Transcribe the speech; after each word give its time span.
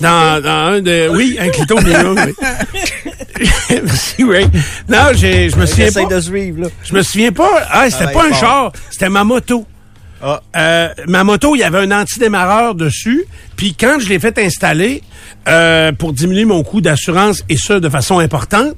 Dans, 0.00 0.42
dans 0.42 0.48
un 0.74 0.80
de. 0.80 1.08
Oui, 1.10 1.36
un 1.40 1.48
clito, 1.48 1.76
oui. 1.84 1.92
Merci, 3.82 4.24
Ray. 4.24 4.46
Non, 4.88 4.98
j'ai- 5.14 5.48
je 5.50 5.56
me 5.56 5.66
souviens 5.66 5.90
pas. 5.92 6.04
de 6.14 6.20
suivre, 6.20 6.62
là. 6.62 6.68
Je 6.84 6.94
me 6.94 7.02
souviens 7.02 7.32
pas. 7.32 7.50
Ah, 7.70 7.90
c'était 7.90 8.12
pas 8.12 8.26
un 8.26 8.32
char, 8.32 8.72
c'était 8.90 9.08
ma 9.08 9.24
moto. 9.24 9.64
Ah. 10.22 10.42
Euh, 10.56 10.88
ma 11.06 11.24
moto, 11.24 11.54
il 11.56 11.60
y 11.60 11.62
avait 11.64 11.78
un 11.78 11.90
antidémarreur 11.92 12.74
dessus. 12.74 13.24
Puis 13.56 13.74
quand 13.74 13.98
je 14.00 14.08
l'ai 14.08 14.18
fait 14.18 14.38
installer 14.38 15.02
euh, 15.48 15.92
pour 15.92 16.12
diminuer 16.12 16.44
mon 16.44 16.62
coût 16.62 16.80
d'assurance 16.80 17.42
et 17.48 17.56
ça 17.56 17.80
de 17.80 17.88
façon 17.88 18.18
importante, 18.18 18.74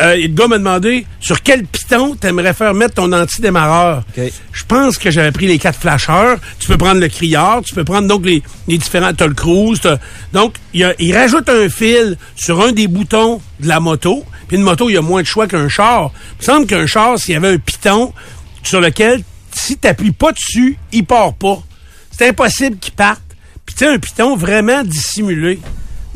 euh, 0.00 0.16
le 0.16 0.28
gars 0.28 0.46
m'a 0.48 0.58
demandé 0.58 1.06
sur 1.20 1.42
quel 1.42 1.64
piton 1.66 2.14
t'aimerais 2.16 2.52
faire 2.54 2.74
mettre 2.74 2.94
ton 2.94 3.12
antidémarreur? 3.12 4.04
OK. 4.16 4.24
Je 4.52 4.64
pense 4.64 4.98
que 4.98 5.10
j'avais 5.10 5.32
pris 5.32 5.46
les 5.46 5.58
quatre 5.58 5.78
flasheurs. 5.80 6.38
Tu 6.58 6.66
peux 6.68 6.76
prendre 6.78 7.00
le 7.00 7.08
criard, 7.08 7.62
tu 7.62 7.74
peux 7.74 7.84
prendre 7.84 8.06
donc 8.08 8.24
les, 8.24 8.42
les 8.68 8.78
différents. 8.78 9.12
T'as 9.14 9.26
le 9.26 9.34
cruise. 9.34 9.80
Donc 10.32 10.54
il, 10.72 10.84
a- 10.84 10.94
il 10.98 11.16
rajoute 11.16 11.48
un 11.48 11.68
fil 11.68 12.16
sur 12.36 12.60
un 12.60 12.72
des 12.72 12.86
boutons 12.88 13.40
de 13.60 13.68
la 13.68 13.80
moto. 13.80 14.24
Puis 14.48 14.56
une 14.58 14.62
moto, 14.62 14.90
il 14.90 14.94
y 14.94 14.96
a 14.96 15.02
moins 15.02 15.22
de 15.22 15.26
choix 15.26 15.46
qu'un 15.46 15.68
char. 15.68 16.10
Il 16.32 16.38
me 16.40 16.44
semble 16.44 16.66
qu'un 16.66 16.86
char, 16.86 17.18
s'il 17.18 17.34
y 17.34 17.36
avait 17.36 17.48
un 17.54 17.58
piton 17.58 18.12
sur 18.62 18.80
lequel 18.80 19.22
si 19.54 19.76
t'appuies 19.76 20.12
pas 20.12 20.32
dessus, 20.32 20.76
il 20.92 21.04
part 21.04 21.34
pas. 21.34 21.62
C'est 22.16 22.28
impossible 22.28 22.78
qu'il 22.78 22.94
parte. 22.94 23.20
Puis 23.66 23.74
tu 23.74 23.84
sais, 23.84 23.90
un 23.90 23.98
piton 23.98 24.36
vraiment 24.36 24.82
dissimulé. 24.84 25.58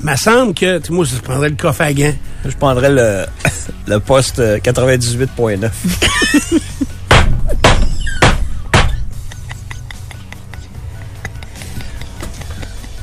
Me 0.01 0.15
semble 0.17 0.55
que, 0.55 0.79
tu 0.79 0.93
moi, 0.93 1.05
je 1.05 1.17
prendrais 1.21 1.49
le 1.49 1.57
coffre 1.57 1.81
à 1.83 1.93
gants. 1.93 2.15
Je 2.45 2.55
prendrais 2.57 2.91
le, 2.91 3.25
le 3.89 3.99
poste 4.01 4.39
euh, 4.39 4.59
98.9. 4.59 5.71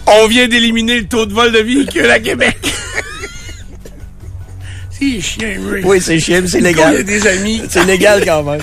On 0.07 0.27
vient 0.27 0.47
d'éliminer 0.47 0.99
le 1.01 1.07
taux 1.07 1.25
de 1.25 1.33
vol 1.33 1.51
de 1.51 1.59
véhicules 1.59 2.09
à 2.09 2.19
Québec. 2.19 2.57
C'est 4.91 5.19
chien, 5.19 5.57
Ray. 5.69 5.83
Oui, 5.83 5.99
c'est 5.99 6.19
chiant, 6.19 6.41
c'est 6.47 6.59
Il 6.59 6.63
y 6.63 6.67
a 6.67 6.69
légal. 6.69 7.03
des 7.03 7.27
amis. 7.27 7.61
C'est 7.69 7.83
légal 7.83 8.23
quand 8.23 8.43
même. 8.43 8.61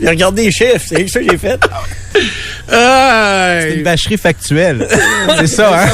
J'ai 0.00 0.08
regardé 0.08 0.44
les 0.44 0.50
chiffres, 0.52 0.84
c'est 0.86 1.08
ça 1.08 1.20
que 1.20 1.30
j'ai 1.30 1.38
fait. 1.38 1.60
C'est 2.68 3.74
une 3.76 3.82
vacherie 3.82 4.18
factuelle. 4.18 4.86
c'est 5.38 5.46
ça, 5.46 5.82
hein? 5.84 5.88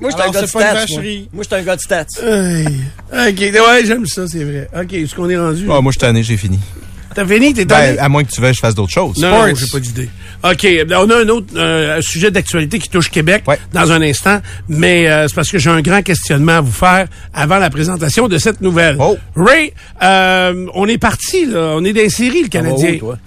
Moi, 0.00 0.10
je 0.10 0.16
suis 0.16 0.22
un 0.22 0.30
gars 0.30 0.42
de 0.42 0.46
stats. 0.46 0.74
Moi, 1.32 1.42
je 1.42 1.42
suis 1.44 1.54
un 1.54 1.62
gars 1.62 1.76
de 1.76 1.80
stats. 1.80 2.06
OK, 2.20 3.40
ouais, 3.40 3.84
j'aime 3.86 4.06
ça, 4.06 4.26
c'est 4.26 4.44
vrai. 4.44 4.68
OK, 4.76 4.92
est-ce 4.92 5.14
qu'on 5.14 5.28
est 5.30 5.36
rendu? 5.36 5.66
Ah, 5.70 5.80
moi, 5.80 5.92
je 5.92 5.98
suis 5.98 5.98
tanné, 5.98 6.22
j'ai 6.22 6.36
fini. 6.36 6.58
T'as 7.14 7.24
fini? 7.26 7.54
T'es 7.54 7.64
Ben, 7.64 7.76
tanné? 7.94 7.98
à 7.98 8.08
moins 8.08 8.24
que 8.24 8.30
tu 8.30 8.40
veuilles 8.40 8.50
que 8.52 8.56
je 8.56 8.60
fasse 8.60 8.74
d'autres 8.74 8.92
choses. 8.92 9.18
Non, 9.18 9.46
j'ai 9.54 9.66
pas 9.70 9.78
d'idée. 9.78 10.08
OK, 10.44 10.66
ben, 10.86 10.98
on 10.98 11.08
a 11.10 11.16
un 11.24 11.28
autre 11.30 11.46
euh, 11.56 12.02
sujet 12.02 12.30
d'actualité 12.30 12.78
qui 12.78 12.90
touche 12.90 13.10
Québec 13.10 13.44
Ouais. 13.46 13.58
dans 13.72 13.90
un 13.92 14.02
instant, 14.02 14.40
mais 14.68 15.08
euh, 15.08 15.26
c'est 15.26 15.34
parce 15.34 15.50
que 15.50 15.58
j'ai 15.58 15.70
un 15.70 15.80
grand 15.80 16.02
questionnement 16.02 16.58
à 16.58 16.60
vous 16.60 16.70
faire 16.72 17.06
avant 17.32 17.56
la 17.58 17.70
présentation 17.70 18.28
de 18.28 18.36
cette 18.36 18.60
nouvelle. 18.60 18.96
Oh. 19.00 19.16
Ray, 19.36 19.72
euh, 20.02 20.66
on 20.74 20.86
est 20.86 20.98
parti, 20.98 21.46
là. 21.46 21.72
On 21.76 21.84
est 21.84 21.94
des 21.94 22.10
séries, 22.10 22.42
le 22.42 22.48
Canadien. 22.48 22.94
où, 22.94 22.98
toi? 22.98 23.18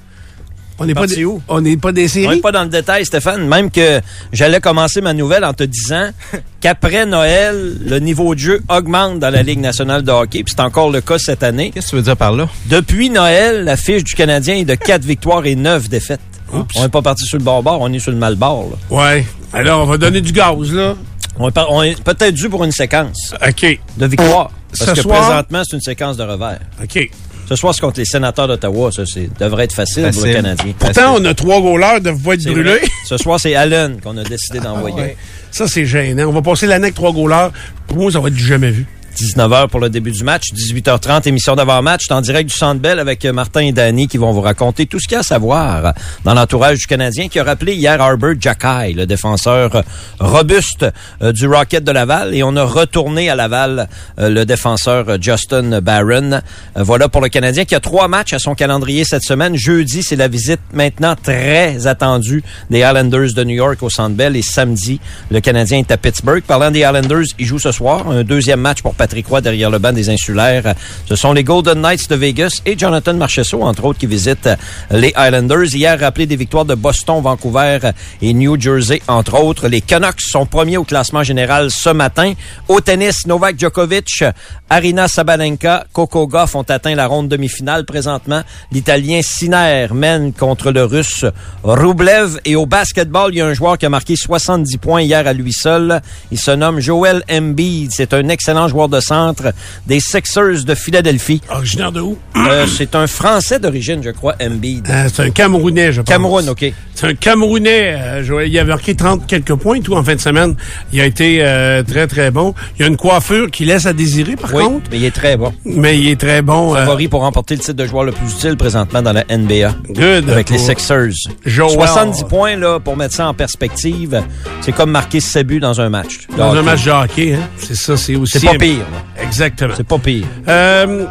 On 0.80 0.86
n'est 0.86 0.94
pas, 0.94 1.06
où? 1.25 1.42
on 1.47 1.59
n'est 1.59 1.75
pas 1.75 1.92
des 1.92 2.06
On 2.06 2.08
séries. 2.08 2.36
n'est 2.36 2.42
pas 2.42 2.52
dans 2.52 2.62
le 2.62 2.69
détail, 2.69 3.03
Stéphane. 3.03 3.47
Même 3.47 3.72
que 3.72 4.00
j'allais 4.31 4.59
commencer 4.59 5.02
ma 5.02 5.13
nouvelle 5.16 5.44
en 5.44 5.53
te 5.53 5.63
disant 5.63 6.09
qu'après 6.62 7.08
Noël, 7.08 7.78
le 7.84 7.97
niveau 7.97 8.36
de 8.36 8.40
jeu 8.40 8.62
augmente 8.69 9.18
dans 9.18 9.31
la 9.31 9.42
Ligue 9.42 9.59
nationale 9.59 10.03
de 10.03 10.12
hockey. 10.12 10.44
Puis 10.44 10.53
c'est 10.56 10.62
encore 10.62 10.92
le 10.92 11.02
cas 11.02 11.18
cette 11.18 11.42
année. 11.42 11.72
Qu'est-ce 11.74 11.88
que 11.88 11.90
tu 11.92 11.96
veux 11.96 12.02
dire 12.03 12.16
par 12.16 12.31
là? 12.34 12.47
Depuis 12.68 13.09
Noël, 13.09 13.63
la 13.63 13.75
fiche 13.75 14.03
du 14.03 14.13
Canadien 14.13 14.53
est 14.53 14.66
de 14.66 14.75
4 14.75 15.03
victoires 15.03 15.47
et 15.47 15.56
9 15.56 15.90
défaites. 15.90 16.19
Oups. 16.53 16.75
On 16.78 16.81
n'est 16.84 16.90
pas 16.90 17.02
parti 17.02 17.25
sur 17.25 17.38
le 17.38 17.44
bord-bord, 17.44 17.81
on 17.81 17.91
est 17.91 18.00
sur 18.00 18.12
le 18.12 18.18
mal-bord. 18.18 18.69
là. 18.72 18.97
Ouais. 18.97 19.25
Alors, 19.53 19.81
on 19.81 19.85
va 19.85 19.97
donner 19.97 20.22
du 20.22 20.31
gaz, 20.31 20.72
là. 20.72 20.96
On 21.40 21.50
est, 21.50 21.52
par- 21.52 21.72
on 21.72 21.84
est 21.84 22.02
peut-être 22.03 22.34
dû 22.34 22.50
pour 22.50 22.63
une 22.63 22.72
séquence 22.72 23.34
OK. 23.47 23.80
de 23.97 24.06
victoires. 24.08 24.50
Parce 24.78 24.90
Ce 24.91 24.96
que 24.96 25.02
soir- 25.02 25.22
présentement, 25.28 25.62
c'est 25.69 25.75
une 25.78 25.81
séquence 25.81 26.18
de 26.18 26.24
revers. 26.24 26.59
OK. 26.84 27.09
Ce 27.47 27.56
soir, 27.56 27.74
c'est 27.74 27.80
contre 27.81 28.00
les 28.00 28.06
sénateurs 28.06 28.47
d'Ottawa. 28.47 28.91
Ça, 28.91 29.03
c'est 29.06 29.30
devrait 29.40 29.63
être 29.66 29.74
facile, 29.74 30.09
pour 30.12 30.25
le. 30.25 30.34
Canadien. 30.34 30.74
Pourtant, 30.78 31.16
on 31.18 31.24
a 31.25 31.34
trois 31.34 31.62
goalers 31.62 32.02
de 32.02 32.09
voix 32.09 32.36
de 32.36 32.52
vrai. 32.52 32.81
Ce 33.06 33.16
soir, 33.18 33.40
c'est 33.40 33.56
Allen 33.56 34.02
qu'on 34.02 34.18
a 34.18 34.24
décidé 34.24 34.59
d'envoyer. 34.59 35.16
Ça, 35.52 35.66
c'est 35.66 35.86
gênant. 35.86 36.25
On 36.28 36.34
va 36.34 36.41
passer 36.41 36.68
l'année 36.68 36.86
avec 36.86 36.96
trois 36.96 37.13
goalers. 37.13 37.52
Pour 37.88 37.97
moi, 38.00 38.12
ça 38.12 38.19
va 38.19 38.28
être 38.28 38.34
du 38.36 38.46
jamais 38.46 38.69
vu. 38.69 38.86
19h 39.18 39.70
pour 39.70 39.80
le 39.80 39.90
début 39.90 40.12
du 40.12 40.24
match, 40.24 40.54
18h30, 40.54 41.28
émission 41.28 41.56
d'avant-match. 41.56 42.04
En 42.12 42.22
direct 42.22 42.52
du 42.52 42.56
Centre 42.56 42.80
Bell 42.80 43.00
avec 43.00 43.26
euh, 43.26 43.34
Martin 43.34 43.62
et 43.62 43.72
Danny 43.72 44.08
qui 44.08 44.18
vont 44.18 44.32
vous 44.32 44.42
raconter 44.42 44.86
tout 44.86 45.00
ce 45.00 45.08
qu'il 45.08 45.14
y 45.14 45.16
a 45.16 45.22
à 45.22 45.24
savoir 45.24 45.96
dans 46.24 46.36
l'entourage 46.36 46.78
du 46.78 46.86
Canadien 46.86 47.28
qui 47.28 47.40
a 47.40 47.44
rappelé 47.44 47.74
hier 47.74 48.00
Arbor 48.00 48.34
Jackay, 48.40 48.94
le 48.94 49.08
défenseur 49.08 49.76
euh, 49.76 49.82
robuste 50.20 50.86
euh, 51.24 51.32
du 51.32 51.48
Rocket 51.48 51.84
de 51.84 51.92
Laval. 51.92 52.36
Et 52.36 52.44
on 52.44 52.56
a 52.56 52.64
retourné 52.64 53.32
à 53.32 53.36
Laval 53.36 53.90
le 54.20 54.44
défenseur 54.44 55.20
Justin 55.20 55.82
Barron. 55.82 56.42
Voilà 56.76 57.10
pour 57.10 57.22
le 57.22 57.30
Canadien 57.30 57.66
qui 57.66 57.74
a 57.74 57.80
trois 57.80 58.08
matchs 58.08 58.34
à 58.34 58.40
son 58.40 58.54
calendrier 58.54 59.04
cette 59.04 59.24
semaine. 59.24 59.56
Jeudi, 59.56 60.04
c'est 60.04 60.16
la 60.16 60.28
visite 60.28 60.62
maintenant 60.74 61.16
très 61.16 61.88
attendue 61.88 62.44
des 62.70 62.80
Islanders 62.80 63.34
de 63.34 63.44
New 63.44 63.56
York 63.56 63.82
au 63.82 63.90
Centre 63.90 64.16
Bell. 64.16 64.36
Et 64.36 64.44
samedi, 64.44 65.00
le 65.32 65.40
Canadien 65.40 65.80
est 65.80 65.92
à 65.92 65.98
Pittsburgh. 65.98 66.44
Parlant 66.44 66.70
des 66.70 66.82
Islanders, 66.82 67.26
ils 67.40 67.46
jouent 67.48 67.58
ce 67.58 67.72
soir. 67.72 68.08
Un 68.10 68.24
deuxième 68.24 68.62
match 68.62 68.82
pour 68.82 68.94
Roy 69.28 69.41
derrière 69.41 69.69
le 69.69 69.79
banc 69.79 69.94
des 69.94 70.09
Insulaires. 70.09 70.75
Ce 71.06 71.16
sont 71.16 71.34
les 71.34 71.44
Golden 71.44 71.81
Knights 71.81 72.09
de 72.09 72.16
Vegas 72.16 72.62
et 72.66 72.78
Jonathan 72.78 73.13
Marchesso, 73.13 73.62
entre 73.62 73.85
autres, 73.85 74.00
qui 74.00 74.07
visitent 74.07 74.50
les 74.91 75.13
Islanders. 75.18 75.73
Hier, 75.73 76.00
rappelé 76.00 76.25
des 76.25 76.35
victoires 76.35 76.66
de 76.66 76.75
Boston, 76.75 77.22
Vancouver 77.22 77.79
et 78.22 78.34
New 78.34 78.59
Jersey, 78.59 79.01
entre 79.07 79.41
autres. 79.41 79.68
Les 79.68 79.81
Canucks 79.81 80.22
sont 80.22 80.45
premiers 80.45 80.78
au 80.78 80.84
classement 80.84 81.23
général 81.23 81.72
ce 81.72 81.90
matin. 81.90 82.34
Au 82.68 82.81
tennis, 82.81 83.25
Novak 83.28 83.59
Djokovic, 83.59 84.23
Arina 84.69 85.07
Sabalenka, 85.07 85.85
Coco 85.94 86.28
Goff 86.28 86.56
ont 86.56 86.63
atteint 86.63 86.95
la 86.95 87.07
ronde 87.07 87.29
demi-finale. 87.29 87.85
Présentement, 87.85 88.41
l'Italien 88.72 89.22
Sinner 89.22 89.88
mène 89.94 90.34
contre 90.34 90.72
le 90.72 90.84
Russe 90.84 91.25
Rublev. 91.63 92.39
Et 92.45 92.56
au 92.56 92.66
basketball, 92.66 93.34
il 93.34 93.38
y 93.38 93.41
a 93.41 93.45
un 93.45 93.53
joueur 93.53 93.78
qui 93.78 93.85
a 93.85 93.89
marqué 93.89 94.16
70 94.16 94.78
points 94.78 95.01
hier 95.01 95.25
à 95.25 95.34
lui 95.34 95.53
seul. 95.53 96.01
Il 96.31 96.39
se 96.39 96.51
nomme 96.51 96.79
Joel 96.79 97.24
Embiid. 97.31 97.91
C'est 97.91 98.13
un 98.13 98.28
excellent 98.29 98.68
joueur 98.68 98.89
de 98.89 98.97
centre 99.02 99.53
des 99.85 100.00
Sixers 100.00 100.63
de 100.66 100.75
Philadelphie. 100.75 101.41
Originaire 101.50 101.91
de 101.91 102.02
où? 102.02 102.18
Euh, 102.35 102.66
c'est 102.68 102.96
un 102.96 103.08
Français 103.08 103.59
d'origine, 103.59 104.02
je 104.03 104.09
crois, 104.12 104.35
Embiid. 104.41 104.88
Euh, 104.90 105.08
c'est 105.13 105.24
un 105.24 105.30
Camerounais, 105.30 105.91
je 105.91 106.02
pense. 106.02 106.13
Cameroun, 106.13 106.50
OK. 106.50 106.66
C'est 106.96 107.07
un 107.07 107.13
Camerounais. 107.13 107.94
euh, 107.97 108.24
Joël. 108.24 108.47
il 108.50 108.57
a 108.59 108.63
marqué 108.63 108.96
30 108.96 109.28
quelques 109.28 109.53
points, 109.56 109.80
tout, 109.81 109.94
en 109.96 110.03
fin 110.03 110.16
de 110.16 110.19
semaine. 110.22 110.56
Il 110.94 111.00
a 111.02 111.06
été 111.06 111.40
euh, 111.41 111.84
très, 111.84 112.07
très 112.07 112.31
bon. 112.31 112.53
Il 112.80 112.86
a 112.86 112.88
une 112.88 112.97
coiffure 112.97 113.50
qui 113.52 113.66
laisse 113.66 113.86
à 113.86 113.94
désirer, 113.94 114.36
par 114.36 114.53
Oui, 114.53 114.63
contre. 114.63 114.90
mais 114.91 114.97
il 114.97 115.06
est 115.06 115.12
très 115.16 115.38
bon. 115.38 115.53
Mais 115.66 115.97
il 116.00 116.07
est 116.09 116.19
très 116.19 116.41
bon. 116.41 116.74
Favori 116.74 117.07
pour 117.07 117.22
remporter 117.22 117.56
le 117.56 117.62
titre 117.62 117.74
de 117.74 117.86
joueur 117.86 118.03
le 118.03 118.12
plus 118.12 118.31
utile 118.34 118.57
présentement 118.57 119.02
dans 119.02 119.13
la 119.13 119.24
NBA. 119.30 119.75
good. 119.90 120.30
avec 120.30 120.50
les 120.50 120.57
Sixers. 120.57 121.12
Joel. 121.46 121.72
70 121.72 122.24
points, 122.24 122.56
là, 122.56 122.80
pour 122.80 122.97
mettre 122.97 123.13
ça 123.16 123.28
en 123.28 123.34
perspective, 123.34 124.22
c'est 124.62 124.72
comme 124.72 124.91
marquer 124.91 125.19
7 125.19 125.46
buts 125.46 125.59
dans 125.59 125.80
un 125.81 125.90
match. 125.90 126.28
Dans 126.38 126.54
un 126.54 126.62
match 126.62 126.83
de 126.86 126.92
hockey, 126.92 127.33
hein. 127.36 127.48
C'est 127.57 127.75
ça, 127.75 127.95
c'est 127.98 128.16
aussi... 128.16 128.39
C'est 128.39 128.45
pas 128.45 128.56
pire. 128.56 128.76
Là. 128.79 129.24
Exactement. 129.24 129.74
C'est 129.75 129.88
pas 129.88 129.97
pire. 130.00 130.25
Euh, 130.47 131.06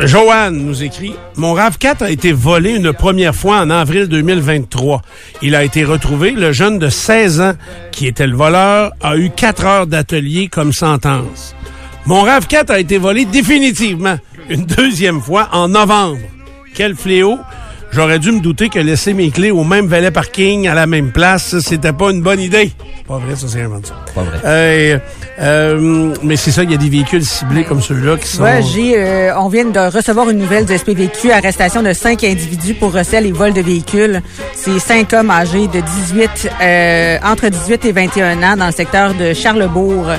Joanne 0.00 0.56
nous 0.56 0.82
écrit 0.82 1.14
Mon 1.36 1.54
RAV4 1.54 2.04
a 2.04 2.10
été 2.10 2.32
volé 2.32 2.74
une 2.74 2.92
première 2.92 3.34
fois 3.34 3.58
en 3.60 3.70
avril 3.70 4.06
2023. 4.08 5.02
Il 5.42 5.54
a 5.54 5.64
été 5.64 5.84
retrouvé. 5.84 6.30
Le 6.30 6.52
jeune 6.52 6.78
de 6.78 6.88
16 6.88 7.40
ans 7.40 7.52
qui 7.92 8.06
était 8.06 8.26
le 8.26 8.36
voleur 8.36 8.92
a 9.02 9.16
eu 9.16 9.30
4 9.30 9.64
heures 9.64 9.86
d'atelier 9.86 10.48
comme 10.48 10.72
sentence. 10.72 11.54
Mon 12.06 12.24
RAV4 12.24 12.70
a 12.70 12.80
été 12.80 12.98
volé 12.98 13.24
définitivement 13.26 14.16
une 14.48 14.64
deuxième 14.64 15.20
fois 15.20 15.48
en 15.52 15.68
novembre. 15.68 16.18
Quel 16.74 16.94
fléau. 16.96 17.38
J'aurais 17.92 18.18
dû 18.18 18.32
me 18.32 18.40
douter 18.40 18.68
que 18.68 18.78
laisser 18.78 19.14
mes 19.14 19.30
clés 19.30 19.50
au 19.50 19.64
même 19.64 19.86
valet 19.86 20.10
parking 20.10 20.68
à 20.68 20.74
la 20.74 20.86
même 20.86 21.12
place, 21.12 21.48
ça, 21.48 21.60
c'était 21.60 21.92
pas 21.92 22.10
une 22.10 22.22
bonne 22.22 22.40
idée. 22.40 22.72
Pas 23.06 23.18
vrai, 23.18 23.36
ça, 23.36 23.46
c'est 23.48 23.62
inventé. 23.62 23.90
Pas 24.14 24.22
vrai. 24.22 24.38
Euh, 24.44 24.98
euh, 25.40 26.14
mais 26.22 26.36
c'est 26.36 26.50
ça, 26.50 26.62
il 26.64 26.70
y 26.70 26.74
a 26.74 26.76
des 26.76 26.88
véhicules 26.88 27.24
ciblés 27.24 27.64
comme 27.64 27.80
ceux-là 27.80 28.16
qui 28.18 28.28
sont... 28.28 28.42
Ouais, 28.42 28.60
j'ai, 28.62 28.98
euh, 28.98 29.38
on 29.38 29.48
vient 29.48 29.64
de 29.64 29.94
recevoir 29.94 30.28
une 30.28 30.38
nouvelle 30.38 30.66
du 30.66 30.76
SPVQ, 30.76 31.32
arrestation 31.32 31.82
de 31.82 31.92
cinq 31.92 32.24
individus 32.24 32.74
pour 32.74 32.92
recel 32.92 33.26
et 33.26 33.32
vol 33.32 33.52
de 33.52 33.62
véhicules. 33.62 34.20
C'est 34.54 34.78
cinq 34.78 35.12
hommes 35.12 35.30
âgés 35.30 35.66
de 35.66 35.80
18, 35.80 36.50
euh, 36.60 37.18
entre 37.24 37.48
18 37.48 37.84
et 37.86 37.92
21 37.92 38.42
ans 38.42 38.56
dans 38.56 38.66
le 38.66 38.72
secteur 38.72 39.14
de 39.14 39.32
Charlebourg. 39.32 40.10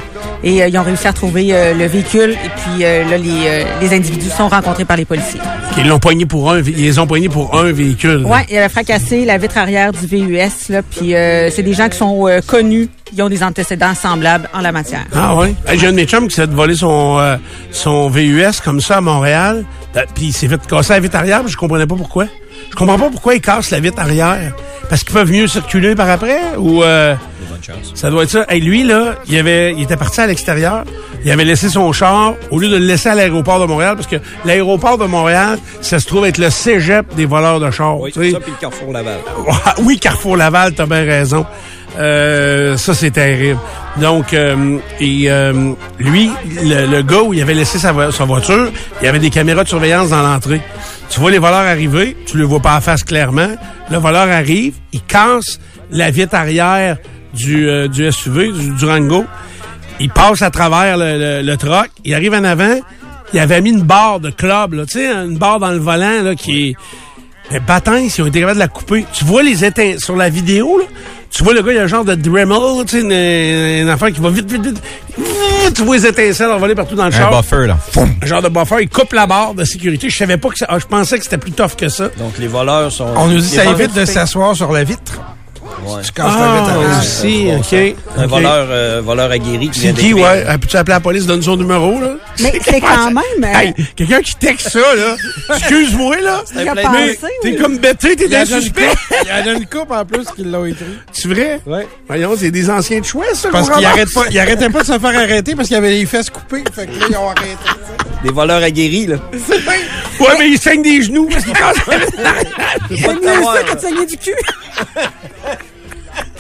Et 0.44 0.62
euh, 0.64 0.68
ils 0.68 0.78
ont 0.78 0.84
réussi 0.84 1.08
à 1.08 1.14
trouver 1.14 1.50
euh, 1.52 1.74
le 1.74 1.86
véhicule. 1.86 2.32
Et 2.32 2.50
puis 2.50 2.84
euh, 2.84 3.04
là, 3.10 3.18
les, 3.18 3.30
euh, 3.46 3.64
les 3.82 3.94
individus 3.94 4.30
sont 4.30 4.48
rencontrés 4.48 4.86
par 4.86 4.98
les 4.98 5.06
policiers. 5.06 5.40
Ils 5.78 5.88
l'ont 5.88 6.00
poigné 6.00 6.26
pour 6.26 6.52
un, 6.52 6.60
ils 6.60 6.76
les 6.76 7.00
ont 7.00 7.08
poignés 7.08 7.30
pour 7.30 7.58
un 7.58 7.72
véhicule. 7.72 8.26
Ouais, 8.26 8.46
il 8.50 8.58
avait 8.58 8.70
fracassé 8.70 9.24
la 9.26 9.38
vitre 9.38 9.58
arrière 9.58 9.92
du 9.92 10.06
VUS. 10.06 10.70
Là, 10.70 10.82
puis 10.82 11.16
euh, 11.16 11.50
c'est 11.50 11.64
des 11.64 11.74
gens 11.74 11.88
qui 11.90 11.98
sont 11.98 12.28
euh, 12.28 12.40
connus, 12.46 12.90
qui 13.06 13.22
ont 13.22 13.30
des 13.30 13.44
antécédents 13.44 13.94
semblables 13.96 14.50
en 14.54 14.62
la 14.62 14.72
matière. 14.72 15.06
Ah 15.16 15.36
oui? 15.38 15.56
Hey, 15.68 15.80
J'ai 15.80 15.88
un 15.88 15.92
de 15.92 15.96
mes 15.98 16.06
chums 16.06 16.28
qui 16.28 16.36
s'est 16.36 16.46
volé 16.46 16.76
son, 16.76 17.20
euh, 17.20 17.38
son 17.72 18.10
VUS 18.10 18.60
comme 18.64 18.82
ça 18.82 18.98
à 18.98 19.02
Montréal. 19.02 19.64
Puis 20.16 20.26
il 20.26 20.34
s'est 20.34 20.48
fait 20.48 20.60
casser 20.68 20.94
la 20.94 21.00
vitre 21.02 21.18
arrière, 21.18 21.46
je 21.48 21.56
comprenais 21.58 21.86
pas 21.86 21.96
pourquoi. 21.96 22.26
Je 22.72 22.76
comprends 22.76 22.98
pas 22.98 23.10
pourquoi 23.10 23.36
il 23.36 23.42
casse 23.42 23.70
la 23.70 23.80
vitre 23.80 24.00
arrière. 24.00 24.54
Parce 24.90 25.04
qu'ils 25.04 25.14
peuvent 25.14 25.32
mieux 25.32 25.48
circuler 25.48 25.96
par 25.96 26.10
après? 26.10 26.40
Ou 26.58 26.84
euh, 26.84 27.16
ça 27.94 28.10
doit 28.10 28.24
être 28.24 28.30
ça. 28.30 28.46
Hey, 28.50 28.60
lui, 28.60 28.84
là, 28.84 29.16
il, 29.28 29.38
avait, 29.38 29.74
il 29.74 29.84
était 29.84 29.98
parti 29.98 30.20
à 30.20 30.28
l'extérieur. 30.28 30.84
Il 31.24 31.32
avait 31.32 31.46
laissé 31.46 31.70
son 31.70 31.92
char 31.94 32.34
au 32.50 32.60
lieu 32.60 32.68
de 32.68 32.78
le 32.78 32.86
laisser 32.86 33.10
à 33.10 33.16
l'aéroport 33.16 33.60
de 33.60 33.66
Montréal, 33.66 33.96
parce 33.96 34.08
que 34.08 34.16
l'aéroport 34.44 34.98
de 34.98 35.06
Montréal, 35.06 35.60
ça 35.82 36.00
se 36.00 36.08
trouve 36.08 36.26
être 36.26 36.40
le 36.40 36.50
cégep 36.50 37.14
des 37.16 37.26
voleurs 37.26 37.60
de 37.60 37.70
chars. 37.72 38.00
Oui, 38.00 38.12
ça, 38.12 38.20
puis 38.20 38.52
le 38.52 38.60
Carrefour 38.60 38.92
Laval. 38.92 39.20
oui, 39.84 40.00
Carrefour 40.00 40.38
Laval, 40.38 40.74
t'as 40.74 40.86
bien 40.86 41.04
raison. 41.04 41.46
Euh, 41.98 42.78
ça, 42.78 42.94
c'est 42.94 43.12
terrible. 43.12 43.60
Donc, 43.98 44.34
euh, 44.34 44.78
et, 45.00 45.30
euh, 45.30 45.74
lui, 46.00 46.32
le, 46.64 46.86
le 46.88 47.02
gars 47.02 47.22
où 47.22 47.34
il 47.34 47.42
avait 47.42 47.54
laissé 47.54 47.78
sa, 47.80 48.12
sa 48.12 48.26
voiture, 48.26 48.72
il 49.02 49.06
y 49.06 49.08
avait 49.08 49.20
des 49.20 49.30
caméras 49.30 49.64
de 49.64 49.70
surveillance 49.70 50.10
dans 50.10 50.22
l'entrée. 50.22 50.62
Tu 51.10 51.20
vois 51.20 51.32
les 51.32 51.40
voleurs 51.40 51.60
arriver, 51.60 52.16
tu 52.26 52.38
le 52.38 52.46
vois 52.46 52.62
pas 52.62 52.78
en 52.78 52.82
face 52.82 53.04
clairement. 53.04 53.50
Le 53.90 53.98
voleur 53.98 54.30
arrive, 54.30 54.76
il 54.94 55.02
casse 55.02 55.60
la 55.92 56.10
vitre 56.10 56.36
arrière 56.36 56.98
du, 57.34 57.68
euh, 57.68 57.88
du 57.90 58.10
SUV, 58.10 58.52
du 58.54 58.70
Durango. 58.76 59.26
Il 60.00 60.10
passe 60.10 60.42
à 60.42 60.50
travers 60.50 60.98
le, 60.98 61.18
le, 61.18 61.42
le 61.42 61.58
truck, 61.58 61.90
il 62.06 62.14
arrive 62.14 62.34
en 62.34 62.44
avant, 62.46 62.80
il 63.34 63.40
avait 63.40 63.62
mis 63.62 63.72
une 63.72 63.84
barre 63.84 64.20
de 64.22 64.30
club, 64.30 64.86
tu 64.88 65.00
sais, 65.00 65.08
une 65.12 65.38
barre 65.38 65.60
dans 65.60 65.72
le 65.72 65.78
volant 65.78 66.24
là, 66.24 66.36
qui 66.36 66.70
est... 66.70 66.76
Mais 67.52 67.60
ils 68.06 68.22
ont 68.22 68.28
été 68.28 68.40
capables 68.40 68.56
de 68.56 68.64
la 68.64 68.70
couper. 68.70 69.06
Tu 69.12 69.26
vois 69.26 69.44
les 69.44 69.66
éteintes 69.66 70.00
sur 70.00 70.16
la 70.16 70.30
vidéo, 70.30 70.78
là. 70.78 70.86
Tu 71.32 71.44
vois 71.44 71.54
le 71.54 71.62
gars, 71.62 71.72
il 71.72 71.78
a 71.80 71.84
un 71.84 71.88
genre 71.88 72.04
de 72.04 72.14
Dremel, 72.14 72.58
tu 72.86 72.98
sais, 72.98 73.02
une, 73.02 73.84
une 73.84 73.90
affaire 73.90 74.12
qui 74.12 74.20
va 74.20 74.30
vite, 74.30 74.52
vite, 74.52 74.66
vite. 74.66 74.82
Tu 75.74 75.84
vois 75.84 75.96
les 75.96 76.06
étincelles 76.06 76.52
envoler 76.52 76.76
partout 76.76 76.96
dans 76.96 77.06
le 77.08 77.14
Un 77.14 77.18
char. 77.18 77.32
buffer, 77.42 77.68
là. 77.68 77.78
Foum. 77.92 78.14
Un 78.22 78.26
genre 78.26 78.42
de 78.42 78.50
buffer. 78.50 78.76
Il 78.82 78.90
coupe 78.90 79.14
la 79.14 79.26
barre 79.28 79.54
de 79.54 79.64
sécurité. 79.64 80.10
Je 80.10 80.18
savais 80.18 80.38
pas 80.38 80.50
que 80.50 80.58
ça, 80.58 80.66
ah, 80.68 80.78
je 80.80 80.86
pensais 80.86 81.18
que 81.18 81.24
c'était 81.24 81.38
plus 81.38 81.52
tough 81.54 81.76
que 81.78 81.88
ça. 81.88 82.10
Donc, 82.18 82.38
les 82.38 82.48
voleurs 82.48 82.92
sont... 82.92 83.08
On 83.16 83.28
nous 83.28 83.40
dit 83.40 83.48
ça 83.48 83.64
évite 83.66 83.94
de 83.96 84.04
s'asseoir 84.04 84.56
sur 84.56 84.72
la 84.74 84.84
vitre. 84.84 85.22
Ouais. 85.86 86.02
Tu 86.04 86.12
casses 86.12 86.26
Ah, 86.30 86.66
arrière. 86.70 87.00
aussi, 87.00 87.46
bon 87.46 87.58
OK. 87.60 87.96
Un 88.18 88.28
voleur, 88.28 88.68
euh, 88.70 89.02
voleur 89.04 89.32
aguerri 89.32 89.70
qui 89.70 89.80
C'est 89.80 89.92
vient 89.92 90.08
qui, 90.08 90.14
ouais? 90.14 90.46
Ah, 90.48 90.58
Peux-tu 90.58 90.78
appeler 90.78 90.94
la 90.94 91.00
police, 91.00 91.26
donne 91.26 91.42
son 91.42 91.58
numéro, 91.58 92.00
là? 92.00 92.16
Mais 92.42 92.54
c'est 92.64 92.80
quand 92.82 93.12
même... 93.12 93.24
euh, 93.44 93.60
Hey, 93.60 93.74
quelqu'un 93.96 94.22
qui 94.22 94.36
texte 94.36 94.70
ça, 94.70 94.80
là. 94.96 95.16
Excuse-moi, 95.58 96.18
là. 96.22 96.44
pensé, 96.46 97.20
T'es 97.42 97.50
oui. 97.52 97.58
comme 97.58 97.78
bêté, 97.78 98.16
t'es 98.16 98.36
un 98.36 98.46
suspect. 98.46 98.90
il 99.24 99.28
y 99.28 99.32
en 99.32 99.54
a 99.54 99.58
une 99.58 99.66
coupe 99.66 99.92
en 99.92 100.06
plus 100.06 100.26
qui 100.36 100.44
l'ont 100.44 100.66
écrit. 100.66 100.86
C'est 101.12 101.28
vrai? 101.28 101.60
Ouais. 101.66 101.88
Voyons, 102.08 102.36
c'est 102.38 102.52
des 102.52 102.70
anciens 102.70 103.00
de 103.00 103.06
choix, 103.06 103.26
ça, 103.34 103.50
Parce 103.52 103.70
qu'on 103.70 103.78
qu'il 103.78 103.86
ramasse. 103.86 104.00
arrête 104.00 104.14
pas, 104.14 104.24
il 104.30 104.40
arrêtait 104.40 104.70
pas 104.70 104.82
de 104.82 104.88
se 104.88 105.00
faire 105.00 105.18
arrêter 105.20 105.56
parce 105.56 105.68
qu'il 105.68 105.78
avait 105.78 105.90
les 105.92 106.06
fesses 106.06 106.30
coupées. 106.30 106.64
Fait 106.74 106.86
que 106.88 106.92
là, 107.00 107.06
ils 107.10 107.18
ont 107.18 107.30
arrêté. 107.30 107.58
Des 108.24 108.30
voleurs 108.32 108.62
aguerris, 108.62 109.08
là. 109.08 109.16
Ouais, 110.20 110.28
mais 110.38 110.50
il 110.50 110.60
saigne 110.60 110.84
des 110.84 111.02
genoux 111.02 111.28
parce 111.32 111.44
qu'il 111.44 111.54
casse. 111.54 111.80
Pas 111.80 111.98
de 111.98 112.06
C'est 112.90 113.08
mieux 113.08 113.44
ça 113.44 113.64
que 113.64 113.74
de 113.76 113.80
saigner 113.80 114.06
du 114.06 114.18
cul. 114.18 114.36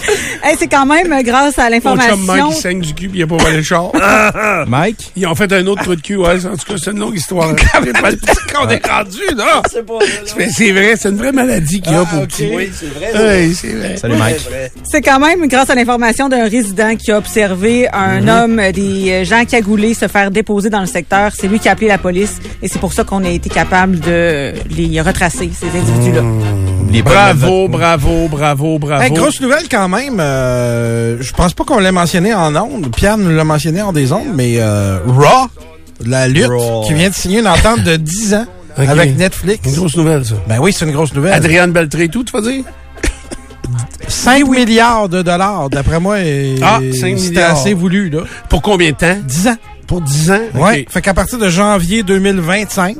Hey, 0.43 0.55
c'est 0.57 0.67
quand 0.67 0.85
même 0.87 1.11
euh, 1.13 1.21
grâce 1.21 1.59
à 1.59 1.69
Mon 1.69 1.79
chum 1.79 1.95
Mike, 1.95 2.09
l'information. 2.09 2.49
il 2.49 2.55
saigne 2.55 2.81
du 2.81 2.93
cul 2.95 3.11
il 3.13 3.21
a 3.23 3.27
pas 3.27 3.37
volé 3.37 3.57
le 3.57 3.63
char. 3.63 3.91
Mike? 4.67 5.11
Ils 5.15 5.27
ont 5.27 5.35
fait 5.35 5.51
un 5.53 5.67
autre 5.67 5.83
trou 5.83 5.95
de 5.95 6.01
cul, 6.01 6.15
ouais. 6.15 6.45
En 6.45 6.57
tout 6.57 6.65
cas, 6.65 6.73
c'est 6.83 6.91
une 6.91 6.99
longue 6.99 7.15
histoire. 7.15 7.49
qu'on 8.53 8.69
est 8.69 8.87
rendu, 8.87 9.35
là. 9.35 9.61
C'est 9.71 9.85
pas 9.85 9.99
Mais 10.37 10.49
c'est 10.49 10.71
vrai, 10.71 10.95
c'est 10.97 11.09
une 11.09 11.17
vraie 11.17 11.31
maladie 11.31 11.81
qu'il 11.81 11.91
y 11.91 11.95
a 11.95 12.05
pour 12.05 12.21
ok. 12.21 12.27
petit. 12.27 12.49
Oui, 12.53 12.71
c'est 12.73 12.87
vrai. 12.87 13.11
Oui, 13.47 13.55
c'est 13.55 13.73
vrai. 13.73 13.97
Salut, 13.97 14.15
Mike. 14.15 14.37
C'est 14.83 15.01
quand 15.01 15.19
même 15.19 15.47
grâce 15.47 15.69
à 15.69 15.75
l'information 15.75 16.29
d'un 16.29 16.47
résident 16.47 16.95
qui 16.95 17.11
a 17.11 17.17
observé 17.17 17.87
un 17.93 18.27
homme, 18.27 18.59
euh, 18.59 18.71
des 18.71 19.11
euh, 19.11 19.23
gens 19.23 19.45
cagoulés 19.45 19.93
se 19.93 20.07
faire 20.07 20.31
déposer 20.31 20.69
dans 20.69 20.81
le 20.81 20.87
secteur. 20.87 21.31
C'est 21.37 21.47
lui 21.47 21.59
qui 21.59 21.69
a 21.69 21.73
appelé 21.73 21.87
la 21.87 21.97
police 21.97 22.39
et 22.61 22.67
c'est 22.67 22.79
pour 22.79 22.93
ça 22.93 23.03
qu'on 23.03 23.23
a 23.23 23.29
été 23.29 23.49
capable 23.49 23.99
de 23.99 24.53
les 24.69 25.01
retracer, 25.01 25.51
ces 25.53 25.77
individus-là. 25.77 26.80
Bravo, 27.01 27.67
bravo, 27.67 28.27
bravo, 28.27 28.79
bravo. 28.79 29.03
Hey, 29.03 29.11
grosse 29.11 29.39
nouvelle 29.41 29.67
quand 29.69 29.87
même. 29.87 30.19
euh, 30.19 31.17
je 31.21 31.31
pense 31.33 31.53
pas 31.53 31.63
qu'on 31.63 31.79
l'ait 31.79 31.91
mentionné 31.91 32.33
en 32.33 32.55
ondes. 32.55 32.93
Pierre 32.95 33.17
nous 33.17 33.29
l'a 33.35 33.43
mentionné 33.43 33.81
en 33.81 33.93
des 33.93 34.11
ondes, 34.11 34.27
mais 34.33 34.55
euh, 34.57 34.99
Raw, 35.05 35.47
la 36.05 36.27
lutte, 36.27 36.47
Raw. 36.49 36.83
qui 36.85 36.93
vient 36.93 37.09
de 37.09 37.13
signer 37.15 37.39
une 37.39 37.47
entente 37.47 37.83
de 37.83 37.95
10 37.95 38.33
ans 38.35 38.45
avec 38.75 39.17
Netflix. 39.17 39.67
Une 39.69 39.75
grosse 39.75 39.95
nouvelle, 39.95 40.25
ça. 40.25 40.35
Ben 40.47 40.57
oui, 40.59 40.73
c'est 40.73 40.85
une 40.85 40.91
grosse 40.91 41.13
nouvelle. 41.13 41.33
Adrienne 41.33 41.71
Beltré 41.71 42.03
et 42.03 42.09
tout, 42.09 42.23
tu 42.23 42.31
vas 42.33 42.41
dire? 42.41 42.63
5 44.07 44.47
milliards 44.49 45.07
de 45.07 45.21
dollars, 45.21 45.69
d'après 45.69 45.99
moi. 45.99 46.17
Ah, 46.61 46.79
5 46.99 47.17
C'était 47.17 47.41
assez 47.41 47.73
voulu, 47.73 48.09
là. 48.09 48.21
Pour 48.49 48.61
combien 48.61 48.91
de 48.91 48.95
temps? 48.95 49.17
10 49.25 49.47
ans. 49.47 49.55
Pour 49.87 50.01
10 50.01 50.31
ans? 50.31 50.39
Ouais. 50.55 50.81
Ok. 50.81 50.91
Fait 50.93 51.01
qu'à 51.01 51.13
partir 51.13 51.37
de 51.37 51.47
janvier 51.49 52.03
2025, 52.03 52.97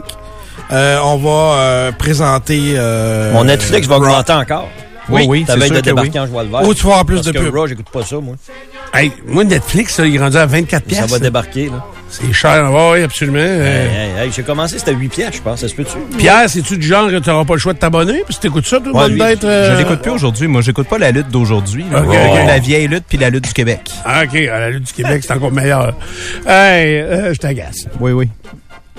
euh, 0.71 0.99
on 1.03 1.17
va 1.17 1.29
euh, 1.29 1.91
présenter. 1.91 2.73
Euh, 2.75 3.33
Mon 3.33 3.43
Netflix 3.45 3.87
va 3.87 3.97
augmenter 3.97 4.33
encore. 4.33 4.69
Oui, 5.09 5.25
oui, 5.27 5.43
Ça 5.45 5.57
va 5.57 5.65
être 5.65 5.73
de 5.75 5.81
débarquer 5.81 6.19
en 6.19 6.27
joie 6.27 6.43
le 6.43 6.49
vert. 6.49 6.65
Ou 6.65 6.73
tu 6.73 6.83
vas 6.83 6.91
avoir 6.91 7.05
plus 7.05 7.15
Parce 7.15 7.27
de 7.27 7.31
pubs. 7.39 7.53
Raw, 7.53 7.67
j'écoute 7.67 7.89
pas 7.91 8.03
ça, 8.03 8.17
moi. 8.17 8.35
Hey, 8.93 9.11
moi, 9.25 9.43
Netflix, 9.43 9.99
là, 9.99 10.05
il 10.05 10.15
est 10.15 10.19
rendu 10.19 10.37
à 10.37 10.45
24 10.45 10.83
Ça 10.83 10.87
pièces. 10.87 11.11
va 11.11 11.19
débarquer, 11.19 11.65
là. 11.65 11.83
C'est 12.09 12.31
cher. 12.31 12.69
Oui, 12.71 13.01
absolument. 13.03 13.39
Hey, 13.39 13.87
hey, 14.19 14.25
hey, 14.25 14.31
j'ai 14.33 14.43
commencé, 14.43 14.79
c'était 14.79 14.93
8 14.93 15.09
pièces, 15.09 15.35
je 15.35 15.41
pense. 15.41 15.59
Ça 15.61 15.67
se 15.67 15.75
peut-tu? 15.75 15.97
Pierre, 16.17 16.49
c'est-tu 16.49 16.77
du 16.77 16.85
genre 16.87 17.09
que 17.09 17.17
tu 17.17 17.29
n'auras 17.29 17.43
pas 17.45 17.53
le 17.55 17.59
choix 17.59 17.73
de 17.73 17.79
t'abonner? 17.79 18.21
Puis 18.25 18.35
si 18.35 18.39
t'écoutes 18.39 18.65
ça, 18.65 18.77
tout 18.77 18.85
le 18.85 18.93
monde 18.93 19.15
d'être... 19.17 19.41
Je 19.41 19.77
l'écoute 19.77 20.01
plus 20.01 20.11
aujourd'hui. 20.11 20.47
Moi, 20.47 20.61
j'écoute 20.61 20.87
pas 20.87 20.97
la 20.97 21.11
lutte 21.11 21.29
d'aujourd'hui. 21.29 21.85
La 21.91 22.59
vieille 22.59 22.87
lutte 22.87 23.05
puis 23.09 23.17
la 23.17 23.29
lutte 23.29 23.45
du 23.45 23.53
Québec. 23.53 23.81
Ah, 24.05 24.23
OK, 24.23 24.35
à 24.35 24.59
la 24.59 24.69
lutte 24.69 24.83
du 24.83 24.93
Québec, 24.93 25.23
c'est 25.25 25.33
encore 25.33 25.51
meilleur. 25.51 25.93
Hey, 26.47 26.99
euh, 26.99 27.33
je 27.33 27.39
t'agace. 27.39 27.87
Oui, 27.99 28.11
oui. 28.11 28.29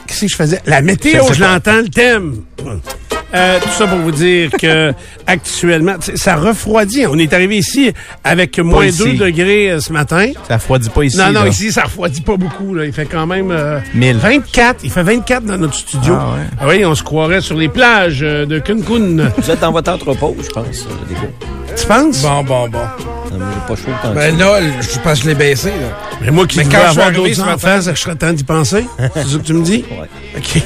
Qu'est-ce 0.06 0.20
que 0.22 0.28
je 0.28 0.36
faisais? 0.36 0.60
La 0.66 0.80
météo, 0.82 1.22
Je 1.32 1.40
l'entends, 1.42 1.78
le 1.78 1.88
thème. 1.88 2.42
Euh, 3.34 3.58
tout 3.62 3.70
ça 3.70 3.86
pour 3.86 3.96
vous 3.98 4.10
dire 4.10 4.50
que 4.60 4.92
actuellement, 5.26 5.94
ça 6.16 6.36
refroidit. 6.36 7.06
On 7.06 7.16
est 7.16 7.32
arrivé 7.32 7.56
ici 7.56 7.90
avec 8.24 8.58
moins 8.58 8.84
ici. 8.84 9.16
2 9.16 9.24
degrés 9.24 9.70
euh, 9.70 9.80
ce 9.80 9.90
matin. 9.90 10.32
Ça 10.46 10.56
refroidit 10.56 10.90
pas 10.90 11.04
ici. 11.04 11.16
non, 11.16 11.32
non, 11.32 11.44
là. 11.44 11.48
ici, 11.48 11.72
ça 11.72 11.84
refroidit 11.84 12.20
pas 12.20 12.36
beaucoup. 12.36 12.74
Là. 12.74 12.84
Il 12.84 12.92
fait 12.92 13.06
quand 13.06 13.26
même 13.26 13.50
euh, 13.50 13.80
1000. 13.94 14.18
24. 14.18 14.80
Il 14.84 14.90
fait 14.90 15.02
24 15.02 15.44
dans 15.44 15.56
notre 15.56 15.74
studio. 15.74 16.14
Ah 16.14 16.34
ouais. 16.34 16.46
Ah 16.60 16.64
oui, 16.68 16.84
on 16.84 16.94
se 16.94 17.02
croirait 17.02 17.40
sur 17.40 17.56
les 17.56 17.70
plages 17.70 18.20
euh, 18.22 18.44
de 18.44 18.58
Cancun. 18.58 19.30
Vous 19.38 19.50
êtes 19.50 19.60
dans 19.60 19.72
votre 19.72 19.90
entrepôt, 19.90 20.36
je 20.42 20.48
pense, 20.50 20.82
euh, 20.82 20.94
les 21.08 21.14
gars. 21.14 21.74
tu 21.74 21.86
penses? 21.86 22.20
Bon, 22.20 22.44
bon, 22.44 22.68
bon. 22.68 22.80
Euh, 23.32 23.38
pas 23.66 23.74
chaud 23.76 23.90
tant 24.02 24.12
Ben 24.14 24.36
là, 24.36 24.58
je 24.80 24.98
pense 25.00 25.18
que 25.18 25.24
je 25.24 25.28
l'ai 25.28 25.34
baissé, 25.34 25.68
là. 25.70 25.96
Mais 26.20 26.30
moi 26.30 26.46
qui 26.46 26.58
Mais 26.58 26.64
veux 26.64 26.70
quand 26.70 26.78
je 26.86 26.90
suis 26.92 27.00
avoir 27.00 27.12
d'autres 27.12 27.42
enfants, 27.42 27.80
je 27.80 27.94
serais 27.94 28.14
temps 28.14 28.32
d'y 28.32 28.44
penser. 28.44 28.86
C'est 29.14 29.24
ça 29.24 29.38
que 29.38 29.42
tu 29.42 29.54
me 29.54 29.64
dis? 29.64 29.84
Ouais. 29.90 30.08
OK. 30.36 30.62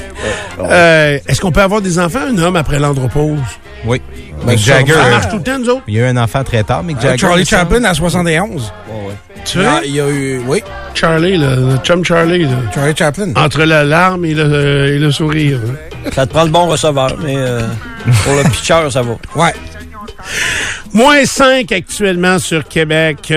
Euh, 0.59 1.19
Est-ce 1.27 1.39
qu'on 1.41 1.51
peut 1.51 1.61
avoir 1.61 1.81
des 1.81 1.99
enfants, 1.99 2.19
un 2.29 2.37
homme, 2.37 2.55
après 2.55 2.79
l'andropause? 2.79 3.39
Oui. 3.85 4.01
Ben, 4.45 4.51
Mick 4.53 4.59
Jagger. 4.59 4.93
ça 4.93 5.05
euh, 5.05 5.09
marche 5.11 5.29
tout 5.29 5.37
le 5.37 5.43
temps, 5.43 5.59
nous 5.59 5.69
autres? 5.69 5.83
Il 5.87 5.93
y 5.95 5.99
a 5.99 6.03
eu 6.03 6.05
un 6.09 6.17
enfant 6.17 6.43
très 6.43 6.63
tard, 6.63 6.83
Mick 6.83 6.99
Jagger. 6.99 7.17
Charlie. 7.17 7.45
Chaplin 7.45 7.83
à 7.85 7.93
71. 7.93 8.51
Ouais, 8.51 9.07
ouais. 9.07 9.13
Tu 9.45 9.59
vois? 9.61 9.81
il 9.85 9.95
y 9.95 10.01
a 10.01 10.07
eu, 10.09 10.41
oui, 10.47 10.61
Charlie, 10.93 11.37
là, 11.37 11.55
le 11.55 11.77
chum 11.83 12.03
Charlie, 12.03 12.43
là. 12.43 12.57
Charlie 12.73 12.95
Chaplin. 12.95 13.31
Entre 13.35 13.63
la 13.63 13.83
larme 13.83 14.25
et 14.25 14.33
le, 14.33 14.87
et 14.87 14.99
le 14.99 15.11
sourire. 15.11 15.59
hein. 15.65 16.09
Ça 16.13 16.25
te 16.25 16.31
prend 16.33 16.43
le 16.43 16.49
bon 16.49 16.67
receveur, 16.67 17.15
mais 17.23 17.35
euh, 17.37 17.61
pour 18.23 18.35
le 18.35 18.43
pitcher, 18.51 18.89
ça 18.91 19.01
va. 19.01 19.15
Ouais. 19.35 19.53
Moins 20.93 21.25
5 21.25 21.71
actuellement 21.71 22.39
sur 22.39 22.67
Québec. 22.67 23.33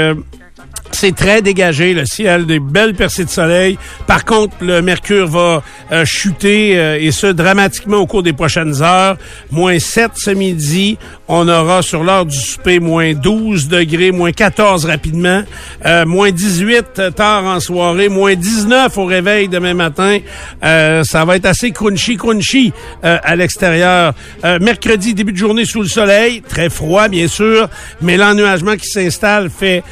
C'est 0.93 1.15
très 1.15 1.41
dégagé, 1.41 1.95
le 1.95 2.05
ciel, 2.05 2.47
des 2.47 2.59
belles 2.59 2.95
percées 2.95 3.25
de 3.25 3.31
soleil. 3.31 3.79
Par 4.07 4.25
contre, 4.25 4.57
le 4.61 4.83
mercure 4.83 5.27
va 5.27 5.63
euh, 5.93 6.05
chuter, 6.05 6.79
euh, 6.79 6.99
et 7.01 7.11
ce, 7.11 7.29
dramatiquement 7.29 7.99
au 7.99 8.07
cours 8.07 8.23
des 8.23 8.33
prochaines 8.33 8.83
heures. 8.83 9.17
Moins 9.51 9.79
7 9.79 10.11
ce 10.17 10.31
midi. 10.31 10.99
On 11.33 11.49
aura 11.49 11.83
sur 11.83 12.03
l'heure 12.03 12.27
du 12.27 12.37
souper 12.37 12.81
moins 12.81 13.15
12 13.15 13.69
degrés, 13.69 14.11
moins 14.11 14.33
14 14.33 14.85
rapidement, 14.85 15.45
euh, 15.87 16.05
moins 16.05 16.33
18 16.33 17.15
tard 17.15 17.45
en 17.45 17.61
soirée, 17.61 18.09
moins 18.09 18.35
19 18.35 18.99
au 18.99 19.05
réveil 19.05 19.49
demain 19.49 19.75
matin. 19.75 20.19
Euh, 20.65 21.05
ça 21.05 21.25
va 21.25 21.37
être 21.37 21.47
assez 21.47 21.71
crunchy, 21.71 22.17
crunchy 22.17 22.73
euh, 23.05 23.19
à 23.23 23.37
l'extérieur. 23.37 24.13
Euh, 24.45 24.59
mercredi, 24.61 25.15
début 25.15 25.33
de 25.33 25.39
journée 25.39 25.65
sous 25.65 25.83
le 25.83 25.89
soleil, 25.89 26.43
très 26.43 26.69
froid 26.69 27.07
bien 27.07 27.29
sûr, 27.29 27.69
mais 28.03 28.17
l'ennuagement 28.17 28.77
qui 28.77 28.89
s'installe 28.89 29.51
fait 29.51 29.85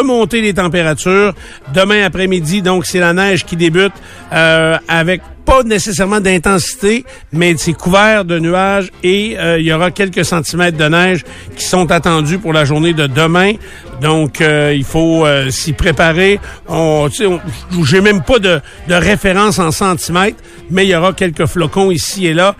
remonter 0.00 0.40
les 0.40 0.54
températures. 0.54 1.34
Demain 1.74 2.04
après-midi, 2.04 2.62
donc 2.62 2.86
c'est 2.86 3.00
la 3.00 3.12
neige 3.12 3.44
qui 3.44 3.56
débute 3.56 3.92
euh, 4.32 4.76
avec 4.88 5.22
pas 5.44 5.62
nécessairement 5.64 6.20
d'intensité, 6.20 7.04
mais 7.32 7.54
c'est 7.56 7.72
couvert 7.72 8.24
de 8.24 8.38
nuages 8.38 8.90
et 9.02 9.36
euh, 9.38 9.58
il 9.58 9.66
y 9.66 9.72
aura 9.72 9.90
quelques 9.90 10.24
centimètres 10.24 10.76
de 10.78 10.84
neige 10.84 11.24
qui 11.56 11.64
sont 11.64 11.90
attendus 11.90 12.38
pour 12.38 12.52
la 12.52 12.64
journée 12.64 12.92
de 12.92 13.06
demain. 13.08 13.54
Donc, 14.00 14.40
euh, 14.40 14.72
il 14.76 14.84
faut 14.84 15.26
s'y 15.50 15.72
préparer. 15.72 16.38
On, 16.68 17.08
on- 17.26 17.84
j'ai 17.84 18.00
même 18.00 18.22
pas 18.22 18.38
de, 18.38 18.60
de 18.88 18.94
référence 18.94 19.58
en 19.58 19.72
centimètres, 19.72 20.38
mais 20.70 20.86
il 20.86 20.90
y 20.90 20.94
aura 20.94 21.12
quelques 21.14 21.46
flocons 21.46 21.90
ici 21.90 22.26
et 22.26 22.34
là 22.34 22.54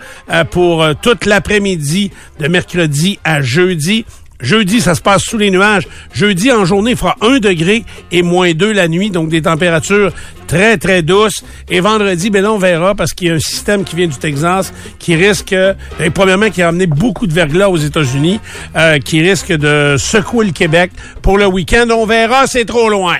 pour 0.51 0.83
toute 1.01 1.25
l'après-midi 1.25 2.11
de 2.39 2.47
mercredi 2.47 3.19
à 3.23 3.41
jeudi. 3.41 4.05
Jeudi, 4.41 4.81
ça 4.81 4.95
se 4.95 5.01
passe 5.01 5.23
sous 5.23 5.37
les 5.37 5.51
nuages. 5.51 5.87
Jeudi, 6.13 6.51
en 6.51 6.65
journée, 6.65 6.91
il 6.91 6.97
fera 6.97 7.15
1 7.21 7.39
degré 7.39 7.85
et 8.11 8.21
moins 8.23 8.53
2 8.53 8.71
la 8.71 8.87
nuit, 8.87 9.09
donc 9.09 9.29
des 9.29 9.43
températures 9.43 10.11
très, 10.47 10.77
très 10.77 11.01
douces. 11.01 11.43
Et 11.69 11.79
vendredi, 11.79 12.29
ben 12.29 12.43
là, 12.43 12.51
on 12.51 12.57
verra 12.57 12.95
parce 12.95 13.13
qu'il 13.13 13.27
y 13.27 13.31
a 13.31 13.35
un 13.35 13.39
système 13.39 13.83
qui 13.83 13.95
vient 13.95 14.07
du 14.07 14.17
Texas 14.17 14.73
qui 14.99 15.15
risque, 15.15 15.55
ben, 15.99 16.11
premièrement, 16.13 16.49
qui 16.49 16.61
a 16.61 16.67
amené 16.67 16.87
beaucoup 16.87 17.27
de 17.27 17.33
verglas 17.33 17.69
aux 17.69 17.77
États-Unis, 17.77 18.39
euh, 18.75 18.99
qui 18.99 19.21
risque 19.21 19.51
de 19.53 19.95
secouer 19.97 20.45
le 20.45 20.51
Québec 20.51 20.91
pour 21.21 21.37
le 21.37 21.45
week-end. 21.45 21.87
On 21.91 22.05
verra, 22.05 22.47
c'est 22.47 22.65
trop 22.65 22.89
loin. 22.89 23.17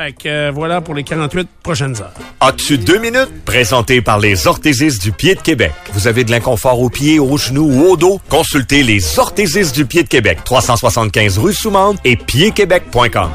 Fait 0.00 0.12
que 0.14 0.28
euh, 0.30 0.50
voilà 0.50 0.80
pour 0.80 0.94
les 0.94 1.04
48 1.04 1.46
prochaines 1.62 1.94
heures. 2.00 2.14
As-tu 2.40 2.78
deux 2.78 2.98
minutes? 2.98 3.28
Présenté 3.44 4.00
par 4.00 4.18
les 4.18 4.46
orthésistes 4.46 5.02
du 5.02 5.12
pied 5.12 5.34
de 5.34 5.42
Québec. 5.42 5.74
Vous 5.92 6.08
avez 6.08 6.24
de 6.24 6.30
l'inconfort 6.30 6.80
aux 6.80 6.88
pieds, 6.88 7.18
aux 7.18 7.36
genoux 7.36 7.70
ou 7.70 7.82
au 7.82 7.96
dos? 7.98 8.18
Consultez 8.30 8.82
les 8.82 9.18
orthésistes 9.18 9.74
du 9.74 9.84
pied 9.84 10.02
de 10.02 10.08
Québec. 10.08 10.38
375 10.42 11.36
rue 11.36 11.52
Soumande 11.52 11.98
et 12.06 12.16
piedquebec.com. 12.16 13.28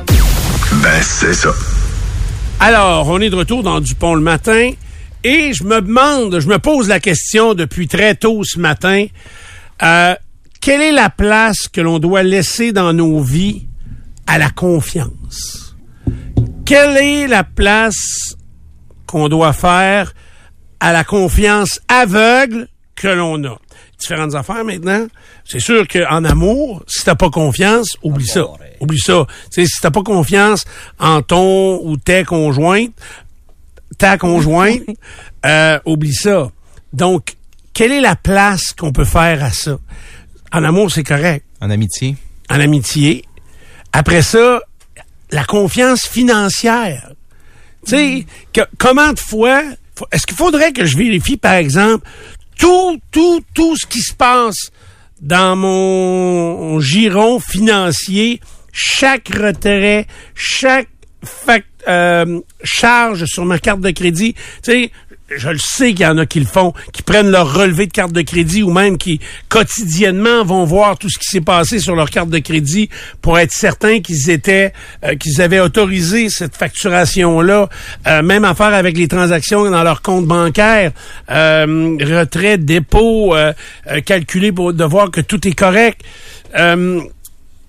Ben, 0.82 1.02
c'est 1.04 1.36
ça. 1.36 1.52
Alors, 2.60 3.10
on 3.10 3.22
est 3.22 3.30
de 3.30 3.36
retour 3.36 3.62
dans 3.62 3.80
Dupont 3.80 4.16
le 4.16 4.22
matin 4.22 4.72
et 5.24 5.54
je 5.54 5.64
me 5.66 5.82
demande, 5.82 6.40
je 6.40 6.48
me 6.48 6.58
pose 6.58 6.88
la 6.88 7.00
question 7.00 7.54
depuis 7.54 7.88
très 7.88 8.16
tôt 8.16 8.44
ce 8.44 8.58
matin, 8.58 9.06
euh, 9.84 10.16
quelle 10.62 10.82
est 10.82 10.92
la 10.92 11.12
place 11.12 11.68
que 11.68 11.82
l'on 11.82 12.00
doit 12.00 12.24
laisser 12.24 12.72
dans 12.72 12.92
nos 12.92 13.22
vies 13.22 13.68
à 14.26 14.40
la 14.40 14.50
confiance? 14.50 15.65
Quelle 16.66 16.98
est 16.98 17.28
la 17.28 17.44
place 17.44 18.36
qu'on 19.06 19.30
doit 19.30 19.54
faire 19.54 20.14
à 20.80 20.92
la 20.92 21.04
confiance 21.04 21.80
aveugle 21.88 22.68
que 22.96 23.08
l'on 23.08 23.44
a? 23.44 23.60
Différentes 24.00 24.34
affaires 24.34 24.66
maintenant. 24.66 25.06
C'est 25.46 25.60
sûr 25.60 25.88
qu'en 25.88 26.24
amour, 26.24 26.84
si 26.88 27.06
t'as 27.06 27.14
pas 27.14 27.30
confiance, 27.30 27.96
oublie 28.02 28.26
ça. 28.26 28.46
Oublie 28.80 29.00
ça. 29.00 29.28
Tu 29.52 29.62
sais, 29.62 29.66
si 29.68 29.80
t'as 29.80 29.92
pas 29.92 30.02
confiance 30.02 30.66
en 30.98 31.22
ton 31.22 31.80
ou 31.84 31.98
tes 31.98 32.24
conjointes, 32.24 32.94
ta 34.00 34.18
conjointe, 34.18 34.82
euh, 35.46 35.80
oublie 35.86 36.16
ça. 36.16 36.50
Donc, 36.94 37.36
quelle 37.76 37.92
est 37.92 38.02
la 38.02 38.16
place 38.16 38.74
qu'on 38.74 38.92
peut 38.92 39.06
faire 39.06 39.44
à 39.44 39.52
ça? 39.52 39.78
En 40.52 40.64
amour, 40.64 40.92
c'est 40.92 41.04
correct. 41.04 41.46
En 41.62 41.70
amitié. 41.70 42.16
En 42.50 42.60
amitié. 42.60 43.24
Après 43.94 44.24
ça, 44.24 44.62
la 45.32 45.44
confiance 45.44 46.06
financière. 46.08 47.12
Tu 47.86 47.92
sais, 47.92 48.26
comment 48.78 49.14
de 49.14 49.20
fois, 49.20 49.64
est-ce 50.12 50.26
qu'il 50.26 50.38
faudrait 50.38 50.72
que 50.74 50.86
je 50.86 50.98
vérifie, 50.98 51.38
par 51.38 51.54
exemple, 51.54 52.08
tout, 52.58 53.00
tout, 53.12 53.42
tout 53.54 53.76
ce 53.78 53.86
qui 53.86 54.02
se 54.02 54.14
passe 54.14 54.72
dans 55.22 55.56
mon 55.56 56.80
giron 56.80 57.40
financier, 57.40 58.40
chaque 58.72 59.30
retrait, 59.30 60.08
chaque 60.36 60.90
fac- 61.24 61.64
euh, 61.88 62.40
charge 62.64 63.26
sur 63.26 63.46
ma 63.46 63.60
carte 63.60 63.82
de 63.82 63.92
crédit? 63.92 64.34
Tu 64.34 64.72
sais, 64.72 64.92
je 65.30 65.50
le 65.50 65.58
sais 65.58 65.94
qu'il 65.94 66.06
y 66.06 66.08
en 66.08 66.18
a 66.18 66.26
qui 66.26 66.40
le 66.40 66.46
font, 66.46 66.74
qui 66.94 67.02
prennent 67.02 67.32
leur 67.32 67.54
relevé 67.54 67.88
de 67.88 67.92
carte 67.92 68.12
de 68.12 68.22
crédit 68.22 68.62
ou 68.64 68.72
même 68.72 68.98
qui 68.98 69.20
quotidiennement 69.50 70.44
vont 70.44 70.66
voir 70.66 70.98
tout 70.98 71.10
ce 71.10 71.18
qui 71.18 71.26
s'est 71.26 71.42
passé 71.42 71.80
sur 71.80 71.96
leur 71.96 72.10
carte 72.10 72.30
de 72.30 72.40
crédit 72.40 72.90
pour 73.22 73.40
être 73.40 73.52
certains 73.52 74.02
qu'ils 74.02 74.30
étaient, 74.30 74.74
euh, 75.04 75.16
qu'ils 75.16 75.42
avaient 75.42 75.60
autorisé 75.60 76.30
cette 76.30 76.56
facturation-là. 76.56 77.70
Euh, 78.08 78.22
même 78.22 78.46
affaire 78.46 78.74
avec 78.74 78.98
les 78.98 79.08
transactions 79.08 79.70
dans 79.70 79.84
leur 79.84 80.02
compte 80.02 80.26
bancaire, 80.26 80.92
euh, 81.32 81.98
retrait, 82.02 82.58
dépôt, 82.58 83.36
euh, 83.36 83.54
euh, 83.88 84.02
calculé 84.02 84.52
pour 84.52 84.74
de 84.74 84.84
voir 84.84 85.10
que 85.10 85.22
tout 85.22 85.48
est 85.48 85.54
correct. 85.56 86.02
Euh, 86.58 87.02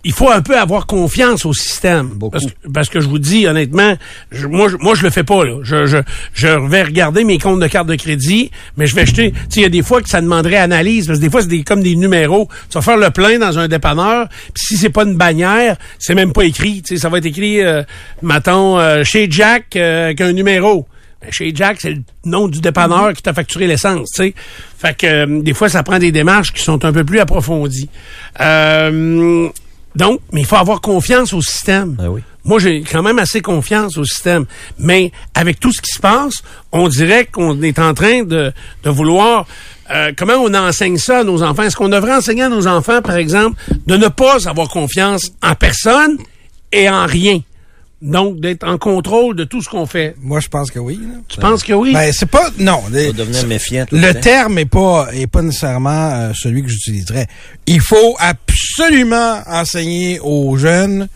il 0.07 0.13
faut 0.13 0.31
un 0.31 0.41
peu 0.41 0.57
avoir 0.57 0.87
confiance 0.87 1.45
au 1.45 1.53
système. 1.53 2.11
Parce, 2.31 2.47
que- 2.47 2.69
parce 2.73 2.89
que 2.89 3.01
je 3.01 3.09
vous 3.09 3.19
dis, 3.19 3.47
honnêtement, 3.49 3.97
je- 4.31 4.47
moi, 4.47 4.69
je, 4.69 4.77
moi, 4.77 4.95
je 4.95 5.03
le 5.03 5.11
fais 5.11 5.25
pas. 5.25 5.45
Là. 5.45 5.59
Je, 5.65 5.87
je, 5.87 5.99
je 6.33 6.47
vais 6.47 6.83
regarder 6.85 7.25
mes 7.25 7.39
comptes 7.39 7.59
de 7.61 7.67
carte 7.67 7.89
de 7.89 7.97
crédit, 7.97 8.51
mais 8.77 8.87
je 8.87 8.95
vais 8.95 9.03
acheter... 9.03 9.33
Tu 9.33 9.39
sais, 9.49 9.61
il 9.61 9.63
y 9.63 9.67
a 9.67 9.69
des 9.69 9.83
fois 9.83 10.01
que 10.01 10.09
ça 10.09 10.21
demanderait 10.21 10.59
analyse, 10.59 11.09
parce 11.09 11.19
que 11.19 11.25
des 11.25 11.31
fois, 11.31 11.43
c'est 11.43 11.49
des, 11.49 11.65
comme 11.65 11.83
des 11.83 11.97
numéros. 11.97 12.49
Tu 12.71 12.75
vas 12.79 12.83
faire 12.83 12.97
le 12.99 13.11
plein 13.11 13.39
dans 13.41 13.59
un 13.59 13.67
dépanneur, 13.67 14.29
puis 14.55 14.63
si 14.69 14.77
c'est 14.77 14.91
pas 14.91 15.03
une 15.03 15.17
bannière, 15.17 15.77
c'est 15.99 16.15
même 16.15 16.33
pas 16.33 16.45
écrit. 16.45 16.83
Tu 16.83 16.95
sais, 16.95 17.01
ça 17.03 17.09
va 17.09 17.19
être 17.19 17.27
écrit, 17.27 17.61
euh, 17.63 17.83
mettons, 18.23 18.79
euh, 18.79 19.03
chez 19.03 19.27
Jack, 19.29 19.75
euh, 19.75 20.05
avec 20.05 20.21
un 20.21 20.33
numéro. 20.33 20.87
Ben, 21.21 21.33
chez 21.33 21.51
Jack, 21.55 21.79
c'est 21.81 21.91
le 21.91 22.03
nom 22.27 22.47
du 22.47 22.61
dépanneur 22.61 23.13
qui 23.15 23.23
t'a 23.23 23.33
facturé 23.33 23.67
l'essence, 23.67 24.11
tu 24.15 24.23
sais. 24.23 24.35
Fait 24.79 24.97
que 24.97 25.07
euh, 25.07 25.41
des 25.43 25.55
fois, 25.55 25.69
ça 25.69 25.83
prend 25.83 25.99
des 25.99 26.13
démarches 26.13 26.53
qui 26.53 26.63
sont 26.63 26.85
un 26.85 26.93
peu 26.93 27.03
plus 27.05 27.19
approfondies. 27.19 27.89
Euh, 28.41 29.49
donc, 29.97 30.21
mais 30.33 30.43
il 30.43 30.47
faut 30.47 30.57
avoir 30.57 30.81
confiance 30.81 31.33
au 31.33 31.41
système. 31.43 31.97
Moi, 32.45 32.61
j'ai 32.61 32.83
quand 32.83 33.03
même 33.03 33.19
assez 33.19 33.41
confiance 33.41 33.97
au 33.99 34.05
système. 34.05 34.45
Mais 34.79 35.11
avec 35.35 35.59
tout 35.59 35.73
ce 35.73 35.81
qui 35.81 35.91
se 35.91 35.99
passe, 36.01 36.35
on 36.71 36.87
dirait 36.87 37.27
qu'on 37.27 37.61
est 37.63 37.79
en 37.81 37.93
train 37.93 38.23
de, 38.23 38.53
de 38.85 38.91
vouloir... 38.91 39.47
euh, 39.91 40.13
comment 40.17 40.35
on 40.35 40.55
enseigne 40.55 40.97
ça 40.97 41.21
à 41.21 41.25
nos 41.25 41.43
enfants? 41.43 41.65
Est-ce 41.65 41.75
qu'on 41.77 41.89
devrait 41.89 42.15
enseigner 42.15 42.45
à 42.45 42.49
nos 42.49 42.69
enfants, 42.69 43.03
par 43.03 43.17
exemple, 43.17 43.61
de 43.87 43.97
ne 43.97 44.07
pas 44.07 44.49
avoir 44.49 44.69
confiance 44.69 45.33
en 45.43 45.57
personne 45.57 46.19
et 46.71 46.89
en 46.89 47.07
rien? 47.07 47.41
Donc, 48.03 48.41
d'être 48.41 48.65
en 48.69 48.77
contrôle 48.77 49.37
de 49.37 49.45
tout 49.45 49.63
ce 49.63 49.71
qu'on 49.71 49.87
fait. 49.87 50.15
Moi, 50.21 50.41
je 50.41 50.49
pense 50.49 50.71
que 50.71 50.79
oui. 50.79 51.01
là. 51.01 51.19
Tu 51.29 51.41
penses 51.41 51.63
que 51.63 51.73
oui? 51.73 51.95
Ben, 51.95 52.13
c'est 52.13 52.27
pas. 52.27 52.51
Non. 52.59 52.83
les- 52.91 53.13
devenir 53.13 53.47
méfiant. 53.47 53.87
tout 53.87 53.97
Le 53.97 54.13
terme 54.13 54.59
est 54.59 54.67
pas 54.67 55.09
est 55.15 55.27
pas 55.27 55.41
nécessairement 55.43 56.11
euh, 56.11 56.33
celui 56.35 56.63
que 56.63 56.69
j'utiliserais. 56.69 57.27
Il 57.67 57.81
faut 57.81 58.15
absolument 58.19 59.41
enseigner 59.47 60.21
aux 60.21 60.57
jeunes 60.59 61.09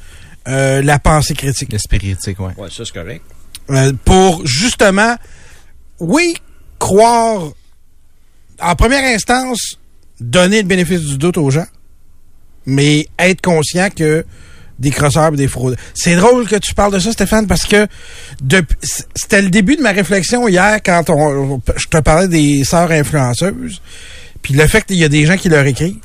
euh, 0.49 0.81
la 0.81 0.99
pensée 0.99 1.35
critique. 1.35 1.71
L'esprit 1.71 1.99
critique, 1.99 2.41
ouais. 2.41 2.55
Ouais, 2.57 2.69
ça, 2.71 2.85
c'est 2.85 2.95
correct. 2.95 3.23
Euh, 3.69 3.93
pour 4.05 4.47
justement, 4.47 5.17
oui, 5.99 6.35
croire 6.79 7.43
en 8.61 8.75
première 8.75 9.05
instance, 9.05 9.79
donner 10.21 10.63
le 10.63 10.69
bénéfice 10.69 11.01
du 11.01 11.19
doute 11.19 11.39
aux 11.39 11.51
gens, 11.51 11.67
mais 12.67 13.07
être 13.19 13.41
conscient 13.41 13.89
que 13.91 14.25
des 14.81 14.91
crosseurs 14.91 15.33
et 15.35 15.37
des 15.37 15.49
fraudes. 15.49 15.77
C'est 15.95 16.17
drôle 16.17 16.49
que 16.49 16.57
tu 16.57 16.75
parles 16.75 16.93
de 16.93 16.99
ça, 16.99 17.13
Stéphane, 17.13 17.47
parce 17.47 17.65
que 17.65 17.87
c'était 19.15 19.43
le 19.43 19.51
début 19.51 19.77
de 19.77 19.83
ma 19.83 19.93
réflexion 19.93 20.49
hier 20.49 20.81
quand 20.85 21.11
on, 21.11 21.61
je 21.77 21.87
te 21.87 21.99
parlais 21.99 22.29
des 22.29 22.65
sœurs 22.65 22.91
influenceuses, 22.91 23.81
puis 24.43 24.55
le 24.55 24.67
fait 24.67 24.83
qu'il 24.85 24.97
y 24.97 25.05
a 25.05 25.09
des 25.09 25.27
gens 25.27 25.37
qui 25.37 25.49
leur 25.49 25.67
écrivent 25.67 25.97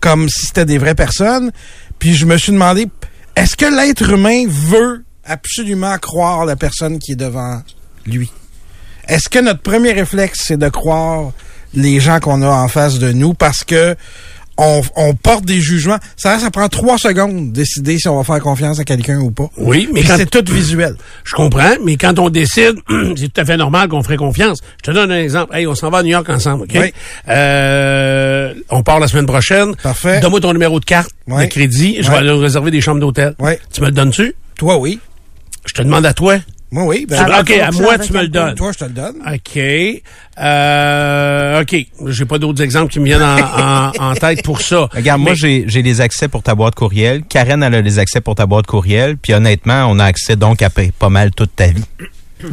comme 0.00 0.28
si 0.28 0.46
c'était 0.46 0.64
des 0.64 0.78
vraies 0.78 0.96
personnes, 0.96 1.52
puis 1.98 2.14
je 2.14 2.26
me 2.26 2.36
suis 2.36 2.52
demandé, 2.52 2.88
est-ce 3.36 3.56
que 3.56 3.66
l'être 3.66 4.10
humain 4.10 4.44
veut 4.48 5.04
absolument 5.24 5.96
croire 5.98 6.44
la 6.44 6.56
personne 6.56 6.98
qui 6.98 7.12
est 7.12 7.16
devant 7.16 7.62
lui? 8.04 8.30
Est-ce 9.06 9.28
que 9.28 9.38
notre 9.38 9.60
premier 9.60 9.92
réflexe, 9.92 10.40
c'est 10.42 10.56
de 10.56 10.68
croire 10.68 11.32
les 11.74 12.00
gens 12.00 12.18
qu'on 12.18 12.42
a 12.42 12.48
en 12.48 12.68
face 12.68 12.98
de 12.98 13.12
nous 13.12 13.32
parce 13.32 13.62
que 13.64 13.96
on, 14.58 14.82
on 14.96 15.14
porte 15.14 15.44
des 15.44 15.60
jugements. 15.60 15.98
Ça, 16.16 16.38
ça 16.38 16.50
prend 16.50 16.68
trois 16.68 16.98
secondes 16.98 17.48
de 17.48 17.52
décider 17.54 17.98
si 17.98 18.08
on 18.08 18.16
va 18.16 18.24
faire 18.24 18.42
confiance 18.42 18.78
à 18.78 18.84
quelqu'un 18.84 19.18
ou 19.20 19.30
pas. 19.30 19.50
Oui, 19.56 19.88
mais 19.92 20.02
c'est 20.04 20.28
tout 20.30 20.44
visuel. 20.52 20.96
Je 21.24 21.34
comprends, 21.34 21.74
mais 21.84 21.96
quand 21.96 22.18
on 22.18 22.28
décide, 22.30 22.76
c'est 23.16 23.32
tout 23.32 23.40
à 23.40 23.44
fait 23.44 23.56
normal 23.56 23.88
qu'on 23.88 24.02
ferait 24.02 24.16
confiance. 24.16 24.58
Je 24.84 24.90
te 24.90 24.94
donne 24.94 25.10
un 25.10 25.18
exemple. 25.22 25.54
Hey, 25.56 25.66
on 25.66 25.74
s'en 25.74 25.90
va 25.90 25.98
à 25.98 26.02
New 26.02 26.10
York 26.10 26.28
ensemble, 26.28 26.64
OK? 26.64 26.70
Oui. 26.74 26.92
Euh, 27.28 28.54
on 28.70 28.82
part 28.82 29.00
la 29.00 29.08
semaine 29.08 29.26
prochaine. 29.26 29.74
Parfait. 29.82 30.20
Donne-moi 30.20 30.40
ton 30.40 30.52
numéro 30.52 30.78
de 30.80 30.84
carte 30.84 31.10
Oui. 31.28 31.44
de 31.44 31.50
crédit. 31.50 31.96
Je 32.00 32.02
Oui. 32.08 32.10
vais 32.10 32.16
aller 32.16 32.30
réserver 32.32 32.70
des 32.70 32.80
chambres 32.80 33.00
d'hôtel. 33.00 33.34
Oui. 33.38 33.52
Tu 33.72 33.80
me 33.80 33.86
le 33.86 33.92
donnes-tu? 33.92 34.34
Toi, 34.56 34.76
oui. 34.78 35.00
Je 35.66 35.74
te 35.74 35.82
demande 35.82 36.04
à 36.06 36.12
toi. 36.12 36.36
Moi, 36.72 36.84
oui. 36.84 37.06
Ben, 37.08 37.22
Tu- 37.22 37.30
va 37.30 37.40
OK, 37.42 37.50
à 37.50 37.70
moi, 37.70 37.98
tu 37.98 38.12
me 38.14 38.22
le 38.22 38.28
donnes. 38.28 38.54
Toi, 38.54 38.72
je 38.72 38.78
te 38.78 38.84
le 38.84 38.90
donne. 38.90 39.16
OK. 39.26 40.02
Euh, 40.40 41.60
OK. 41.60 41.76
J'ai 42.08 42.24
pas 42.24 42.38
d'autres 42.38 42.62
exemples 42.62 42.90
qui 42.92 42.98
me 42.98 43.04
viennent 43.04 43.22
en, 43.22 43.36
en- 43.36 44.10
en 44.10 44.14
tête 44.14 44.42
pour 44.42 44.60
ça. 44.62 44.88
Regarde, 44.94 45.20
moi, 45.20 45.32
Mais- 45.32 45.36
j'ai 45.36 45.64
j'ai 45.68 45.82
les 45.82 46.00
accès 46.00 46.28
pour 46.28 46.42
ta 46.42 46.54
boîte 46.54 46.74
courriel. 46.74 47.22
Karen, 47.28 47.62
elle 47.62 47.74
a 47.74 47.80
les 47.82 47.98
accès 47.98 48.20
pour 48.22 48.34
ta 48.34 48.46
boîte 48.46 48.66
courriel. 48.66 49.16
Puis 49.18 49.34
honnêtement, 49.34 49.86
on 49.88 49.98
a 49.98 50.04
accès 50.06 50.34
donc 50.36 50.62
à 50.62 50.70
pa- 50.70 50.82
pas 50.98 51.10
mal 51.10 51.30
toute 51.32 51.54
ta 51.54 51.66
vie. 51.68 51.84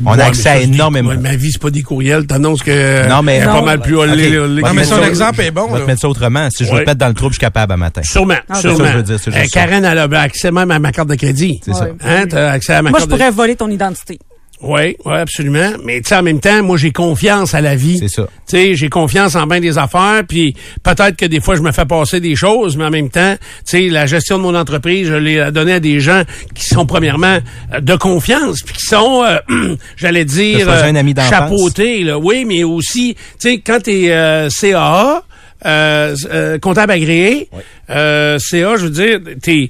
On 0.06 0.12
Ouais, 0.14 0.22
a 0.22 0.26
accès 0.26 0.42
ça, 0.44 0.52
à 0.54 0.58
énormément. 0.58 1.10
ouais, 1.10 1.18
ma 1.18 1.36
vie, 1.36 1.52
c'est 1.52 1.62
pas 1.62 1.70
des 1.70 1.82
courriels. 1.82 2.26
T'annonces 2.28 2.62
que 2.64 3.08
Non, 3.10 3.22
mais- 3.22 3.44
pas 3.44 3.62
mal 3.62 3.80
plus 3.82 3.96
olé, 3.98 4.32
Non, 4.32 4.74
mais 4.74 4.84
son 4.84 4.96
ça. 4.98 5.08
exemple 5.08 5.42
est 5.42 5.52
bon. 5.52 5.66
On 5.70 5.74
va 5.74 5.80
te 5.82 5.86
mettre 5.88 6.02
ça 6.02 6.10
autrement. 6.10 6.48
Si 6.52 6.66
je 6.66 6.70
veux 6.70 6.78
Ouais. 6.78 6.84
te 6.84 6.90
mettre 6.90 7.00
dans 7.00 7.08
le 7.08 7.14
trouble, 7.14 7.32
je 7.34 7.36
suis 7.38 7.42
capable 7.42 7.74
à 7.74 7.78
matin. 7.78 8.02
Sûrement, 8.04 8.36
c'est 8.54 8.60
sûrement. 8.62 8.78
ça 8.78 8.84
que 8.84 8.90
je 8.92 8.98
veux 8.98 9.04
dire, 9.04 9.20
c'est 9.20 9.32
juste 9.32 9.38
Euh, 9.46 9.48
ça. 9.50 9.60
Karen, 9.68 9.86
elle 9.86 9.98
a 9.98 10.22
accès 10.22 10.52
même 10.52 10.72
à 10.72 10.80
ma 10.80 10.92
carte 10.92 11.10
de 11.10 11.16
crédit. 11.16 11.60
C'est 11.66 11.74
ça. 11.74 11.88
Hein, 12.04 12.26
t'as 12.30 12.52
accès 12.52 12.74
à 12.74 12.82
ma 12.82 12.90
Moi, 12.92 13.00
je 13.00 13.06
carte 13.06 13.12
de 13.12 13.16
pourrais 13.18 13.32
voler 13.32 13.56
ton 13.56 13.70
identité. 13.70 14.20
Oui, 14.62 14.98
oui, 15.06 15.14
absolument. 15.14 15.72
Mais 15.86 16.02
tu 16.02 16.10
sais, 16.10 16.16
en 16.18 16.24
même 16.24 16.42
temps, 16.42 16.62
moi, 16.64 16.76
j'ai 16.78 16.92
confiance 16.92 17.54
à 17.54 17.62
la 17.62 17.76
vie. 17.76 17.98
C'est 17.98 18.10
ça. 18.10 18.24
Tu 18.48 18.58
sais, 18.58 18.76
j'ai 18.76 18.90
confiance 18.90 19.36
en 19.36 19.48
bien 19.48 19.62
des 19.62 19.78
affaires, 19.78 20.24
puis 20.28 20.54
peut-être 20.84 21.16
que 21.16 21.26
des 21.26 21.40
fois, 21.40 21.56
je 21.56 21.62
me 21.62 21.72
fais 21.72 21.86
passer 21.86 22.20
des 22.20 22.36
choses, 22.36 22.76
mais 22.76 22.84
en 22.84 22.90
même 22.90 23.10
temps, 23.10 23.36
tu 23.40 23.48
sais, 23.66 23.90
la 23.90 24.06
gestion 24.06 24.38
de 24.38 24.44
mon 24.44 24.56
entreprise, 24.56 25.08
je 25.08 25.14
l'ai 25.14 25.52
donnée 25.52 25.74
à 25.74 25.80
des 25.80 26.02
gens 26.02 26.24
qui 26.54 26.66
sont, 26.66 26.86
premièrement, 26.86 27.40
euh, 27.74 27.80
de 27.80 27.96
confiance, 27.96 28.62
puis 28.64 28.76
qui 28.76 28.86
sont, 28.86 29.24
euh, 29.24 29.76
j'allais 29.96 30.26
dire, 30.26 30.68
d'enfance. 31.14 31.30
chapeautés, 31.30 32.04
là. 32.04 32.18
Oui, 32.20 32.44
mais 32.44 32.64
aussi, 32.66 33.16
tu 33.40 33.50
sais, 33.50 33.58
quand 33.60 33.80
t'es 33.84 34.08
euh, 34.10 34.50
CAA, 34.50 35.24
euh, 35.66 36.16
euh, 36.32 36.58
comptable 36.60 36.94
agréé, 36.94 37.50
euh, 37.90 38.38
CA, 38.40 38.78
je 38.78 38.86
veux 38.86 38.90
dire, 38.90 39.20
t'es, 39.42 39.70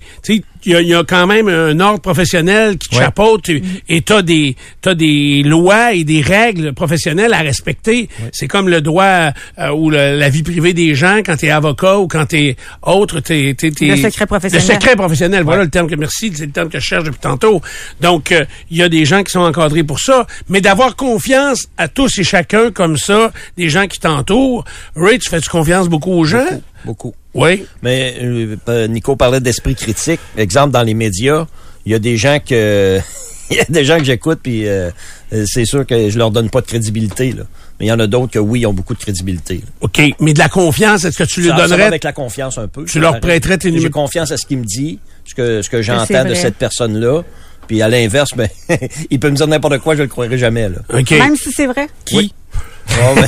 il 0.66 0.72
y 0.72 0.76
a, 0.76 0.82
il 0.82 0.88
y 0.88 0.94
a 0.94 1.04
quand 1.04 1.26
même 1.28 1.48
un 1.48 1.80
ordre 1.80 2.02
professionnel 2.02 2.78
qui 2.78 2.90
te 2.90 2.96
Ouais. 2.96 3.02
chapeaute 3.04 3.44
tu- 3.44 3.62
et 3.88 4.02
t'as 4.02 4.22
des, 4.22 4.56
t'as 4.82 4.94
des 4.96 5.42
lois 5.44 5.94
et 5.94 6.04
des 6.04 6.22
règles 6.22 6.74
professionnelles 6.74 7.34
à 7.34 7.40
respecter. 7.40 8.10
C'est 8.34 8.48
comme 8.48 8.68
le 8.70 8.82
droit 8.82 9.32
euh, 9.58 9.70
ou 9.72 9.90
le- 9.90 10.18
la 10.18 10.30
vie 10.30 10.44
privée 10.44 10.74
des 10.74 10.96
gens 10.96 11.20
quand 11.26 11.38
t'es 11.38 11.50
avocat 11.50 11.98
ou 12.00 12.08
quand 12.08 12.26
t'es 12.26 12.56
autre, 12.84 13.20
t'es, 13.20 13.56
t'es, 13.58 13.72
t'es- 13.72 13.88
Le 13.88 13.96
secret 13.98 14.26
professionnel. 14.26 14.68
Le 14.68 14.74
secret 14.74 14.96
professionnel, 14.96 15.44
voilà 15.44 15.64
le 15.64 15.70
terme 15.70 15.90
que 15.90 15.96
merci, 15.96 16.32
c'est 16.36 16.46
le 16.46 16.52
terme 16.52 16.70
que 16.70 16.80
je 16.80 16.86
cherche 16.86 17.04
depuis 17.06 17.20
tantôt. 17.20 17.62
Donc, 18.02 18.32
euh, 18.32 18.46
il 18.72 18.78
y 18.78 18.84
a 18.84 18.90
des 18.90 19.06
gens 19.06 19.24
qui 19.24 19.32
sont 19.32 19.40
encadrés 19.42 19.84
pour 19.84 20.00
ça, 20.00 20.28
mais 20.50 20.62
d'avoir 20.62 20.96
confiance 20.96 21.68
à 21.78 21.88
tous 21.88 22.18
et 22.20 22.24
chacun 22.24 22.72
comme 22.72 22.98
ça, 22.98 23.32
des 23.58 23.70
gens 23.70 23.88
qui 23.88 24.00
t'entourent. 24.00 24.66
Ray, 24.96 25.20
tu 25.20 25.30
fais-tu 25.30 25.50
confiance 25.50 25.88
beaucoup 25.90 26.12
aux 26.12 26.26
gens? 26.26 26.44
Beaucoup. 26.44 26.64
Oui. 27.34 27.66
Mais 27.82 28.16
euh, 28.22 28.88
Nico 28.88 29.16
parlait 29.16 29.40
d'esprit 29.40 29.76
critique. 29.76 30.20
Exemple, 30.38 30.72
dans 30.72 30.84
les 30.84 30.94
médias, 30.94 31.46
il 31.86 31.92
y 31.92 31.96
a 31.96 32.00
des 32.00 32.18
gens 32.18 32.40
que 32.40 33.00
il 33.50 33.58
y 33.58 33.60
a 33.60 33.66
des 33.70 33.86
gens 33.86 33.98
que 33.98 34.04
j'écoute 34.04 34.40
puis 34.44 34.68
euh, 34.68 34.90
euh, 35.34 35.46
c'est 35.48 35.66
sûr 35.66 35.86
que 35.86 36.10
je 36.10 36.18
leur 36.18 36.32
donne 36.32 36.50
pas 36.50 36.62
de 36.62 36.68
crédibilité 36.68 37.32
là. 37.32 37.44
Mais 37.80 37.86
il 37.86 37.90
y 37.90 37.92
en 37.92 38.00
a 38.00 38.08
d'autres 38.08 38.34
que 38.34 38.40
oui, 38.40 38.62
ils 38.62 38.66
ont 38.66 38.74
beaucoup 38.74 38.94
de 38.94 39.00
crédibilité. 39.00 39.56
là. 39.56 39.72
OK. 39.82 40.02
Mais 40.20 40.34
de 40.34 40.40
la 40.40 40.50
confiance, 40.50 41.06
est-ce 41.06 41.18
que 41.18 41.24
tu 41.24 41.40
lui 41.40 41.48
ça, 41.48 41.56
ça 41.56 41.62
va 41.62 41.68
donnerais? 41.70 41.84
avec 41.86 42.04
la 42.04 42.12
confiance 42.12 42.58
un 42.58 42.68
peu. 42.68 42.84
Tu 42.84 43.00
leur 43.00 43.22
prêterais 43.22 43.58
tes 43.58 43.78
J'ai 43.78 43.90
confiance 43.90 44.32
à 44.32 44.38
ce 44.38 44.46
qu'il 44.46 44.58
me 44.58 44.66
dit, 44.66 45.00
ce 45.26 45.34
que 45.34 45.62
ce 45.62 45.70
que 45.70 45.82
j'entends 45.82 46.26
de 46.26 46.34
cette 46.34 46.56
personne-là. 46.56 47.24
Puis 47.68 47.84
à 47.84 47.88
l'inverse, 47.88 48.32
ben, 48.36 48.50
il 49.12 49.20
peut 49.20 49.30
me 49.30 49.36
dire 49.36 49.48
n'importe 49.48 49.78
quoi, 49.78 49.96
je 49.96 50.02
le 50.02 50.08
croirai 50.08 50.38
jamais 50.38 50.68
là. 50.68 50.80
OK. 50.92 51.12
Même 51.12 51.36
si 51.36 51.52
c'est 51.52 51.68
vrai? 51.68 51.88
Qui? 52.04 52.34
Ben, 53.16 53.28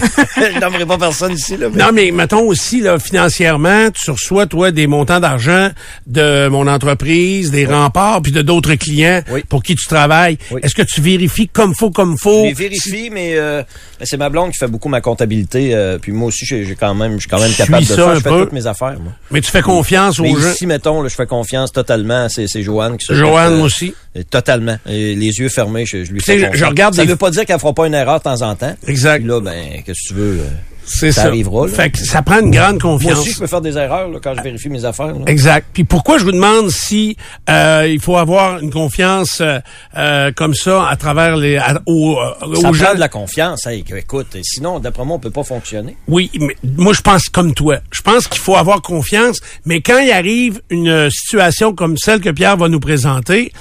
je 0.80 0.84
pas 0.86 0.98
personne 0.98 1.34
ici 1.34 1.58
là. 1.58 1.68
mais- 1.74 1.84
Non, 1.84 1.92
mais 1.94 2.12
mettons 2.12 2.42
aussi, 2.48 2.82
là, 2.82 3.00
financièrement, 3.00 3.90
tu 3.92 4.12
reçois, 4.12 4.46
toi, 4.46 4.72
des 4.72 4.88
montants 4.88 5.20
d'argent 5.20 5.70
de 6.08 6.48
mon 6.48 6.68
entreprise, 6.68 7.51
des 7.51 7.66
remparts, 7.66 8.22
puis 8.22 8.32
de 8.32 8.42
d'autres 8.42 8.75
clients 8.75 9.22
Oui. 9.32 9.44
pour 9.48 9.63
qui 9.63 9.75
tu 9.75 9.88
travailles. 9.88 10.38
Oui. 10.51 10.62
Est-ce 10.63 10.75
que 10.75 10.82
tu 10.82 11.01
vérifies 11.01 11.48
comme 11.48 11.74
faut, 11.75 11.92
comme 11.92 12.18
faut? 12.18 12.42
Je 12.44 12.48
les 12.50 12.54
vérifie, 12.54 13.10
mais 13.12 13.34
euh, 13.36 13.62
ben, 14.00 14.06
c'est 14.06 14.18
ma 14.18 14.30
blonde 14.30 14.51
qui 14.51 14.58
fait 14.58 14.68
beaucoup 14.68 14.90
ma 14.90 15.01
comptabilité. 15.01 15.74
euh, 15.74 15.98
puis 16.00 16.12
moi 16.12 16.28
aussi, 16.28 16.46
j'ai 16.46 16.75
quand 16.80 16.96
même, 16.96 17.13
je 17.13 17.20
suis 17.22 17.30
quand 17.30 17.40
même 17.40 17.54
capable 17.54 17.84
de 17.84 17.88
ça 17.88 17.96
faire. 17.96 18.16
Je 18.16 18.20
fais 18.22 18.30
peu. 18.30 18.40
toutes 18.44 18.54
mes 18.54 18.68
affaires, 18.68 18.98
moi. 19.00 19.13
Mais 19.32 19.42
tu 19.42 19.51
fais 19.51 19.62
confiance 19.62 20.20
Mais 20.20 20.32
aux 20.32 20.38
gens? 20.40 20.51
ici, 20.51 20.66
mettons, 20.66 21.01
là, 21.01 21.10
je 21.10 21.16
fais 21.16 21.25
confiance 21.28 21.72
totalement. 21.72 22.28
C'est 22.30 22.62
Joanne 22.62 22.98
qui 22.98 23.06
s'occupe, 23.06 23.24
Joanne, 23.25 23.56
moi 23.58 23.66
aussi. 23.68 23.94
Euh, 24.18 24.24
Totalement. 24.30 24.77
Et 24.88 25.15
les 25.15 25.39
yeux 25.39 25.50
fermés, 25.50 25.86
je, 25.86 26.03
je 26.03 26.12
lui 26.12 26.20
Tu 26.20 26.25
sais, 26.25 26.39
fais 26.39 26.50
je- 26.53 26.58
je 26.58 26.65
regarde 26.65 26.94
Ça 26.96 27.03
des- 27.03 27.10
veut 27.10 27.15
pas 27.15 27.30
dire 27.32 27.46
qu'elle 27.46 27.60
fera 27.60 27.74
pas 27.74 27.88
une 27.88 27.94
erreur 27.94 28.20
de 28.20 28.24
temps 28.24 28.41
en 28.41 28.56
temps. 28.56 28.75
Exact. 28.88 29.20
Puis 29.20 29.27
là, 29.27 29.39
ben, 29.41 29.82
qu'est-ce 29.86 30.01
que 30.03 30.08
tu 30.10 30.13
veux? 30.13 30.39
C'est 30.94 31.12
ça 31.12 31.22
ça. 31.24 31.28
arrivera, 31.30 31.66
là. 31.68 31.72
Fait 31.74 31.90
que 31.90 31.98
ça 32.00 32.22
prend 32.22 32.40
une 32.40 32.52
grande 32.52 32.82
Moi 32.84 32.94
confiance. 32.94 33.20
aussi, 33.20 33.32
je 33.32 33.40
peux 33.40 33.48
faire 33.48 33.62
des 33.62 33.78
erreurs 33.78 34.10
là, 34.10 34.20
quand 34.22 34.34
je 34.38 34.42
vérifie 34.42 34.70
mes 34.70 34.84
affaires. 34.86 35.08
là. 35.14 35.26
Exact. 35.28 35.68
Puis 35.74 35.84
pourquoi 35.84 36.18
je 36.18 36.26
vous 36.26 36.32
demande 36.32 36.70
si 36.70 37.16
euh, 37.50 37.88
il 37.90 38.00
faut 38.00 38.18
avoir 38.18 38.60
une 38.60 38.72
confiance 38.72 39.40
euh, 39.42 39.60
euh, 39.98 40.32
comme 40.36 40.54
ça 40.54 40.88
à 40.88 40.96
travers 40.98 41.38
les 41.38 41.58
à- 41.58 41.82
aux, 41.86 42.18
euh, 42.18 42.34
Ça 42.42 42.46
aux 42.48 42.62
prend 42.62 42.74
gens 42.74 42.94
de 42.96 43.00
la 43.00 43.10
confiance. 43.10 43.66
Hey, 43.66 43.84
écoute, 43.96 44.36
sinon, 44.44 44.80
d'après 44.80 45.06
moi, 45.06 45.16
on 45.16 45.20
peut 45.20 45.32
pas 45.32 45.44
fonctionner. 45.44 45.96
Oui, 46.08 46.30
mais 46.40 46.56
moi 46.78 46.94
je 46.94 47.02
pense 47.02 47.30
comme 47.30 47.54
toi. 47.54 47.78
Je 47.92 48.02
pense 48.02 48.28
qu'il 48.28 48.42
faut 48.42 48.56
avoir 48.56 48.82
confiance, 48.82 49.40
mais 49.66 49.82
quand 49.82 50.00
il 50.00 50.12
arrive 50.12 50.62
une 50.70 51.10
situation 51.10 51.74
comme 51.74 51.98
celle 51.98 52.20
que 52.22 52.30
Pierre 52.30 52.58
va 52.58 52.68
nous 52.70 52.80
présenter, 52.80 53.52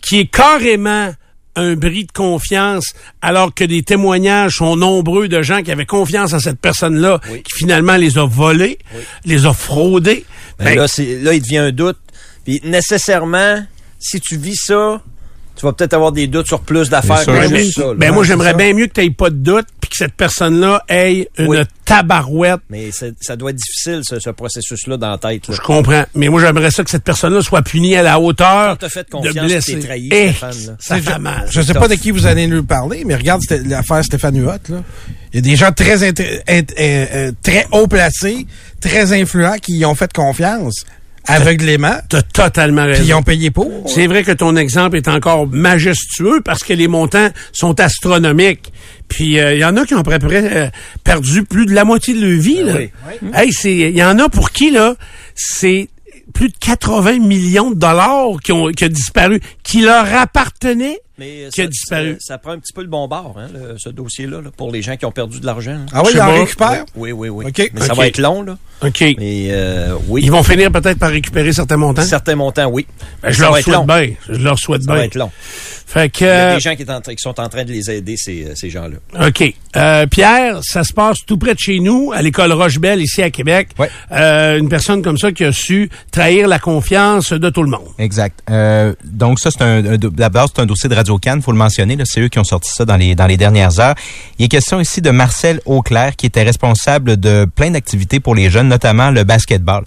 qui 0.00 0.18
est 0.20 0.26
carrément 0.26 1.10
un 1.56 1.74
bris 1.74 2.04
de 2.04 2.12
confiance, 2.12 2.94
alors 3.20 3.52
que 3.54 3.64
des 3.64 3.82
témoignages 3.82 4.56
sont 4.56 4.76
nombreux 4.76 5.28
de 5.28 5.42
gens 5.42 5.62
qui 5.62 5.70
avaient 5.70 5.86
confiance 5.86 6.32
en 6.32 6.38
cette 6.38 6.58
personne-là, 6.60 7.20
Oui. 7.30 7.42
qui 7.42 7.52
finalement 7.58 7.96
les 7.96 8.16
a 8.18 8.26
volés, 8.26 8.78
les 9.24 9.46
a 9.46 9.52
fraudés. 9.52 10.24
Ben, 10.58 10.64
Ben, 10.66 10.76
là, 10.78 10.88
c'est, 10.88 11.18
là, 11.20 11.34
il 11.34 11.42
devient 11.42 11.58
un 11.58 11.72
doute. 11.72 11.98
Puis 12.44 12.60
nécessairement, 12.64 13.64
si 13.98 14.20
tu 14.20 14.36
vis 14.36 14.56
ça, 14.56 15.00
tu 15.56 15.66
vas 15.66 15.72
peut-être 15.72 15.92
avoir 15.94 16.12
des 16.12 16.26
doutes 16.26 16.46
sur 16.46 16.60
plus 16.60 16.88
d'affaires 16.88 17.24
que 17.24 17.30
ben, 17.30 17.54
juste 17.54 17.74
ça. 17.78 17.94
Ben, 17.94 18.12
moi 18.12 18.24
j'aimerais 18.24 18.54
bien 18.54 18.72
mieux 18.72 18.86
que 18.86 19.00
tu 19.00 19.10
pas 19.12 19.30
de 19.30 19.36
doute, 19.36 19.66
que 19.92 19.96
cette 19.98 20.14
personne-là 20.14 20.82
ait 20.88 21.28
une 21.38 21.46
Oui. 21.46 21.58
tabarouette 21.84 22.60
Mais 22.70 22.90
ça 23.20 23.36
doit 23.36 23.50
être 23.50 23.56
difficile, 23.56 24.00
ce, 24.02 24.18
ce 24.18 24.30
processus-là, 24.30 24.96
dans 24.96 25.10
la 25.10 25.18
tête. 25.18 25.46
là. 25.48 25.54
Je 25.54 25.60
comprends. 25.60 26.04
Mais 26.14 26.28
moi, 26.28 26.40
j'aimerais 26.40 26.70
ça 26.70 26.82
que 26.82 26.90
cette 26.90 27.04
personne-là 27.04 27.42
soit 27.42 27.62
punie 27.62 27.94
à 27.96 28.02
la 28.02 28.18
hauteur 28.18 28.70
Quand 28.70 28.76
t'as 28.80 28.88
fait 28.88 29.04
de 29.04 29.10
confiance, 29.10 29.46
blesser. 29.46 29.78
t'es 29.78 29.86
trahi, 29.86 30.08
Eh, 30.10 30.28
Stéphane, 30.32 30.66
là. 30.66 30.72
ça 30.80 30.98
fait 31.00 31.18
mal. 31.18 31.46
Je 31.50 31.60
sais 31.60 31.74
pas 31.74 31.88
de 31.88 31.94
qui 31.94 32.10
vous 32.10 32.26
allez 32.26 32.46
nous 32.46 32.64
parler, 32.64 33.04
mais 33.06 33.14
regarde 33.14 33.42
l'affaire 33.66 34.04
Stéphane 34.04 34.36
Huot, 34.40 34.50
là. 34.68 34.82
Il 35.32 35.36
y 35.36 35.38
a 35.38 35.40
des 35.40 35.56
gens 35.56 35.72
très 35.72 36.02
euh, 36.02 36.12
euh, 36.78 37.32
très 37.42 37.66
haut 37.72 37.86
placés, 37.86 38.46
très 38.80 39.12
influents 39.18 39.56
qui 39.62 39.78
y 39.78 39.84
ont 39.86 39.94
fait 39.94 40.12
confiance 40.12 40.84
aveuglément, 41.26 41.94
T'as 42.08 42.22
totalement 42.22 42.84
puis 42.84 42.94
ils 42.94 42.98
raison. 43.02 43.18
ont 43.18 43.22
payé 43.22 43.50
pour. 43.50 43.84
C'est 43.86 44.06
vrai 44.06 44.22
que 44.24 44.32
ton 44.32 44.56
exemple 44.56 44.96
est 44.96 45.08
encore 45.08 45.46
majestueux 45.46 46.40
parce 46.44 46.64
que 46.64 46.72
les 46.72 46.88
montants 46.88 47.28
sont 47.52 47.78
astronomiques. 47.80 48.72
Puis 49.08 49.34
il 49.36 49.58
y 49.58 49.64
en 49.64 49.76
a 49.76 49.84
qui 49.84 49.94
ont 49.94 49.98
à 50.00 50.02
peu 50.04 50.18
près 50.18 50.56
euh, 50.56 50.68
perdu 51.04 51.44
plus 51.44 51.66
de 51.66 51.72
la 51.74 51.84
moitié 51.84 52.14
de 52.14 52.26
leur 52.26 52.40
vie. 52.40 52.62
là. 52.62 52.74
oui. 52.76 52.90
Hey, 53.34 53.52
c'est 53.52 53.74
il 53.76 53.96
y 53.96 54.02
en 54.04 54.18
a 54.18 54.28
pour 54.28 54.50
qui 54.50 54.70
là, 54.70 54.94
c'est 55.34 55.88
plus 56.34 56.48
de 56.48 56.54
80 56.58 57.18
millions 57.18 57.70
de 57.70 57.76
dollars 57.76 58.28
qui 58.42 58.52
ont 58.52 58.68
qui 58.68 58.84
a 58.84 58.88
disparu, 58.88 59.40
qui 59.62 59.82
leur 59.82 60.06
appartenaient. 60.14 60.98
Mais 61.18 61.48
qui 61.52 61.60
a 61.60 61.64
ça, 61.64 61.66
disparu. 61.68 62.16
Ça, 62.20 62.34
ça 62.34 62.38
prend 62.38 62.52
un 62.52 62.58
petit 62.58 62.72
peu 62.72 62.80
le 62.82 62.88
bon 62.88 63.06
bord, 63.06 63.34
hein, 63.38 63.48
le- 63.52 63.76
ce 63.78 63.90
dossier-là, 63.90 64.40
là, 64.40 64.50
pour 64.56 64.70
les 64.72 64.80
gens 64.82 64.96
qui 64.96 65.04
ont 65.04 65.12
perdu 65.12 65.40
de 65.40 65.46
l'argent. 65.46 65.78
Ah 65.92 66.02
oui, 66.04 66.12
ils 66.14 66.20
en 66.20 66.32
récupèrent? 66.32 66.84
Oui, 66.94 67.12
oui, 67.12 67.28
oui. 67.28 67.44
Mais 67.74 67.80
ça 67.80 67.94
va 67.94 68.06
être 68.06 68.18
long, 68.18 68.42
là. 68.42 68.56
OK. 68.82 69.00
Mais 69.18 69.48
euh, 69.50 69.94
oui. 70.08 70.22
Ils 70.24 70.30
vont 70.32 70.42
finir 70.42 70.72
peut-être 70.72 70.98
par 70.98 71.10
récupérer 71.10 71.52
certains 71.52 71.76
montants? 71.76 72.02
Certains 72.02 72.34
montants, 72.34 72.68
oui. 72.70 72.86
Ben, 73.22 73.30
je 73.30 73.40
leur 73.42 73.56
souhaite 73.58 73.86
bien. 73.86 74.08
Je 74.28 74.40
leur 74.42 74.58
souhaite 74.58 74.82
Ça 74.82 74.92
va 74.92 74.98
bien. 74.98 75.04
être 75.04 75.14
long. 75.14 75.30
Fait 75.86 76.08
que 76.08 76.24
Il 76.24 76.26
y 76.26 76.30
a 76.30 76.32
euh, 76.32 76.54
des 76.54 76.60
gens 76.60 76.74
qui, 76.74 76.82
est 76.82 76.90
en 76.90 77.00
train- 77.02 77.14
qui 77.14 77.20
sont 77.20 77.38
en 77.38 77.48
train 77.50 77.64
de 77.64 77.70
les 77.70 77.90
aider, 77.90 78.16
ces, 78.16 78.44
euh, 78.46 78.52
ces 78.56 78.70
gens-là. 78.70 78.96
OK. 79.28 79.54
Euh, 79.76 80.06
Pierre, 80.06 80.60
ça 80.62 80.84
se 80.84 80.92
passe 80.94 81.18
tout 81.26 81.36
près 81.36 81.52
de 81.54 81.58
chez 81.58 81.80
nous, 81.80 82.12
à 82.14 82.22
l'école 82.22 82.50
Rochebelle, 82.52 83.02
ici 83.02 83.22
à 83.22 83.28
Québec. 83.30 83.68
Ouais. 83.78 83.90
Euh, 84.10 84.58
une 84.58 84.70
personne 84.70 85.02
comme 85.02 85.18
ça 85.18 85.32
qui 85.32 85.44
a 85.44 85.52
su 85.52 85.90
trahir 86.10 86.48
la 86.48 86.58
confiance 86.58 87.32
de 87.34 87.50
tout 87.50 87.62
le 87.62 87.68
monde. 87.70 87.88
Exact. 87.98 88.40
Euh, 88.50 88.94
donc 89.04 89.38
ça, 89.38 89.50
c'est 89.50 89.60
un, 89.62 89.84
un- 89.84 89.96
d'abord, 89.98 90.48
c'est 90.54 90.62
un 90.62 90.66
dossier 90.66 90.88
de 90.88 90.94
Radio 91.02 91.18
Cannes, 91.18 91.42
faut 91.42 91.50
le 91.50 91.58
mentionner. 91.58 91.98
C'est 92.04 92.20
eux 92.20 92.28
qui 92.28 92.38
ont 92.38 92.44
sorti 92.44 92.70
ça 92.72 92.84
dans 92.84 92.96
les 92.96 93.36
dernières 93.36 93.80
heures. 93.80 93.96
Il 94.38 94.44
est 94.44 94.48
question 94.48 94.78
ici 94.78 95.00
de 95.00 95.10
Marcel 95.10 95.60
Auclair, 95.66 96.14
qui 96.14 96.26
était 96.26 96.44
responsable 96.44 97.16
de 97.16 97.44
plein 97.44 97.72
d'activités 97.72 98.20
pour 98.20 98.36
les 98.36 98.50
jeunes, 98.50 98.68
notamment 98.68 99.10
le 99.10 99.24
basketball. 99.24 99.82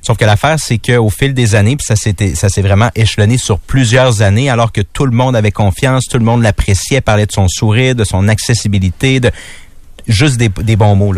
Sauf 0.00 0.16
que 0.16 0.24
l'affaire, 0.24 0.56
c'est 0.58 0.78
qu'au 0.78 1.10
fil 1.10 1.34
des 1.34 1.54
années, 1.54 1.76
ça 1.80 1.96
s'est 1.96 2.62
vraiment 2.62 2.88
échelonné 2.94 3.36
sur 3.36 3.58
plusieurs 3.58 4.22
années, 4.22 4.48
alors 4.48 4.72
que 4.72 4.80
tout 4.80 5.04
le 5.04 5.12
monde 5.12 5.36
avait 5.36 5.50
confiance, 5.50 6.04
tout 6.10 6.18
le 6.18 6.24
monde 6.24 6.42
l'appréciait, 6.42 7.02
parlait 7.02 7.26
de 7.26 7.32
son 7.32 7.46
sourire, 7.46 7.94
de 7.94 8.04
son 8.04 8.26
accessibilité, 8.28 9.20
de 9.20 9.30
juste 10.08 10.38
des, 10.38 10.76
bons 10.76 10.96
mots. 10.96 11.12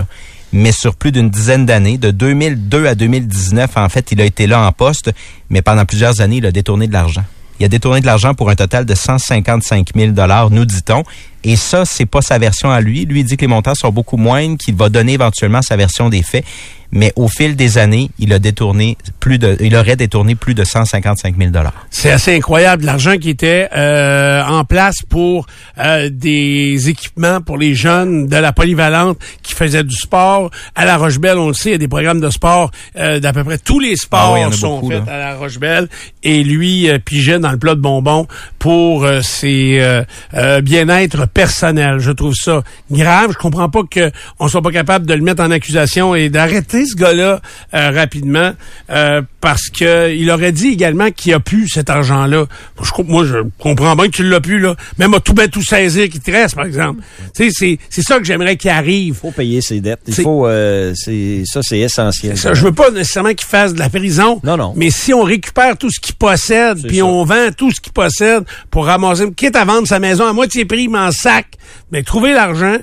Mais 0.53 0.73
sur 0.73 0.97
plus 0.97 1.13
d'une 1.13 1.31
dizaine 1.31 1.67
d'années, 1.67 1.99
de 1.99 2.11
2002 2.11 2.87
à 2.87 2.97
2019, 2.97 3.77
en 3.77 3.89
fait, 3.89 4.11
il 4.11 4.21
a 4.21 4.25
été 4.25 4.49
là 4.49 4.67
en 4.67 4.73
poste, 4.73 5.13
mais 5.51 5.63
pendant 5.63 5.85
plusieurs 5.85 6.21
années, 6.21 6.39
il 6.39 6.47
a 6.47 6.51
détourné 6.51 6.89
de 6.89 6.93
l'argent. 6.93 7.25
Il 7.59 7.65
a 7.65 7.69
détourné 7.69 8.01
de 8.01 8.07
l'argent 8.07 8.35
pour 8.35 8.51
un 8.51 8.55
total 8.55 8.85
de 8.85 8.95
155 8.95 9.89
000 9.95 10.13
dollars, 10.13 10.51
nous 10.51 10.65
dit-on. 10.65 11.05
Et 11.49 11.55
ça, 11.55 11.85
c'est 11.85 12.07
pas 12.07 12.23
sa 12.23 12.39
version 12.39 12.73
à 12.73 12.81
lui. 12.81 13.05
Lui 13.05 13.21
il 13.21 13.25
dit 13.25 13.37
que 13.37 13.43
les 13.43 13.47
montants 13.47 13.77
sont 13.77 13.91
beaucoup 13.91 14.17
moindres, 14.17 14.59
qu'il 14.59 14.75
va 14.75 14.89
donner 14.89 15.13
éventuellement 15.13 15.63
sa 15.63 15.77
version 15.77 16.09
des 16.09 16.23
faits. 16.23 16.45
Mais 16.93 17.13
au 17.17 17.29
fil 17.29 17.57
des 17.57 17.79
années, 17.79 18.11
il 18.19 18.33
a 18.33 18.39
détourné 18.39 18.97
plus 19.19 19.39
de, 19.39 19.57
il 19.61 19.75
aurait 19.75 19.97
détourné 19.97 20.35
plus 20.35 20.55
de 20.55 20.65
155 20.65 21.37
000 21.37 21.51
dollars. 21.51 21.87
C'est 21.91 22.11
assez 22.11 22.35
incroyable 22.35 22.85
l'argent 22.85 23.17
qui 23.17 23.31
était 23.31 23.69
euh, 23.77 24.43
en 24.45 24.65
place 24.65 24.99
pour 25.09 25.47
euh, 25.79 26.09
des 26.13 26.89
équipements 26.89 27.41
pour 27.41 27.59
les 27.59 27.75
jeunes 27.75 28.29
de 28.29 28.37
la 28.37 28.53
polyvalente 28.53 29.19
qui 29.43 29.55
faisaient 29.55 29.83
du 29.83 29.97
sport 29.97 30.51
à 30.75 30.85
la 30.85 30.97
Rochebelle. 30.97 31.39
On 31.39 31.49
le 31.49 31.55
sait, 31.55 31.71
il 31.71 31.73
y 31.73 31.75
a 31.75 31.79
des 31.79 31.89
programmes 31.89 32.21
de 32.21 32.31
sport 32.31 32.71
euh, 32.97 33.19
d'à 33.19 33.33
peu 33.33 33.43
près 33.43 33.59
tous 33.59 33.81
les 33.81 33.97
sports 33.97 34.21
Ah 34.23 34.33
oui, 34.35 34.41
il 34.41 34.43
y 34.43 34.47
en 34.47 34.51
a 34.51 34.53
sont 34.53 34.81
beaucoup, 34.81 34.93
faits 34.93 35.07
là. 35.07 35.15
à 35.15 35.19
la 35.19 35.37
Rochebelle. 35.37 35.89
Et 36.23 36.45
lui 36.45 36.89
euh, 36.89 36.99
pigeait 36.99 37.39
dans 37.39 37.51
le 37.51 37.59
plat 37.59 37.75
de 37.75 37.81
bonbons 37.81 38.29
pour 38.59 39.05
euh, 39.05 39.23
ses 39.23 39.79
euh, 40.35 40.61
bien-être 40.61 41.27
personnel. 41.37 41.99
Je 41.99 42.11
trouve 42.13 42.35
ça 42.35 42.63
grave. 42.91 43.33
Je 43.33 43.39
comprends 43.39 43.69
pas 43.69 43.83
que 43.89 44.11
on 44.41 44.49
soit 44.49 44.63
pas 44.63 44.71
capable 44.73 45.05
de 45.07 45.13
le 45.15 45.21
mettre 45.21 45.43
en 45.43 45.51
accusation 45.51 46.15
et 46.15 46.31
d'arrêter 46.31 46.87
ce 46.87 46.95
gars-là 46.97 47.41
euh, 47.75 47.91
rapidement 47.91 48.53
euh, 48.91 49.21
parce 49.43 49.69
que 49.69 50.15
il 50.15 50.31
aurait 50.31 50.53
dit 50.53 50.69
également 50.69 51.11
qu'il 51.11 51.35
a 51.35 51.41
pu 51.41 51.69
cet 51.69 51.91
argent-là. 51.91 52.47
Je, 52.83 53.03
moi, 53.03 53.25
je 53.27 53.37
comprends 53.59 53.95
bien 53.95 54.07
que 54.07 54.13
tu 54.13 54.25
l'as 54.25 54.41
pu 54.41 54.59
là. 54.59 54.75
Même 54.99 55.13
à 55.15 55.21
tout 55.21 55.35
ben 55.35 55.49
tout 55.49 55.63
saisir 55.63 56.09
qui 56.09 56.21
te 56.21 56.31
reste, 56.31 56.55
par 56.57 56.65
exemple. 56.65 57.03
Tu 57.35 57.45
sais, 57.45 57.51
c'est 57.53 57.79
c'est 57.91 58.03
ça 58.03 58.19
que 58.19 58.25
j'aimerais 58.25 58.57
qu'il 58.57 58.71
arrive. 58.71 59.15
faut 59.15 59.31
payer 59.31 59.61
ses 59.61 59.81
dettes. 59.81 60.01
Il 60.09 60.15
C'est- 60.15 60.23
faut, 60.23 60.47
euh, 60.47 60.95
ça, 60.95 61.61
c'est 61.63 61.79
essentiel. 61.81 62.37
Ça, 62.39 62.55
je 62.55 62.63
veux 62.63 62.73
pas 62.73 62.91
nécessairement 62.91 63.35
qu'il 63.35 63.47
fasse 63.47 63.75
de 63.75 63.79
la 63.79 63.91
prison. 63.91 64.41
Non, 64.43 64.57
non. 64.57 64.73
Mais 64.75 64.91
si 64.91 65.13
on 65.13 65.23
récupère 65.23 65.77
tout 65.77 65.91
ce 65.91 66.01
qu'il 66.01 66.15
possède, 66.15 66.87
puis 66.89 67.03
on 67.03 67.25
vend 67.25 67.49
tout 67.57 67.71
ce 67.71 67.81
qu'il 67.81 67.93
possède 67.93 68.45
pour 68.71 68.87
ramasser, 68.87 69.31
quitte 69.37 69.55
à 69.57 69.65
vendre 69.67 69.87
sa 69.87 69.99
maison 69.99 70.27
à 70.27 70.33
moitié 70.33 70.65
prix, 70.65 70.89
mais 70.89 70.99
en 70.99 71.13
mais 71.91 72.03
trouver 72.03 72.33
l'argent. 72.33 72.77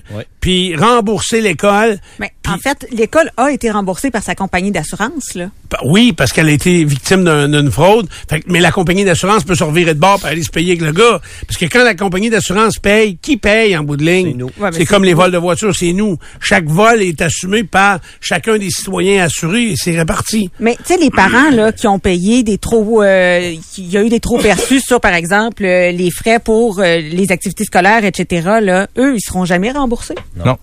Puis 0.43 0.75
rembourser 0.75 1.39
l'école. 1.39 1.99
Mais 2.19 2.33
en 2.49 2.57
fait, 2.57 2.85
l'école 2.91 3.31
a 3.37 3.49
été 3.49 3.71
remboursée 3.71 4.11
par 4.11 4.21
sa 4.21 4.35
compagnie 4.35 4.71
d'assurance, 4.73 5.35
là. 5.35 5.45
Pa- 5.69 5.79
Oui, 5.85 6.11
parce 6.11 6.33
qu'elle 6.33 6.49
a 6.49 6.51
été 6.51 6.83
victime 6.83 7.23
d'un- 7.23 7.47
d'une 7.47 7.71
fraude. 7.71 8.09
Fait 8.29 8.41
que- 8.41 8.51
mais 8.51 8.59
la 8.59 8.69
compagnie 8.73 9.05
d'assurance 9.05 9.45
peut 9.45 9.55
se 9.55 9.63
revirer 9.63 9.93
de 9.93 9.99
bord 10.01 10.19
pour 10.19 10.27
aller 10.27 10.43
se 10.43 10.49
payer 10.49 10.71
avec 10.73 10.81
le 10.81 10.91
gars. 10.91 11.21
Parce 11.47 11.57
que 11.57 11.63
quand 11.65 11.81
la 11.85 11.95
compagnie 11.95 12.29
d'assurance 12.29 12.77
paye, 12.77 13.17
qui 13.21 13.37
paye 13.37 13.77
en 13.77 13.83
bout 13.85 13.95
de 13.95 14.03
ligne? 14.03 14.31
C'est 14.31 14.37
nous. 14.37 14.49
Ouais, 14.59 14.69
c'est 14.73 14.85
comme 14.85 15.05
les 15.05 15.13
vols 15.13 15.31
de 15.31 15.37
voitures, 15.37 15.73
c'est 15.73 15.93
nous. 15.93 16.17
Chaque 16.41 16.65
vol 16.65 17.01
est 17.01 17.21
assumé 17.21 17.63
par 17.63 17.99
chacun 18.19 18.57
des 18.57 18.69
citoyens 18.69 19.23
assurés 19.23 19.69
et 19.71 19.75
c'est 19.77 19.97
réparti. 19.97 20.49
Mais 20.59 20.75
tu 20.75 20.93
sais, 20.93 20.97
les 20.97 21.09
parents 21.09 21.51
là 21.51 21.71
qui 21.71 21.87
ont 21.87 21.99
payé 21.99 22.43
des 22.43 22.57
trop, 22.57 23.01
euh, 23.01 23.53
il 23.77 23.89
y 23.89 23.95
a 23.97 24.03
eu 24.03 24.09
des 24.09 24.19
trop 24.19 24.37
perçus 24.39 24.81
sur, 24.81 24.99
par 24.99 25.13
exemple, 25.13 25.63
euh, 25.63 25.91
les 25.91 26.11
frais 26.11 26.39
pour 26.39 26.79
euh, 26.79 26.97
les 26.99 27.31
activités 27.31 27.63
scolaires, 27.63 28.03
etc. 28.03 28.49
Là, 28.61 28.87
eux, 28.97 29.15
ils 29.15 29.21
seront 29.21 29.45
jamais 29.45 29.71
remboursés. 29.71 30.15
Non. 30.35 30.57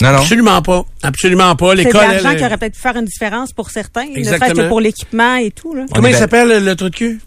Non, 0.00 0.12
non. 0.12 0.18
Absolument 0.18 0.62
pas. 0.62 0.84
Absolument 1.02 1.54
pas. 1.56 1.70
C'est 1.70 1.76
de 1.76 1.82
L'école. 1.84 2.00
l'argent 2.00 2.30
elle, 2.30 2.36
qui 2.38 2.44
aurait 2.44 2.56
peut-être 2.58 2.74
pu 2.74 2.80
faire 2.80 2.96
une 2.96 3.04
différence 3.04 3.52
pour 3.52 3.70
certains, 3.70 4.06
ne 4.06 4.16
Exactement. 4.16 4.62
que 4.64 4.68
pour 4.68 4.80
l'équipement 4.80 5.36
et 5.36 5.50
tout. 5.50 5.74
Là. 5.74 5.84
Comment 5.94 6.08
il 6.08 6.14
est- 6.14 6.18
s'appelle 6.18 6.64
le 6.64 6.76
truc 6.76 6.92
de 6.92 6.96
cul? 6.98 7.20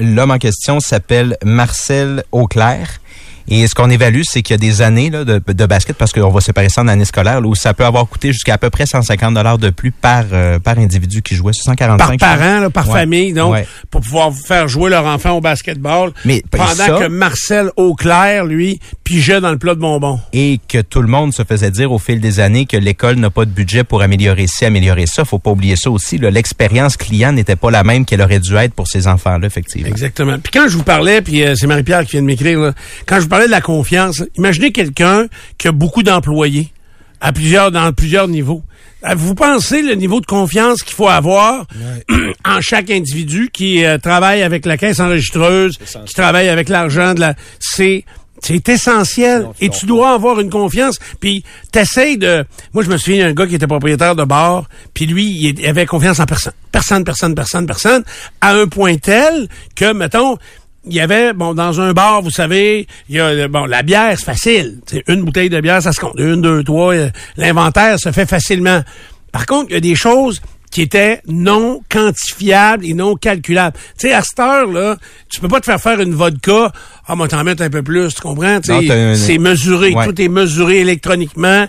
L'homme 0.00 0.30
en 0.30 0.38
question 0.38 0.80
s'appelle 0.80 1.36
Marcel 1.44 2.22
Auclair. 2.32 2.99
Et 3.50 3.66
ce 3.66 3.74
qu'on 3.74 3.90
évalue, 3.90 4.22
c'est 4.24 4.42
qu'il 4.42 4.54
y 4.54 4.58
a 4.58 4.58
des 4.58 4.80
années 4.82 5.10
là, 5.10 5.24
de, 5.24 5.40
de 5.46 5.66
basket, 5.66 5.96
parce 5.96 6.12
qu'on 6.12 6.30
va 6.30 6.40
séparer 6.40 6.68
ça 6.68 6.82
en 6.82 6.88
année 6.88 7.04
scolaire, 7.04 7.40
là, 7.40 7.46
où 7.48 7.54
ça 7.54 7.74
peut 7.74 7.84
avoir 7.84 8.06
coûté 8.06 8.32
jusqu'à 8.32 8.54
à 8.54 8.58
peu 8.58 8.70
près 8.70 8.86
150 8.86 9.34
dollars 9.34 9.58
de 9.58 9.70
plus 9.70 9.90
par, 9.90 10.24
euh, 10.32 10.58
par 10.58 10.78
individu 10.78 11.20
qui 11.22 11.34
jouait. 11.34 11.52
145 11.52 12.18
Par 12.20 12.38
parent, 12.38 12.60
là, 12.60 12.70
par 12.70 12.88
Ouais. 12.88 13.00
famille, 13.00 13.32
donc, 13.32 13.52
Ouais. 13.52 13.66
pour 13.90 14.00
pouvoir 14.02 14.32
faire 14.32 14.68
jouer 14.68 14.88
leur 14.90 15.04
enfant 15.06 15.32
au 15.32 15.40
basketball. 15.40 16.12
Mais, 16.24 16.42
pendant 16.50 16.66
ça- 16.66 16.88
que 17.00 17.06
Marcel 17.08 17.70
Auclair, 17.76 18.44
lui, 18.44 18.80
pigeait 19.04 19.40
dans 19.40 19.50
le 19.50 19.58
plat 19.58 19.74
de 19.74 19.80
bonbons. 19.80 20.20
Et 20.32 20.60
que 20.68 20.80
tout 20.80 21.02
le 21.02 21.08
monde 21.08 21.34
se 21.34 21.42
faisait 21.42 21.70
dire 21.72 21.90
au 21.90 21.98
fil 21.98 22.20
des 22.20 22.38
années 22.40 22.66
que 22.66 22.76
l'école 22.76 23.16
n'a 23.16 23.30
pas 23.30 23.44
de 23.44 23.50
budget 23.50 23.82
pour 23.82 24.02
améliorer 24.02 24.46
ci, 24.46 24.64
améliorer 24.64 25.06
ça. 25.06 25.24
Faut 25.24 25.38
pas 25.40 25.50
oublier 25.50 25.74
ça 25.76 25.90
aussi. 25.90 26.18
L'expérience 26.18 26.96
client 26.96 27.32
n'était 27.32 27.56
pas 27.56 27.70
la 27.72 27.82
même 27.82 28.04
qu'elle 28.04 28.22
aurait 28.22 28.38
dû 28.38 28.54
être 28.56 28.72
pour 28.74 28.86
ces 28.86 29.08
enfants-là, 29.08 29.46
effectivement. 29.46 29.88
Exactement. 29.88 30.38
Puis 30.38 30.52
quand 30.52 30.68
je 30.68 30.76
vous 30.76 30.84
parlais, 30.84 31.20
puis 31.22 31.42
euh, 31.44 31.54
c'est 31.56 31.66
Marie-Pierre 31.66 32.04
qui 32.04 32.12
vient 32.12 32.20
de 32.22 32.26
m'écrire, 32.26 32.72
quand 33.06 33.16
je 33.16 33.22
vous 33.22 33.28
parlais 33.28 33.39
de 33.46 33.50
la 33.50 33.60
confiance, 33.60 34.22
imaginez 34.36 34.72
quelqu'un 34.72 35.26
qui 35.58 35.68
a 35.68 35.72
beaucoup 35.72 36.02
d'employés 36.02 36.68
à 37.20 37.32
plusieurs 37.32 37.70
dans 37.70 37.92
plusieurs 37.92 38.28
niveaux. 38.28 38.62
Euh, 39.04 39.14
Vous 39.14 39.34
pensez 39.34 39.82
le 39.82 39.94
niveau 39.94 40.20
de 40.20 40.26
confiance 40.26 40.82
qu'il 40.82 40.94
faut 40.94 41.08
avoir 41.08 41.66
en 42.44 42.60
chaque 42.60 42.90
individu 42.90 43.50
qui 43.52 43.84
euh, 43.84 43.98
travaille 43.98 44.42
avec 44.42 44.66
la 44.66 44.76
caisse 44.76 45.00
enregistreuse, 45.00 45.78
qui 46.06 46.14
travaille 46.14 46.48
avec 46.48 46.68
l'argent 46.68 47.14
de 47.14 47.20
la 47.20 47.34
c'est 47.58 48.04
c'est 48.42 48.66
essentiel 48.68 49.42
Non, 49.42 49.54
et 49.60 49.68
tu 49.68 49.86
dois 49.86 50.14
avoir 50.14 50.40
une 50.40 50.50
confiance. 50.50 50.98
Puis 51.20 51.44
t'essayes 51.72 52.16
de. 52.16 52.44
Moi, 52.72 52.82
je 52.82 52.88
me 52.88 52.96
souviens 52.96 53.26
d'un 53.26 53.34
gars 53.34 53.46
qui 53.46 53.54
était 53.54 53.66
propriétaire 53.66 54.16
de 54.16 54.24
bar, 54.24 54.64
puis 54.94 55.06
lui, 55.06 55.26
il 55.26 55.66
avait 55.66 55.86
confiance 55.86 56.20
en 56.20 56.26
personne, 56.26 56.52
personne, 56.72 57.04
personne, 57.04 57.34
personne, 57.34 57.66
personne, 57.66 58.02
à 58.40 58.54
un 58.54 58.66
point 58.66 58.96
tel 58.96 59.48
que, 59.76 59.92
mettons, 59.92 60.38
il 60.86 60.94
y 60.94 61.00
avait, 61.00 61.32
bon, 61.32 61.52
dans 61.54 61.80
un 61.80 61.92
bar, 61.92 62.22
vous 62.22 62.30
savez, 62.30 62.86
il 63.08 63.16
y 63.16 63.20
a, 63.20 63.48
bon, 63.48 63.66
la 63.66 63.82
bière, 63.82 64.12
c'est 64.18 64.24
facile. 64.24 64.78
C'est 64.86 65.04
une 65.08 65.22
bouteille 65.22 65.50
de 65.50 65.60
bière, 65.60 65.82
ça 65.82 65.92
se 65.92 66.00
compte. 66.00 66.14
Une, 66.18 66.40
deux, 66.40 66.64
trois. 66.64 66.94
euh, 66.94 67.10
L'inventaire 67.36 67.98
se 67.98 68.10
fait 68.12 68.26
facilement. 68.26 68.82
Par 69.32 69.46
contre, 69.46 69.66
il 69.70 69.74
y 69.74 69.76
a 69.76 69.80
des 69.80 69.94
choses 69.94 70.40
qui 70.70 70.82
étaient 70.82 71.20
non 71.26 71.82
quantifiables 71.90 72.86
et 72.86 72.94
non 72.94 73.16
calculables. 73.16 73.76
Tu 73.98 74.08
sais, 74.08 74.12
à 74.14 74.22
cette 74.22 74.38
heure-là, 74.38 74.96
tu 75.28 75.40
peux 75.40 75.48
pas 75.48 75.60
te 75.60 75.66
faire 75.66 75.80
faire 75.80 76.00
une 76.00 76.14
vodka. 76.14 76.72
Ah, 77.06 77.16
moi, 77.16 77.26
t'en 77.28 77.42
mettre 77.44 77.62
un 77.62 77.70
peu 77.70 77.82
plus, 77.82 78.14
tu 78.14 78.20
comprends? 78.22 78.60
C'est 79.16 79.38
mesuré. 79.38 79.92
Ouais. 79.94 80.06
Tout 80.06 80.20
est 80.22 80.28
mesuré 80.28 80.78
électroniquement, 80.78 81.66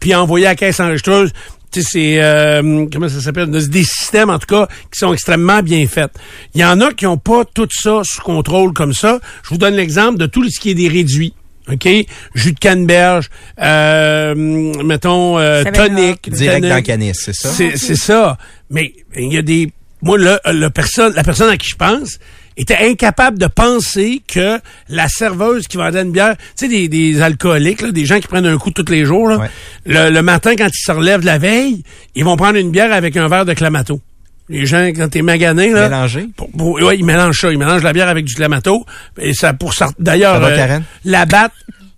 puis 0.00 0.14
envoyé 0.14 0.46
à 0.46 0.50
la 0.50 0.54
caisse 0.56 0.80
enregistreuse. 0.80 1.32
Tu 1.72 1.82
sais, 1.82 1.88
c'est, 1.90 2.22
euh, 2.22 2.86
comment 2.92 3.08
ça 3.08 3.20
s'appelle? 3.20 3.50
Des 3.50 3.84
systèmes, 3.84 4.30
en 4.30 4.38
tout 4.38 4.46
cas, 4.46 4.66
qui 4.90 4.98
sont 4.98 5.12
extrêmement 5.12 5.62
bien 5.62 5.86
faits. 5.86 6.12
Il 6.54 6.60
y 6.60 6.64
en 6.64 6.80
a 6.80 6.92
qui 6.92 7.06
ont 7.06 7.16
pas 7.16 7.44
tout 7.44 7.68
ça 7.70 8.02
sous 8.04 8.20
contrôle 8.22 8.72
comme 8.72 8.92
ça. 8.92 9.20
Je 9.44 9.48
vous 9.50 9.58
donne 9.58 9.74
l'exemple 9.74 10.18
de 10.18 10.26
tout 10.26 10.48
ce 10.48 10.60
qui 10.60 10.70
est 10.70 10.74
des 10.74 10.88
réduits. 10.88 11.34
OK? 11.70 11.88
Jus 12.34 12.52
de 12.52 12.58
canneberge, 12.58 13.30
euh, 13.60 14.34
mettons, 14.34 15.38
euh, 15.38 15.62
tonic. 15.64 16.28
Direct 16.28 16.62
tonic. 16.62 16.76
dans 16.76 16.82
canis, 16.82 17.14
c'est 17.14 17.34
ça? 17.34 17.50
C'est, 17.50 17.76
c'est 17.76 17.96
ça. 17.96 18.36
Mais 18.68 18.92
il 19.16 19.32
y 19.32 19.38
a 19.38 19.42
des. 19.42 19.70
Moi, 20.02 20.18
le, 20.18 20.38
le 20.46 20.68
personne, 20.70 21.14
la 21.14 21.22
personne 21.22 21.48
à 21.48 21.56
qui 21.56 21.68
je 21.68 21.76
pense 21.76 22.18
était 22.56 22.78
incapable 22.80 23.38
de 23.38 23.46
penser 23.46 24.22
que 24.26 24.58
la 24.88 25.08
serveuse 25.08 25.66
qui 25.68 25.76
vendait 25.76 26.02
une 26.02 26.12
bière, 26.12 26.36
tu 26.36 26.44
sais, 26.56 26.68
des, 26.68 26.88
des 26.88 27.22
alcooliques, 27.22 27.80
là, 27.82 27.92
des 27.92 28.04
gens 28.04 28.20
qui 28.20 28.28
prennent 28.28 28.46
un 28.46 28.58
coup 28.58 28.70
tous 28.70 28.90
les 28.90 29.04
jours, 29.04 29.28
là, 29.28 29.38
Ouais. 29.38 29.50
le, 29.86 30.10
le 30.10 30.22
matin, 30.22 30.54
quand 30.56 30.68
ils 30.68 30.84
se 30.84 30.92
relèvent 30.92 31.24
la 31.24 31.38
veille, 31.38 31.82
ils 32.14 32.24
vont 32.24 32.36
prendre 32.36 32.56
une 32.56 32.70
bière 32.70 32.92
avec 32.92 33.16
un 33.16 33.28
verre 33.28 33.44
de 33.46 33.54
clamato. 33.54 34.00
Les 34.48 34.66
gens, 34.66 34.84
quand 34.88 35.08
t'es 35.08 35.22
magané, 35.22 35.70
là. 35.70 35.88
Pour- 36.36 36.50
pour- 36.50 36.72
ouais, 36.82 36.98
ils 36.98 37.04
mélangent 37.04 37.40
ça. 37.40 37.50
Ils 37.52 37.58
mélangent 37.58 37.84
la 37.84 37.92
bière 37.92 38.08
avec 38.08 38.24
du 38.26 38.34
clamato. 38.34 38.84
Et 39.18 39.32
ça, 39.32 39.54
pour 39.54 39.72
ça, 39.72 39.88
d'ailleurs, 39.98 40.40
euh, 40.44 40.56
la 41.04 41.24
batte, 41.26 41.52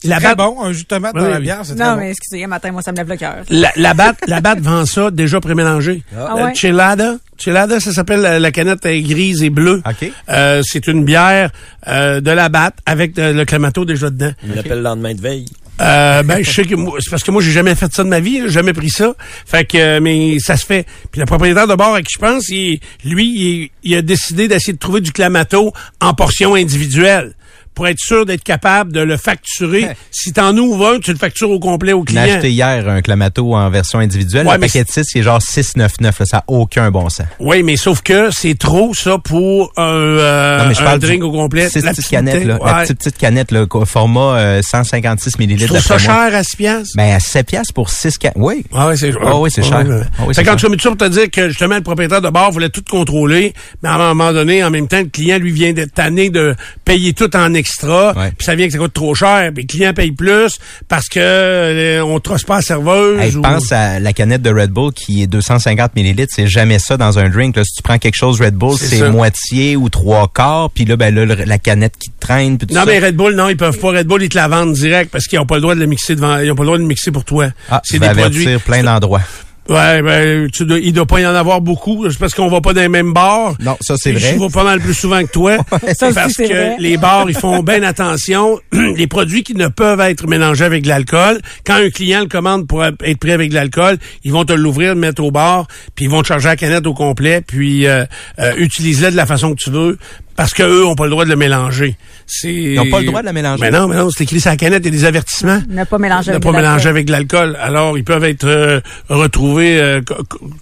la 0.09 0.17
Très 0.17 0.35
batte, 0.35 0.37
bon, 0.39 0.63
un 0.63 0.73
jus 0.73 0.83
de 0.83 0.89
tomate 0.89 1.15
dans 1.15 1.27
la 1.29 1.41
bière, 1.41 1.61
c'est 1.65 1.75
Non, 1.75 1.85
très 1.87 1.97
mais 1.97 2.03
bon. 2.05 2.11
excusez, 2.11 2.47
matin, 2.47 2.73
moi, 2.73 2.83
ça 2.83 2.93
me 2.93 2.97
lève 2.97 3.09
le 3.09 3.17
cœur. 3.17 3.37
La, 3.51 3.71
la 3.77 3.95
batte, 3.95 4.19
la 4.27 4.41
batte 4.41 4.61
vend 4.61 4.85
ça 4.87 5.11
déjà 5.11 5.41
prémélangé. 5.41 6.03
Ah 6.17 6.35
Euh, 6.37 6.45
ouais? 6.47 6.55
Chelada. 6.55 7.17
Chelada, 7.39 7.81
ça 7.81 7.93
s'appelle 7.93 8.21
la, 8.21 8.39
la 8.39 8.51
canette 8.53 8.85
est 8.87 9.03
grise 9.03 9.43
et 9.43 9.51
bleue. 9.51 9.83
OK. 9.89 10.11
Euh, 10.29 10.63
c'est 10.65 10.87
une 10.87 11.05
bière 11.05 11.51
euh, 11.89 12.21
de 12.21 12.31
la 12.31 12.49
batte 12.49 12.77
avec 12.87 13.15
de- 13.15 13.33
le 13.33 13.45
clamato 13.45 13.85
déjà 13.85 14.11
dedans. 14.11 14.33
Il 14.45 14.55
l'appelle 14.55 14.79
le 14.79 14.83
lendemain 14.85 15.15
de 15.15 15.21
veille. 15.21 15.47
Euh, 15.81 16.23
ben 16.23 16.41
je 16.41 16.49
sais 16.53 16.63
que 16.65 16.77
c'est 17.01 17.11
parce 17.11 17.25
que 17.25 17.33
moi 17.33 17.43
j'ai 17.43 17.51
jamais 17.51 17.75
fait 17.75 17.93
ça 17.93 18.05
de 18.05 18.09
ma 18.09 18.21
vie, 18.21 18.41
j'ai 18.43 18.49
jamais 18.49 18.73
pris 18.73 18.91
ça. 18.91 19.13
Fait 19.45 19.65
que 19.65 19.77
euh, 19.77 20.01
mais 20.01 20.39
ça 20.39 20.57
se 20.57 20.65
fait. 20.65 20.87
Puis 21.11 21.21
le 21.21 21.27
propriétaire 21.27 21.67
de 21.67 21.75
bar 21.75 21.95
à 21.95 22.01
qui 22.03 22.13
je 22.15 22.19
pense, 22.21 22.49
il, 22.49 22.79
lui 23.05 23.25
il, 23.27 23.71
il 23.83 23.97
a 23.97 24.03
décidé 24.03 24.47
d'essayer 24.47 24.73
de 24.75 24.79
trouver 24.79 25.01
du 25.01 25.11
clamato 25.11 25.73
en 26.01 26.15
portions 26.15 26.55
individuelles 26.55 27.35
pour 27.75 27.87
être 27.89 27.99
sûr 27.99 28.25
d'être 28.27 28.45
capable 28.45 28.93
de 28.93 29.01
le 29.01 29.17
facturer. 29.17 29.85
Ouais. 29.85 29.97
Si 30.11 30.33
t'en 30.33 30.57
ouvres 30.57 30.95
un, 30.95 30.99
tu 31.01 31.13
le 31.13 31.19
factures 31.19 31.51
au 31.51 31.59
complet 31.59 31.93
au 31.93 32.03
client. 32.03 32.23
acheté 32.23 32.51
hier 32.51 32.89
un 32.89 33.03
Clamato 33.03 33.55
en 33.55 33.69
version 33.71 33.99
individuelle. 33.99 34.47
Ouais, 34.47 34.55
le 34.55 34.61
paquet 34.61 34.85
de 34.85 34.89
6, 34.89 35.05
c'est 35.05 35.23
genre 35.23 35.41
6,99. 35.41 36.01
là, 36.03 36.13
Ça 36.13 36.37
n'a 36.39 36.45
aucun 36.47 36.91
bon 36.91 37.09
sens. 37.09 37.27
Oui, 37.41 37.63
mais 37.63 37.77
sauf 37.77 38.03
que 38.03 38.31
c'est 38.31 38.59
trop 38.59 38.95
ça 38.95 39.19
pour 39.19 39.73
un, 39.77 39.83
euh, 39.83 40.59
non, 40.59 40.69
mais 40.69 40.75
je 40.75 40.81
un 40.81 40.85
parle 40.85 40.99
drink 41.01 41.23
au 41.25 41.33
complet. 41.33 41.69
La 41.75 41.91
petite 41.93 42.09
canettes, 42.09 42.45
là. 42.45 42.59
La 42.65 42.75
petite, 42.83 42.99
petite 42.99 43.19
canette, 43.19 43.51
là, 43.51 43.67
format 43.85 44.39
euh, 44.39 44.63
156 44.63 45.39
millilitres. 45.39 45.75
Tu 45.75 45.81
ça 45.81 45.99
cher 45.99 46.35
à 46.35 46.43
6 46.43 46.57
piastres? 46.57 46.97
Ben, 46.97 47.15
à 47.15 47.21
7 47.21 47.47
piastres 47.47 47.75
pour 47.75 47.91
6 47.91 48.19
canettes. 48.19 48.37
Oui. 48.37 48.65
Ah 48.73 48.89
oui, 48.89 48.99
c'est 48.99 49.13
Ah 49.23 49.37
oui, 49.39 49.51
c'est 49.53 49.63
cher. 49.63 49.85
Ah 49.85 49.85
oui, 50.21 50.27
fait 50.29 50.35
c'est 50.35 50.45
quand 50.45 50.59
cher. 50.59 50.71
tu 50.71 50.77
pour 50.89 50.97
te 50.97 51.09
dire 51.09 51.31
que 51.31 51.49
justement 51.49 51.77
le 51.77 51.83
propriétaire 51.83 52.21
de 52.21 52.31
bar 52.31 52.51
voulait 52.51 52.69
tout 52.69 52.83
contrôler, 52.89 53.55
mais 53.83 53.89
à 53.89 53.95
un 53.95 54.15
moment 54.15 54.33
donné, 54.33 54.63
en 54.63 54.71
même 54.71 54.89
temps, 54.89 54.99
le 55.01 55.07
client 55.07 55.39
lui 55.39 55.53
vient 55.53 55.73
d'être 55.73 55.95
tanné 55.95 56.31
de 56.31 56.55
payer 56.85 57.13
tout 57.13 57.35
en 57.37 57.55
extra, 57.65 58.13
puis 58.37 58.45
ça 58.45 58.55
vient 58.55 58.67
que 58.67 58.73
ça 58.73 58.79
coûte 58.79 58.93
trop 58.93 59.15
cher, 59.15 59.51
puis 59.55 59.65
le 59.65 59.67
client 59.69 59.93
paye 59.95 60.13
plus 60.13 60.59
parce 60.89 61.09
que 61.09 61.19
euh, 61.21 62.05
on 62.05 62.21
trosse 62.21 62.43
pas 62.45 62.57
la 62.57 62.63
serveuse. 62.63 63.19
Hey, 63.21 63.35
ou- 63.37 63.43
pense 63.43 63.73
à 63.73 63.99
la 64.01 64.13
canette 64.13 64.43
de 64.43 64.51
Red 64.51 64.71
Bull 64.71 64.93
qui 64.93 65.23
est 65.23 65.27
250 65.27 65.95
millilitres. 65.97 66.33
C'est 66.35 66.47
jamais 66.47 66.79
ça 66.79 66.97
dans 66.97 67.19
un 67.19 67.29
drink. 67.29 67.57
Là, 67.57 67.65
si 67.65 67.73
tu 67.77 67.83
prends 67.83 67.99
quelque 67.99 68.17
chose 68.17 68.41
Red 68.41 68.55
Bull, 68.55 68.77
C'est 68.79 69.09
moitié 69.11 69.77
ou 69.77 69.89
trois 69.89 70.29
quarts. 70.33 70.71
Puis 70.71 70.85
là, 70.85 70.97
ben 70.97 71.15
là, 71.15 71.25
le- 71.25 71.45
la 71.45 71.59
canette 71.59 71.95
qui 71.99 72.11
traîne. 72.21 72.59
Puis 72.59 72.67
tout 72.67 72.75
Non, 72.75 72.81
ça. 72.81 72.87
mais 72.87 72.99
Red 72.99 73.17
Bull, 73.17 73.35
non, 73.35 73.49
ils 73.49 73.57
peuvent 73.57 73.79
pas. 73.79 73.91
Red 73.93 74.07
Bull, 74.07 74.23
ils 74.23 74.29
te 74.29 74.37
la 74.37 74.49
vendent 74.49 74.75
direct 74.75 75.11
parce 75.11 75.27
qu'ils 75.27 75.39
ont 75.39 75.47
pas 75.47 75.57
le 75.57 75.61
droit 75.63 75.75
de 75.75 75.81
le 75.81 75.87
mixer 75.87 76.15
devant, 76.15 76.39
ils 76.39 76.51
ont 76.51 76.55
pas 76.55 76.63
le 76.63 76.67
droit 76.67 76.77
de 76.79 76.83
le 76.83 76.89
mixer 76.89 77.11
pour 77.11 77.25
toi. 77.25 77.49
Ah, 77.71 77.81
c'est 77.85 77.99
des 77.99 78.09
produits. 78.11 78.59
plein 78.59 78.83
d'endroits. 78.83 79.23
Ouais, 79.69 80.03
ben, 80.03 80.49
tu 80.51 80.67
dois, 80.67 80.79
il 80.79 80.93
doit 80.93 81.07
pas 81.07 81.21
y 81.21 81.27
en 81.27 81.35
avoir 81.35 81.61
beaucoup. 81.61 82.09
C'est 82.11 82.19
parce 82.19 82.35
qu'on 82.35 82.49
va 82.49 82.61
pas 82.61 82.75
dans 82.75 82.83
les 82.83 82.89
mêmes 82.89 83.13
bars. 83.13 83.55
Non, 83.61 83.77
ça, 83.81 83.95
c'est 83.97 84.13
vrai. 84.13 84.35
Je 84.35 84.39
vais 84.39 84.49
pas 84.49 84.65
mal 84.65 84.81
plus 84.81 84.95
souvent 84.95 85.23
que 85.23 85.31
toi. 85.31 85.57
Ça 85.95 86.09
aussi, 86.09 86.15
parce 86.15 86.35
que 86.35 86.45
vrai. 86.45 86.77
les 86.79 86.97
bars, 86.99 87.25
ils 87.29 87.37
font 87.37 87.63
bien 87.63 87.83
attention. 87.83 88.61
les 88.73 89.07
produits 89.07 89.43
qui 89.43 89.55
ne 89.55 89.69
peuvent 89.69 90.01
être 90.01 90.27
mélangés 90.27 90.65
avec 90.65 90.83
de 90.83 90.89
l'alcool, 90.89 91.41
quand 91.65 91.77
un 91.77 91.89
client 91.91 92.21
le 92.21 92.27
commande 92.27 92.67
pour 92.67 92.85
être 92.85 93.19
pris 93.19 93.33
avec 93.33 93.51
de 93.51 93.55
l'alcool, 93.55 93.97
ils 94.23 94.33
vont 94.33 94.45
te 94.45 94.53
l'ouvrir, 94.53 94.95
le 94.95 95.01
mettre 95.01 95.23
au 95.23 95.31
bar, 95.31 95.67
puis 95.95 96.07
ils 96.07 96.11
vont 96.11 96.23
te 96.23 96.29
charger 96.29 96.49
la 96.49 96.57
canette 96.57 96.87
au 96.87 96.95
complet, 96.95 97.41
puis 97.41 97.87
euh, 97.87 98.05
euh, 98.39 98.55
utilise-le 98.57 99.13
de 99.13 99.17
la 99.17 99.27
façon 99.27 99.55
que 99.55 99.63
tu 99.63 99.71
veux. 99.71 99.99
Parce 100.37 100.53
que 100.53 100.63
eux 100.65 100.85
ont 100.85 100.97
pas 100.97 101.05
le 101.05 101.11
droit 101.11 101.25
de 101.25 101.31
le 101.31 101.37
mélanger. 101.37 101.97
Ils 102.43 102.79
ont 102.81 102.91
pas 102.91 103.01
le 103.01 103.07
droit 103.07 103.21
de 103.21 103.27
la 103.27 103.33
mélanger? 103.33 103.61
Mais 103.63 103.71
non, 103.71 103.87
mais 103.87 103.97
non, 103.97 104.09
c'est 104.11 104.25
écrit 104.25 104.41
sur 104.41 104.51
la 104.51 104.57
canette, 104.57 104.83
il 104.85 104.87
y 104.87 104.89
a 104.97 104.99
des 104.99 105.05
avertissements. 105.05 105.61
Ne 105.69 105.85
pas 105.85 105.99
mélanger 105.99 106.31
Ne 106.33 106.37
avec 106.37 106.43
pas 106.43 106.49
de 106.51 106.55
l'alcool. 106.55 106.63
mélanger 106.71 106.89
avec 106.89 107.07
de 107.07 107.13
l'alcool. 107.13 107.59
Alors, 107.61 107.97
ils 107.99 108.05
peuvent 108.05 108.25
être 108.25 108.45
euh, 108.49 108.81
retrouvés, 109.09 109.79
euh, 109.81 110.01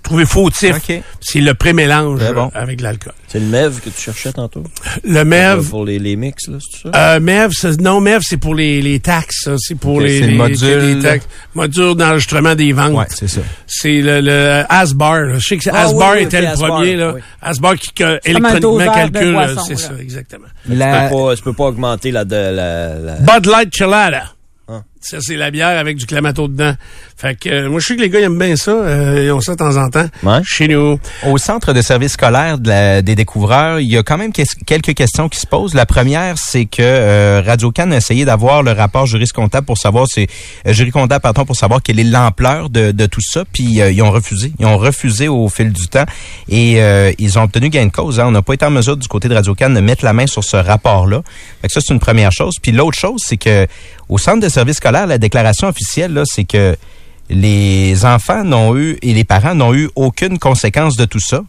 trouvés 0.02 0.26
fautifs. 0.26 0.76
OK. 0.76 1.02
C'est 1.20 1.40
le 1.40 1.54
pré-mélange 1.54 2.20
Très 2.20 2.32
bon. 2.34 2.50
euh, 2.54 2.60
avec 2.60 2.78
de 2.78 2.82
l'alcool. 2.82 3.12
C'est 3.32 3.40
le 3.40 3.46
MEV 3.46 3.80
que 3.80 3.88
tu 3.88 3.98
cherchais 3.98 4.30
tantôt? 4.30 4.62
Le 5.04 5.24
MEV, 5.24 5.66
Pour 5.70 5.86
les, 5.86 5.98
les 5.98 6.16
mix, 6.16 6.48
là, 6.48 6.58
c'est 6.60 6.82
ça? 6.92 7.14
euh, 7.14 7.18
MEV, 7.18 7.50
non, 7.80 7.98
MEV, 8.02 8.20
c'est 8.22 8.36
pour 8.36 8.54
les, 8.54 8.82
les 8.82 9.00
taxes. 9.00 9.44
ça. 9.44 9.54
C'est 9.56 9.74
pour 9.74 10.02
les, 10.02 10.18
c'est 10.18 10.24
le 10.26 10.32
les- 10.32 10.36
module. 10.36 10.78
les 10.96 10.98
taxes. 11.00 11.26
Module 11.54 11.94
d'enregistrement 11.94 12.54
des 12.54 12.74
ventes. 12.74 12.92
Ouais, 12.92 13.06
c'est 13.08 13.28
ça. 13.28 13.40
C'est 13.66 14.02
le, 14.02 14.20
le 14.20 14.64
Asbar. 14.68 15.20
là. 15.22 15.38
Je 15.38 15.46
sais 15.48 15.56
que 15.56 15.62
c'est 15.64 15.70
Ah, 15.72 15.84
Asbar 15.84 16.10
oui, 16.12 16.16
oui, 16.18 16.24
était 16.24 16.42
le 16.42 16.48
Asbar, 16.48 16.68
premier. 16.76 16.96
Là. 16.96 17.12
oui. 17.14 17.20
Asbar 17.40 17.74
qui 17.76 17.90
électroniquement 18.24 18.92
calcule. 18.92 19.32
boisson, 19.32 19.60
C'est 19.66 19.72
là. 19.72 19.78
ça, 19.78 19.92
exactement. 19.98 20.46
La- 20.68 21.08
Tu 21.08 21.14
peux 21.14 21.16
pas, 21.24 21.36
tu 21.36 21.42
peux 21.42 21.52
pas 21.54 21.64
augmenter 21.64 22.10
la, 22.10 22.24
de, 22.26 22.36
la, 22.36 22.94
la- 22.98 23.14
Bud 23.16 23.46
Light 23.46 23.74
Chelada. 23.74 24.24
Ah. 24.68 24.82
Ça, 25.02 25.18
c'est 25.20 25.36
la 25.36 25.50
bière 25.50 25.78
avec 25.78 25.96
du 25.96 26.06
clamato 26.06 26.46
dedans. 26.46 26.74
Fait 27.16 27.34
que 27.34 27.48
euh, 27.48 27.68
moi, 27.68 27.80
je 27.80 27.86
sais 27.88 27.96
que 27.96 28.00
les 28.02 28.08
gars 28.08 28.20
ils 28.20 28.24
aiment 28.24 28.38
bien 28.38 28.54
ça. 28.56 28.70
Euh, 28.70 29.24
ils 29.24 29.32
ont 29.32 29.40
ça 29.40 29.52
de 29.52 29.56
temps 29.58 29.76
en 29.76 29.90
temps. 29.90 30.06
Ouais. 30.22 30.38
Chez 30.44 30.68
nous. 30.68 30.98
Au 31.26 31.38
centre 31.38 31.72
de 31.72 31.82
service 31.82 32.12
scolaire 32.12 32.58
de 32.58 32.68
la- 32.68 33.02
des 33.02 33.14
découvreurs, 33.16 33.80
il 33.80 33.88
y 33.88 33.96
a 33.98 34.02
quand 34.04 34.16
même 34.16 34.32
ques- 34.32 34.46
quelques 34.64 34.94
questions 34.94 35.28
qui 35.28 35.40
se 35.40 35.46
posent. 35.46 35.74
La 35.74 35.86
première, 35.86 36.38
c'est 36.38 36.66
que 36.66 36.82
euh, 36.82 37.42
Radio 37.44 37.72
Can 37.72 37.90
a 37.90 37.96
essayé 37.96 38.24
d'avoir 38.24 38.62
le 38.62 38.70
rapport 38.72 39.06
juriscomptable 39.06 39.66
pour 39.66 39.76
savoir, 39.76 40.06
c'est 40.08 40.28
euh, 40.68 40.72
juriscomptable 40.72 41.20
pardon, 41.20 41.44
pour 41.44 41.56
savoir 41.56 41.82
quelle 41.82 41.98
est 41.98 42.04
l'ampleur 42.04 42.70
de, 42.70 42.92
de 42.92 43.06
tout 43.06 43.20
ça. 43.20 43.44
Puis 43.52 43.80
euh, 43.80 43.90
ils 43.90 44.02
ont 44.02 44.10
refusé. 44.12 44.52
Ils 44.60 44.66
ont 44.66 44.78
refusé 44.78 45.26
au 45.26 45.48
fil 45.48 45.72
du 45.72 45.88
temps 45.88 46.06
et 46.48 46.80
euh, 46.80 47.12
ils 47.18 47.38
ont 47.40 47.42
obtenu 47.42 47.70
gain 47.70 47.86
de 47.86 47.92
cause. 47.92 48.20
hein. 48.20 48.26
On 48.28 48.30
n'a 48.30 48.42
pas 48.42 48.54
été 48.54 48.64
en 48.66 48.70
mesure 48.70 48.96
du 48.96 49.08
côté 49.08 49.28
de 49.28 49.34
Radio 49.34 49.54
Can 49.56 49.70
de 49.70 49.80
mettre 49.80 50.04
la 50.04 50.12
main 50.12 50.28
sur 50.28 50.44
ce 50.44 50.56
rapport-là. 50.56 51.22
Fait 51.60 51.66
que 51.66 51.72
ça, 51.74 51.80
c'est 51.84 51.92
une 51.92 52.00
première 52.00 52.30
chose. 52.30 52.54
Puis 52.62 52.70
l'autre 52.72 52.96
chose, 52.98 53.20
c'est 53.26 53.36
que 53.36 53.66
au 54.08 54.18
centre 54.18 54.40
de 54.40 54.48
service 54.48 54.76
scolaire, 54.76 54.91
la 54.92 55.18
déclaration 55.18 55.68
officielle, 55.68 56.22
c'est 56.24 56.44
que 56.44 56.76
les 57.28 58.04
enfants 58.04 58.44
n'ont 58.44 58.76
eu 58.76 58.98
et 59.02 59.14
les 59.14 59.24
parents 59.24 59.54
n'ont 59.54 59.74
eu 59.74 59.90
aucune 59.96 60.38
conséquence 60.38 60.96
de 60.96 61.04
tout 61.04 61.20
ça. 61.20 61.42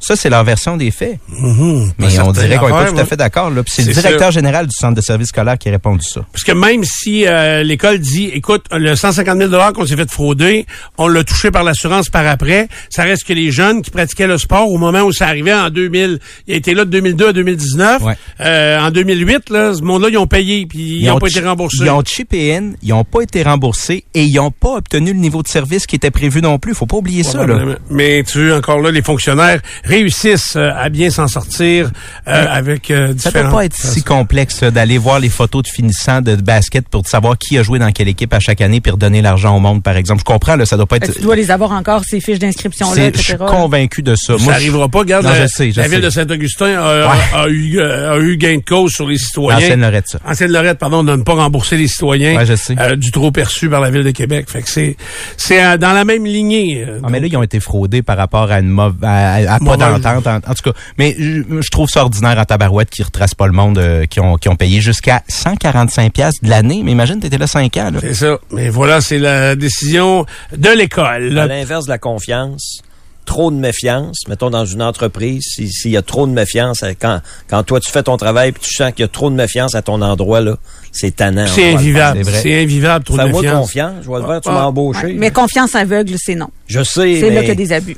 Ça, 0.00 0.16
c'est 0.16 0.30
leur 0.30 0.44
version 0.44 0.76
des 0.76 0.90
faits. 0.90 1.18
Mais 1.28 1.90
Ben, 1.98 2.22
on 2.24 2.32
dirait 2.32 2.56
qu'on 2.56 2.66
n'est 2.66 2.72
pas 2.72 2.90
tout 2.90 2.98
à 2.98 3.04
fait 3.04 3.16
d'accord. 3.16 3.52
C'est 3.66 3.84
le 3.86 3.92
directeur 3.92 4.30
général 4.30 4.66
du 4.66 4.74
centre 4.74 4.94
de 4.94 5.00
service 5.00 5.28
scolaire 5.28 5.58
qui 5.58 5.68
a 5.68 5.72
répondu 5.72 6.04
ça. 6.04 6.22
Parce 6.32 6.42
que 6.42 6.52
même 6.52 6.84
si 6.84 7.26
euh, 7.26 7.62
l'école 7.62 7.98
dit, 7.98 8.30
écoute, 8.32 8.64
le 8.72 8.96
150 8.96 9.38
000 9.38 9.72
qu'on 9.74 9.86
s'est 9.86 9.96
fait 9.96 10.10
frauder, 10.10 10.66
on 10.96 11.06
l'a 11.06 11.22
touché 11.22 11.50
par 11.50 11.64
l'assurance 11.64 12.08
par 12.08 12.26
après, 12.26 12.68
ça 12.88 13.02
reste 13.02 13.24
que 13.24 13.32
les 13.34 13.50
jeunes 13.50 13.82
qui 13.82 13.90
pratiquaient 13.90 14.26
le 14.26 14.38
sport 14.38 14.70
au 14.70 14.78
moment 14.78 15.02
où 15.02 15.12
ça 15.12 15.26
arrivait 15.26 15.52
en 15.54 15.68
2000, 15.70 16.18
il 16.46 16.54
a 16.54 16.56
été 16.56 16.74
là 16.74 16.84
de 16.84 16.90
2002 16.90 17.28
à 17.28 17.32
2019. 17.32 18.02
Ouais. 18.02 18.14
Euh, 18.40 18.78
en 18.80 18.90
2008, 18.90 19.50
là, 19.50 19.74
ce 19.74 19.82
monde-là, 19.82 20.08
ils 20.10 20.18
ont 20.18 20.26
payé, 20.26 20.66
puis 20.66 21.00
ils 21.00 21.06
n'ont 21.06 21.18
pas 21.18 21.28
été 21.28 21.40
remboursés. 21.40 21.84
Ils 21.84 21.90
ont 21.90 22.02
chippé 22.04 22.56
in, 22.56 22.72
ils 22.82 22.88
n'ont 22.90 23.04
pas 23.04 23.20
été 23.20 23.42
remboursés 23.42 24.04
et 24.14 24.24
ils 24.24 24.34
n'ont 24.34 24.50
pas 24.50 24.76
obtenu 24.76 25.12
le 25.12 25.18
niveau 25.18 25.42
de 25.42 25.48
service 25.48 25.86
qui 25.86 25.96
était 25.96 26.10
prévu 26.10 26.40
non 26.40 26.58
plus. 26.58 26.74
faut 26.74 26.86
pas 26.86 26.96
oublier 26.96 27.22
ça. 27.22 27.38
Là. 27.38 27.44
Probablement. 27.44 27.76
Mais 27.90 28.22
tu 28.24 28.46
vois, 28.48 28.56
encore 28.58 28.80
là, 28.80 28.90
les 28.90 29.02
fonctionnaires 29.02 29.60
réussissent 29.90 30.54
euh, 30.56 30.70
à 30.76 30.88
bien 30.88 31.10
s'en 31.10 31.26
sortir 31.28 31.90
euh, 32.28 32.46
avec 32.48 32.90
euh, 32.90 33.08
Ça 33.08 33.14
différents... 33.30 33.50
peut 33.50 33.56
pas 33.56 33.64
être 33.66 33.74
si 33.74 34.02
complexe 34.02 34.62
euh, 34.62 34.70
d'aller 34.70 34.98
voir 34.98 35.18
les 35.20 35.28
photos 35.28 35.62
de 35.64 35.68
finissants 35.68 36.22
de 36.22 36.36
basket 36.36 36.88
pour 36.88 37.06
savoir 37.06 37.36
qui 37.36 37.58
a 37.58 37.62
joué 37.62 37.78
dans 37.78 37.90
quelle 37.92 38.08
équipe 38.08 38.32
à 38.32 38.40
chaque 38.40 38.60
année 38.60 38.80
puis 38.80 38.90
redonner 38.92 39.20
l'argent 39.22 39.56
au 39.56 39.60
monde, 39.60 39.82
par 39.82 39.96
exemple. 39.96 40.20
Je 40.20 40.24
comprends, 40.24 40.56
là, 40.56 40.64
ça 40.66 40.76
doit 40.76 40.86
pas 40.86 40.96
être... 40.96 41.08
que 41.08 41.12
Tu 41.12 41.22
dois 41.22 41.36
les 41.36 41.50
avoir 41.50 41.72
encore, 41.72 42.04
ces 42.04 42.20
fiches 42.20 42.38
d'inscription-là, 42.38 43.06
etc. 43.06 43.22
Je 43.22 43.22
suis 43.30 43.36
convaincu 43.36 44.02
de 44.02 44.14
ça. 44.14 44.38
Ça 44.38 44.44
Moi, 44.44 44.52
n'arrivera 44.52 44.88
pas. 44.88 45.00
Regarde, 45.00 45.24
Non, 45.24 45.30
la, 45.32 45.42
je 45.42 45.46
sais, 45.48 45.72
je 45.72 45.80
la 45.80 45.88
ville 45.88 46.00
de 46.00 46.10
Saint-Augustin 46.10 46.78
a, 46.78 47.10
Ouais. 47.10 47.18
a 47.34 47.48
eu, 47.48 47.78
euh, 47.80 48.12
a 48.12 48.18
eu 48.18 48.36
gain 48.36 48.56
de 48.58 48.64
cause 48.64 48.92
sur 48.92 49.06
les 49.08 49.18
citoyens. 49.18 49.58
Ancienne 49.58 49.80
Lorette, 49.80 50.06
ça. 50.08 50.18
Ancienne 50.26 50.52
Lorette, 50.52 50.78
pardon, 50.78 51.02
de 51.02 51.16
ne 51.16 51.22
pas 51.22 51.34
rembourser 51.34 51.76
les 51.76 51.88
citoyens 51.88 52.36
Ouais, 52.36 52.46
je 52.46 52.54
sais. 52.54 52.76
euh, 52.78 52.96
du 52.96 53.10
trop 53.10 53.30
perçu 53.32 53.68
par 53.68 53.80
la 53.80 53.90
ville 53.90 54.04
de 54.04 54.10
Québec. 54.10 54.46
Fait 54.48 54.62
que 54.62 54.68
c'est 54.70 54.96
c'est 55.36 55.64
euh, 55.64 55.76
dans 55.76 55.92
la 55.92 56.04
même 56.04 56.24
lignée. 56.26 56.84
euh, 56.86 57.00
Ah, 57.02 57.08
mais 57.10 57.20
là, 57.20 57.26
ils 57.26 57.36
ont 57.36 57.42
été 57.42 57.60
fraudés 57.60 58.02
par 58.02 58.16
rapport 58.16 58.50
à 58.50 58.60
une 58.60 58.68
mauvaise, 58.68 58.96
à, 59.02 59.32
à- 59.34 59.54
à 59.54 59.58
pas. 59.58 59.64
D'entente. 59.80 60.26
En, 60.26 60.36
en 60.36 60.54
tout 60.54 60.62
cas, 60.70 60.72
mais 60.98 61.16
je, 61.18 61.42
je 61.60 61.70
trouve 61.70 61.88
ça 61.88 62.02
ordinaire 62.02 62.38
en 62.38 62.44
tabarouette 62.44 62.90
qui 62.90 63.02
retrace 63.02 63.34
pas 63.34 63.46
le 63.46 63.52
monde, 63.52 63.78
euh, 63.78 64.06
qui 64.06 64.20
ont, 64.20 64.36
qui 64.36 64.48
ont 64.48 64.56
payé 64.56 64.80
jusqu'à 64.80 65.22
145 65.28 66.12
pièces 66.12 66.34
de 66.42 66.48
l'année. 66.50 66.82
Mais 66.84 66.92
imagine, 66.92 67.20
t'étais 67.20 67.38
là 67.38 67.46
5 67.46 67.76
ans, 67.78 67.90
là. 67.92 68.00
c'est 68.00 68.14
ça. 68.14 68.38
Mais 68.52 68.68
voilà, 68.68 69.00
c'est 69.00 69.18
la 69.18 69.56
décision 69.56 70.26
de 70.56 70.68
l'école. 70.70 71.38
À 71.38 71.46
l'inverse 71.46 71.84
de 71.86 71.90
la 71.90 71.98
confiance, 71.98 72.82
trop 73.26 73.50
de 73.52 73.56
méfiance, 73.56 74.16
mettons 74.28 74.50
dans 74.50 74.64
une 74.64 74.82
entreprise, 74.82 75.44
si- 75.54 75.70
s'il 75.70 75.92
y 75.92 75.96
a 75.96 76.02
trop 76.02 76.26
de 76.26 76.32
méfiance, 76.32 76.82
euh, 76.82 76.92
quand, 77.00 77.20
quand 77.48 77.62
toi 77.62 77.78
tu 77.78 77.88
fais 77.90 78.02
ton 78.02 78.16
travail 78.16 78.50
puis 78.50 78.62
tu 78.62 78.74
sens 78.74 78.90
qu'il 78.92 79.02
y 79.02 79.04
a 79.04 79.08
trop 79.08 79.30
de 79.30 79.36
méfiance 79.36 79.74
à 79.76 79.82
ton 79.82 80.02
endroit, 80.02 80.40
là, 80.40 80.56
c'est 80.90 81.14
tannant. 81.14 81.46
C'est 81.46 81.74
invivable. 81.74 82.18
c'est 82.24 82.30
vrai. 82.30 82.40
C'est 82.42 82.62
invivable, 82.62 83.04
trop 83.04 83.16
de. 83.16 83.22
Fais-moi 83.22 83.42
méfiance. 83.42 83.60
confiance, 83.60 83.94
je 84.04 84.10
vais 84.10 84.16
le 84.18 84.26
faire, 84.26 84.40
tu 84.40 84.48
Ah, 84.48 84.52
m'as 84.52 84.64
embauché. 84.64 85.06
Ouais. 85.06 85.12
Mais 85.16 85.30
confiance 85.30 85.74
aveugle, 85.76 86.14
c'est 86.18 86.34
non. 86.34 86.48
je 86.66 86.82
sais, 86.82 87.20
C'est 87.20 87.28
là 87.30 87.34
mais 87.34 87.40
qu'il 87.40 87.48
y 87.48 87.52
a 87.52 87.54
des 87.54 87.72
abus. 87.72 87.96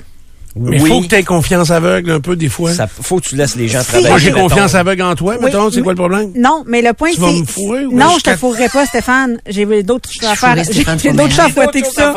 Mais 0.54 0.76
il 0.76 0.82
oui, 0.82 0.88
faut 0.90 1.00
que 1.00 1.06
tu 1.06 1.14
aies 1.14 1.22
confiance 1.22 1.70
aveugle 1.70 2.10
un 2.10 2.20
peu 2.20 2.36
des 2.36 2.48
fois. 2.50 2.72
ça, 2.74 2.86
faut 2.86 3.20
que 3.20 3.26
tu 3.28 3.36
laisses 3.36 3.56
les 3.56 3.68
gens 3.68 3.80
Si. 3.80 3.86
travailler. 3.86 4.08
Moi, 4.10 4.18
j'ai 4.18 4.32
confiance 4.32 4.74
aveugle 4.74 5.02
en 5.02 5.14
toi, 5.14 5.36
Oui, 5.38 5.44
mettons. 5.46 5.70
C'est 5.70 5.80
quoi 5.80 5.92
le 5.92 5.96
problème? 5.98 6.32
Non, 6.36 6.62
mais 6.66 6.82
le 6.82 6.92
point, 6.92 7.10
Tu 7.12 7.20
vas 7.20 7.28
c'est... 7.32 7.40
me 7.40 7.44
fourrer 7.46 7.86
ou 7.86 7.92
Non, 7.96 8.16
je 8.18 8.22
te 8.30 8.36
fourrerai 8.36 8.68
pas, 8.68 8.84
Stéphane. 8.84 9.38
J'ai 9.46 9.64
d'autres 9.82 10.10
choses 10.12 10.28
à 10.28 10.34
faire. 10.36 10.56
J'ai 11.02 11.12
d'autres 11.12 11.30
choses 11.30 11.40
à 11.40 11.48
fouetter 11.48 11.80
que 11.82 11.88
ça. 11.90 12.14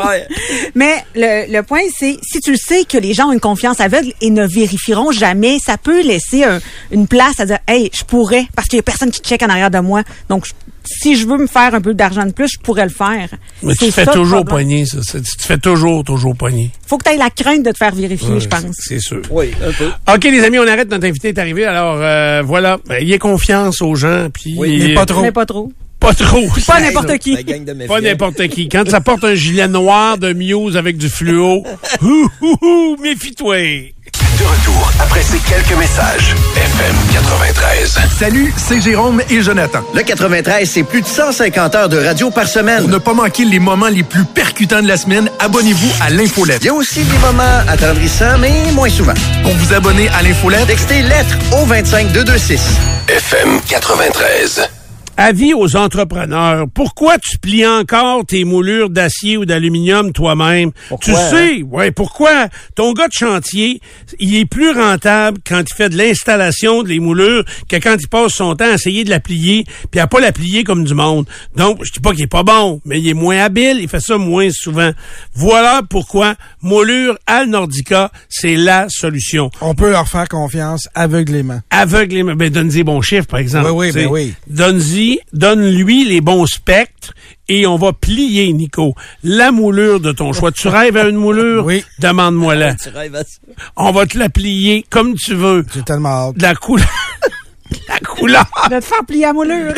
Mais 0.74 0.94
le, 1.14 1.50
le 1.52 1.62
point, 1.62 1.80
c'est 1.98 2.16
si 2.22 2.40
tu 2.40 2.50
le 2.52 2.58
sais 2.58 2.84
que 2.84 2.98
les 2.98 3.14
gens 3.14 3.28
ont 3.28 3.32
une 3.32 3.40
confiance 3.40 3.80
aveugle 3.80 4.12
et 4.20 4.30
ne 4.30 4.46
vérifieront 4.46 5.12
jamais, 5.12 5.58
ça 5.64 5.78
peut 5.78 6.02
laisser 6.02 6.44
un- 6.44 6.60
une 6.90 7.06
place 7.06 7.40
à 7.40 7.46
dire 7.46 7.58
Hey, 7.66 7.90
je 7.96 8.04
pourrais, 8.04 8.46
parce 8.54 8.68
qu'il 8.68 8.76
y 8.76 8.80
a 8.80 8.82
personne 8.82 9.10
qui 9.10 9.20
check 9.20 9.42
en 9.42 9.48
arrière 9.48 9.70
de 9.70 9.78
moi. 9.78 10.02
Donc, 10.28 10.44
je- 10.46 10.52
si 10.86 11.16
je 11.16 11.26
veux 11.26 11.38
me 11.38 11.46
faire 11.46 11.74
un 11.74 11.80
peu 11.80 11.94
d'argent 11.94 12.24
de 12.24 12.32
plus, 12.32 12.48
je 12.52 12.58
pourrais 12.58 12.84
le 12.84 12.90
faire. 12.90 13.28
Mais 13.62 13.74
tu 13.74 13.86
te 13.86 13.90
fais 13.90 14.04
ça, 14.04 14.12
toujours 14.12 14.44
poigner, 14.44 14.86
ça. 14.86 14.98
Tu 15.12 15.22
te 15.22 15.42
fais 15.42 15.58
toujours, 15.58 16.04
toujours 16.04 16.36
poigner. 16.36 16.70
Faut 16.86 16.98
que 16.98 17.04
tu 17.04 17.10
aies 17.14 17.16
la 17.18 17.30
crainte 17.30 17.64
de 17.64 17.70
te 17.72 17.76
faire 17.76 17.94
vérifier, 17.94 18.34
Ouais, 18.34 18.40
je 18.40 18.48
pense. 18.48 18.64
C'est 18.72 19.00
sûr. 19.00 19.22
Oui, 19.30 19.50
un 19.66 19.72
peu. 19.72 19.90
OK, 20.14 20.24
les 20.24 20.44
amis, 20.44 20.58
on 20.58 20.66
arrête. 20.66 20.90
Notre 20.90 21.06
invité 21.06 21.28
est 21.28 21.38
arrivé. 21.38 21.64
Alors, 21.64 21.96
euh, 22.00 22.42
voilà. 22.44 22.78
Ben, 22.88 22.96
Ayez 23.02 23.18
confiance 23.18 23.82
aux 23.82 23.94
gens. 23.94 24.28
Puis, 24.32 24.54
Oui, 24.56 24.78
mais 24.78 24.94
pas 24.94 25.06
trop. 25.06 25.22
Mais 25.22 25.32
pas 25.32 25.46
trop. 25.46 25.72
Pas 25.98 26.12
trop. 26.14 26.46
Pas 26.66 26.80
n'importe 26.80 27.18
qui. 27.18 27.34
La 27.34 27.42
gang 27.42 27.64
de 27.64 27.72
méfiants. 27.72 27.94
Pas 27.94 28.00
n'importe 28.00 28.48
qui. 28.48 28.68
Quand 28.68 28.88
ça 28.88 29.00
porte 29.00 29.24
un 29.24 29.34
gilet 29.34 29.66
noir 29.68 30.18
de 30.18 30.32
Muse 30.32 30.76
avec 30.76 30.98
du 30.98 31.08
fluo, 31.08 31.64
hou, 32.02 32.28
hou, 32.40 32.56
hou, 32.60 32.96
méfie-toi. 33.02 33.56
De 33.56 34.44
retour 34.44 34.85
après 35.00 35.22
ces 35.22 35.38
quelques 35.38 35.76
messages. 35.78 36.34
FM 36.56 36.96
93. 37.12 37.98
Salut, 38.18 38.52
c'est 38.56 38.80
Jérôme 38.80 39.22
et 39.30 39.42
Jonathan. 39.42 39.80
Le 39.94 40.02
93, 40.02 40.68
c'est 40.68 40.82
plus 40.82 41.02
de 41.02 41.06
150 41.06 41.74
heures 41.74 41.88
de 41.88 41.98
radio 41.98 42.30
par 42.30 42.46
semaine. 42.48 42.80
Pour 42.80 42.88
ne 42.88 42.98
pas 42.98 43.14
manquer 43.14 43.44
les 43.44 43.58
moments 43.58 43.88
les 43.88 44.02
plus 44.02 44.24
percutants 44.24 44.82
de 44.82 44.88
la 44.88 44.96
semaine, 44.96 45.30
abonnez-vous 45.38 45.90
à 46.00 46.10
l'infolette. 46.10 46.58
Il 46.62 46.66
y 46.66 46.70
a 46.70 46.74
aussi 46.74 47.02
des 47.04 47.18
moments 47.18 47.60
attendrissants, 47.68 48.38
mais 48.38 48.72
moins 48.72 48.88
souvent. 48.88 49.14
Pour 49.42 49.52
vous 49.52 49.72
abonner 49.74 50.08
à 50.10 50.22
l'infolette, 50.22 50.66
Textez 50.66 51.02
lettres 51.02 51.36
au 51.52 51.64
25226. 51.66 52.60
FM 53.08 53.60
93. 53.68 54.68
Avis 55.18 55.54
aux 55.54 55.76
entrepreneurs. 55.76 56.66
Pourquoi 56.74 57.16
tu 57.18 57.38
plies 57.38 57.66
encore 57.66 58.26
tes 58.26 58.44
moulures 58.44 58.90
d'acier 58.90 59.38
ou 59.38 59.46
d'aluminium 59.46 60.12
toi-même? 60.12 60.72
Tu 60.72 60.78
Pourquoi, 60.88 61.14
sais, 61.30 61.62
ouais, 61.62 61.90
pourquoi? 61.90 62.48
Ton 62.74 62.92
gars 62.92 63.08
de 63.08 63.12
chantier, 63.12 63.80
il 64.18 64.34
est 64.36 64.44
plus 64.44 64.70
rentable 64.70 65.38
quand 65.46 65.62
il 65.66 65.74
fait 65.74 65.88
de 65.88 65.96
l'installation 65.96 66.82
de 66.82 66.88
les 66.88 67.00
moulures 67.00 67.44
que 67.68 67.76
quand 67.76 67.96
il 67.98 68.08
passe 68.08 68.32
son 68.32 68.54
temps 68.56 68.66
à 68.66 68.74
essayer 68.74 69.04
de 69.04 69.10
la 69.10 69.20
plier, 69.20 69.64
puis 69.90 70.00
à 70.00 70.06
pas 70.06 70.20
la 70.20 70.32
plier 70.32 70.64
comme 70.64 70.84
du 70.84 70.94
monde. 70.94 71.26
Donc, 71.56 71.78
je 71.82 71.92
dis 71.92 72.00
pas 72.00 72.12
qu'il 72.12 72.24
est 72.24 72.26
pas 72.26 72.42
bon, 72.42 72.82
mais 72.84 73.00
il 73.00 73.08
est 73.08 73.14
moins 73.14 73.38
habile, 73.38 73.78
il 73.80 73.88
fait 73.88 74.00
ça 74.00 74.18
moins 74.18 74.50
souvent. 74.50 74.90
Voilà 75.34 75.80
pourquoi 75.88 76.34
moulure 76.60 77.16
Al 77.26 77.48
Nordica, 77.48 78.10
c'est 78.28 78.56
la 78.56 78.86
solution. 78.90 79.50
On 79.62 79.74
peut 79.74 79.90
leur 79.90 80.08
faire 80.08 80.28
confiance 80.28 80.88
aveuglément. 80.94 81.60
Aveuglément, 81.70 82.34
ben 82.34 82.50
donne-y 82.50 82.82
bon 82.82 83.00
chiffre, 83.00 83.26
par 83.26 83.40
exemple. 83.40 83.70
Oui, 83.70 83.86
oui, 83.86 83.92
ben 83.92 84.06
oui. 84.08 84.34
Donne-y, 84.46 85.05
donne-lui 85.32 86.04
les 86.04 86.20
bons 86.20 86.46
spectres 86.46 87.12
et 87.48 87.66
on 87.66 87.76
va 87.76 87.92
plier, 87.92 88.52
Nico, 88.52 88.94
la 89.22 89.52
moulure 89.52 90.00
de 90.00 90.12
ton 90.12 90.32
choix. 90.32 90.50
Tu 90.50 90.68
rêves 90.68 90.96
à 90.96 91.04
une 91.08 91.16
moulure? 91.16 91.64
Oui. 91.64 91.84
Demande-moi 92.00 92.56
la. 92.56 92.74
Tu 92.74 92.88
rêves 92.88 93.14
à 93.14 93.22
ça. 93.22 93.38
On 93.76 93.92
va 93.92 94.06
te 94.06 94.18
la 94.18 94.28
plier 94.28 94.84
comme 94.90 95.14
tu 95.14 95.34
veux. 95.34 95.64
J'ai 95.72 95.82
tellement 95.82 96.28
hâte. 96.28 96.36
De 96.36 96.42
la 96.42 96.54
couleur. 96.54 96.88
la 97.88 97.98
couleur. 98.00 98.46
De 98.70 98.80
te 98.80 98.84
faire 98.84 99.04
plier 99.06 99.26
à 99.26 99.32
moulure. 99.32 99.74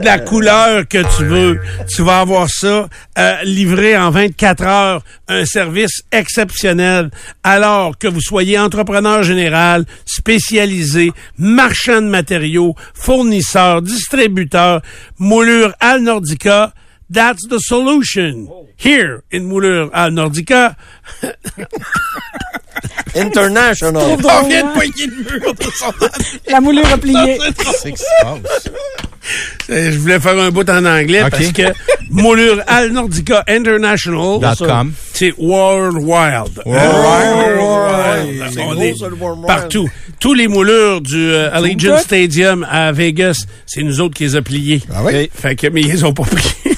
De 0.00 0.04
la 0.04 0.18
couleur 0.18 0.86
que 0.88 0.98
tu 1.16 1.24
veux. 1.24 1.60
Tu 1.88 2.02
vas 2.02 2.20
avoir 2.20 2.48
ça 2.48 2.88
euh, 3.18 3.36
livré 3.44 3.96
en 3.96 4.10
24 4.10 4.62
heures, 4.64 5.04
un 5.28 5.44
service 5.44 6.02
exceptionnel. 6.12 7.10
Alors 7.42 7.98
que 7.98 8.08
vous 8.08 8.20
soyez 8.20 8.58
entrepreneur 8.58 9.22
général, 9.22 9.84
spécialisé, 10.06 11.12
marchand 11.36 12.02
de 12.02 12.08
matériaux, 12.08 12.74
fournisseur, 12.94 13.82
distributeur, 13.82 14.82
moulure 15.18 15.74
Al 15.80 16.02
Nordica, 16.02 16.72
that's 17.12 17.46
the 17.48 17.58
solution. 17.58 18.48
Here 18.76 19.22
in 19.32 19.40
moulure 19.40 19.90
Al 19.92 20.12
Nordica, 20.12 20.76
International. 23.16 24.02
on 24.02 24.48
vient 24.48 24.62
de 24.64 24.72
poigner 24.72 25.06
le 25.06 25.38
mur 25.40 25.54
de 25.54 25.64
son 25.64 25.92
La 26.50 26.60
moulure 26.60 26.86
a 26.92 26.98
plié. 26.98 27.38
C'est 27.80 27.92
que. 27.92 27.98
Euh, 29.70 29.90
Je 29.92 29.98
voulais 29.98 30.20
faire 30.20 30.38
un 30.38 30.50
bout 30.50 30.68
en 30.70 30.84
anglais 30.86 31.22
parce 31.30 31.52
que 31.52 31.62
moulure 32.10 32.62
Al 32.66 32.90
Nordica 32.92 33.44
International, 33.46 34.38
Dot 34.40 34.66
com. 34.66 34.92
c'est 35.12 35.34
World 35.36 35.96
Wild. 35.98 36.62
World 36.64 37.60
On 38.58 38.80
est 38.80 38.94
World 39.00 39.20
Wild. 39.20 39.46
partout. 39.46 39.88
Tous 40.20 40.34
les 40.34 40.48
moulures 40.48 41.00
du 41.00 41.30
euh, 41.32 41.50
Allegiant. 41.52 41.98
Stadium 41.98 42.66
à 42.70 42.90
Vegas, 42.92 43.44
c'est 43.66 43.82
nous 43.82 44.00
autres 44.00 44.14
qui 44.14 44.24
les 44.24 44.36
a 44.36 44.42
pliés. 44.42 44.82
Ah 44.94 45.00
oui? 45.04 45.30
Fait 45.34 45.54
que, 45.54 45.66
mais 45.68 45.82
ils 45.82 45.88
les 45.92 46.04
ont 46.04 46.12
pas 46.14 46.24
pliés. 46.24 46.74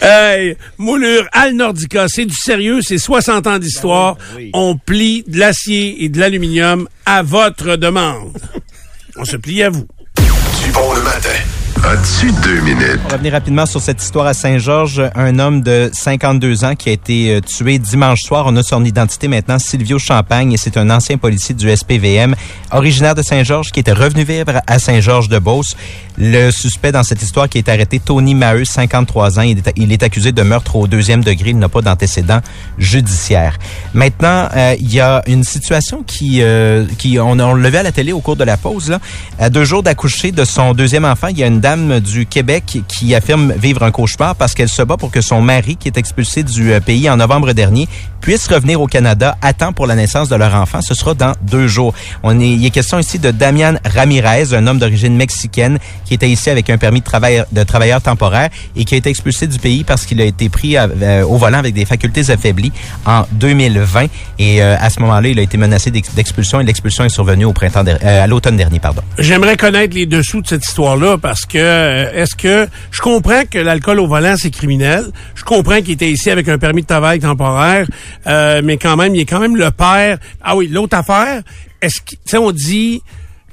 Hey, 0.00 0.56
moulure 0.78 1.26
Al 1.32 1.54
Nordica, 1.54 2.06
c'est 2.08 2.24
du 2.24 2.34
sérieux, 2.34 2.80
c'est 2.82 2.98
60 2.98 3.46
ans 3.46 3.58
d'histoire. 3.58 4.16
On 4.52 4.76
plie 4.76 5.24
de 5.26 5.38
l'acier 5.38 6.04
et 6.04 6.08
de 6.08 6.18
l'aluminium 6.18 6.88
à 7.06 7.22
votre 7.22 7.76
demande. 7.76 8.36
On 9.16 9.24
se 9.24 9.36
plie 9.36 9.62
à 9.62 9.70
vous. 9.70 9.86
Du 10.64 10.72
bon 10.72 10.94
le 10.94 11.02
matin. 11.02 11.28
As-tu 11.84 12.32
deux 12.42 12.60
minutes? 12.60 12.98
On 13.04 13.08
va 13.08 13.14
revenir 13.14 13.32
rapidement 13.32 13.64
sur 13.64 13.80
cette 13.80 14.02
histoire 14.02 14.26
à 14.26 14.34
Saint-Georges. 14.34 15.02
Un 15.14 15.38
homme 15.38 15.62
de 15.62 15.90
52 15.92 16.64
ans 16.64 16.74
qui 16.74 16.88
a 16.88 16.92
été 16.92 17.34
euh, 17.34 17.40
tué 17.40 17.78
dimanche 17.78 18.22
soir. 18.22 18.44
On 18.48 18.56
a 18.56 18.62
son 18.62 18.84
identité 18.84 19.28
maintenant, 19.28 19.58
Silvio 19.58 19.98
Champagne, 19.98 20.52
et 20.52 20.56
c'est 20.56 20.76
un 20.76 20.90
ancien 20.90 21.18
policier 21.18 21.54
du 21.54 21.74
SPVM, 21.74 22.34
originaire 22.72 23.14
de 23.14 23.22
Saint-Georges, 23.22 23.70
qui 23.70 23.80
était 23.80 23.92
revenu 23.92 24.24
vivre 24.24 24.60
à 24.66 24.78
Saint-Georges-de-Beauce. 24.78 25.76
Le 26.18 26.50
suspect 26.50 26.90
dans 26.90 27.04
cette 27.04 27.22
histoire 27.22 27.48
qui 27.48 27.58
est 27.58 27.68
arrêté, 27.68 28.00
Tony 28.00 28.34
Maheu, 28.34 28.64
53 28.64 29.38
ans, 29.38 29.42
il 29.42 29.58
est, 29.58 29.72
il 29.76 29.92
est 29.92 30.02
accusé 30.02 30.32
de 30.32 30.42
meurtre 30.42 30.74
au 30.76 30.88
deuxième 30.88 31.22
degré. 31.22 31.50
Il 31.50 31.58
n'a 31.58 31.68
pas 31.68 31.80
d'antécédent 31.80 32.40
judiciaire. 32.76 33.56
Maintenant, 33.94 34.48
euh, 34.54 34.74
il 34.80 34.92
y 34.92 35.00
a 35.00 35.22
une 35.26 35.44
situation 35.44 36.02
qui, 36.02 36.42
euh, 36.42 36.84
qui 36.98 37.18
on, 37.20 37.38
on 37.38 37.54
le 37.54 37.68
vu 37.68 37.76
à 37.76 37.82
la 37.84 37.92
télé 37.92 38.12
au 38.12 38.20
cours 38.20 38.36
de 38.36 38.44
la 38.44 38.56
pause. 38.56 38.90
Là. 38.90 38.98
À 39.38 39.48
deux 39.48 39.64
jours 39.64 39.84
d'accoucher 39.84 40.32
de 40.32 40.44
son 40.44 40.74
deuxième 40.74 41.04
enfant, 41.04 41.28
il 41.28 41.38
y 41.38 41.44
a 41.44 41.46
une 41.46 41.60
dame 41.60 41.67
du 41.76 42.26
Québec 42.26 42.78
qui 42.88 43.14
affirme 43.14 43.52
vivre 43.52 43.82
un 43.82 43.90
cauchemar 43.90 44.34
parce 44.36 44.54
qu'elle 44.54 44.68
se 44.68 44.82
bat 44.82 44.96
pour 44.96 45.10
que 45.10 45.20
son 45.20 45.40
mari, 45.42 45.76
qui 45.76 45.88
est 45.88 45.96
expulsé 45.98 46.42
du 46.42 46.72
euh, 46.72 46.80
pays 46.80 47.08
en 47.10 47.16
novembre 47.16 47.52
dernier, 47.52 47.88
puisse 48.20 48.48
revenir 48.48 48.80
au 48.80 48.86
Canada 48.86 49.36
à 49.42 49.52
temps 49.52 49.72
pour 49.72 49.86
la 49.86 49.94
naissance 49.94 50.28
de 50.28 50.36
leur 50.36 50.54
enfant. 50.54 50.80
Ce 50.82 50.94
sera 50.94 51.14
dans 51.14 51.32
deux 51.42 51.66
jours. 51.66 51.94
On 52.22 52.40
est, 52.40 52.48
il 52.48 52.64
est 52.64 52.70
question 52.70 52.98
ici 52.98 53.18
de 53.18 53.30
Damian 53.30 53.74
Ramirez, 53.84 54.54
un 54.54 54.66
homme 54.66 54.78
d'origine 54.78 55.14
mexicaine 55.16 55.78
qui 56.04 56.14
était 56.14 56.28
ici 56.28 56.48
avec 56.50 56.70
un 56.70 56.78
permis 56.78 57.00
de, 57.00 57.04
travail, 57.04 57.44
de 57.52 57.62
travailleur 57.64 58.00
temporaire 58.00 58.48
et 58.74 58.84
qui 58.84 58.94
a 58.94 58.98
été 58.98 59.10
expulsé 59.10 59.46
du 59.46 59.58
pays 59.58 59.84
parce 59.84 60.06
qu'il 60.06 60.20
a 60.20 60.24
été 60.24 60.48
pris 60.48 60.76
à- 60.76 60.88
euh, 61.02 61.22
au 61.24 61.36
volant 61.36 61.58
avec 61.58 61.74
des 61.74 61.84
facultés 61.84 62.30
affaiblies 62.30 62.72
en 63.06 63.24
2020. 63.32 64.06
Et 64.38 64.62
euh, 64.62 64.76
à 64.80 64.90
ce 64.90 65.00
moment-là, 65.00 65.28
il 65.28 65.38
a 65.38 65.42
été 65.42 65.56
menacé 65.58 65.90
d'ex- 65.90 66.14
d'expulsion 66.14 66.60
et 66.60 66.64
l'expulsion 66.64 67.04
est 67.04 67.08
survenue 67.10 67.44
au 67.44 67.52
printemps 67.52 67.84
der- 67.84 67.98
euh, 68.04 68.24
à 68.24 68.26
l'automne 68.26 68.56
dernier. 68.56 68.78
Pardon. 68.78 69.02
J'aimerais 69.18 69.56
connaître 69.56 69.94
les 69.94 70.06
dessous 70.06 70.40
de 70.42 70.46
cette 70.46 70.64
histoire-là 70.64 71.18
parce 71.18 71.44
que 71.46 71.57
euh, 71.58 72.12
est-ce 72.12 72.34
que 72.34 72.68
je 72.90 73.00
comprends 73.00 73.44
que 73.44 73.58
l'alcool 73.58 74.00
au 74.00 74.06
volant 74.06 74.36
c'est 74.36 74.50
criminel. 74.50 75.04
Je 75.34 75.44
comprends 75.44 75.78
qu'il 75.78 75.92
était 75.92 76.10
ici 76.10 76.30
avec 76.30 76.48
un 76.48 76.58
permis 76.58 76.82
de 76.82 76.86
travail 76.86 77.20
temporaire, 77.20 77.86
euh, 78.26 78.60
mais 78.64 78.76
quand 78.76 78.96
même, 78.96 79.14
il 79.14 79.22
est 79.22 79.26
quand 79.26 79.40
même 79.40 79.56
le 79.56 79.70
père. 79.70 80.18
Ah 80.42 80.56
oui, 80.56 80.68
l'autre 80.68 80.96
affaire, 80.96 81.42
est-ce 81.80 82.00
que 82.00 82.36
on 82.36 82.52
dit 82.52 83.02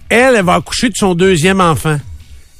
elle, 0.09 0.35
elle 0.35 0.45
va 0.45 0.55
accoucher 0.55 0.89
de 0.89 0.95
son 0.95 1.15
deuxième 1.15 1.61
enfant. 1.61 1.97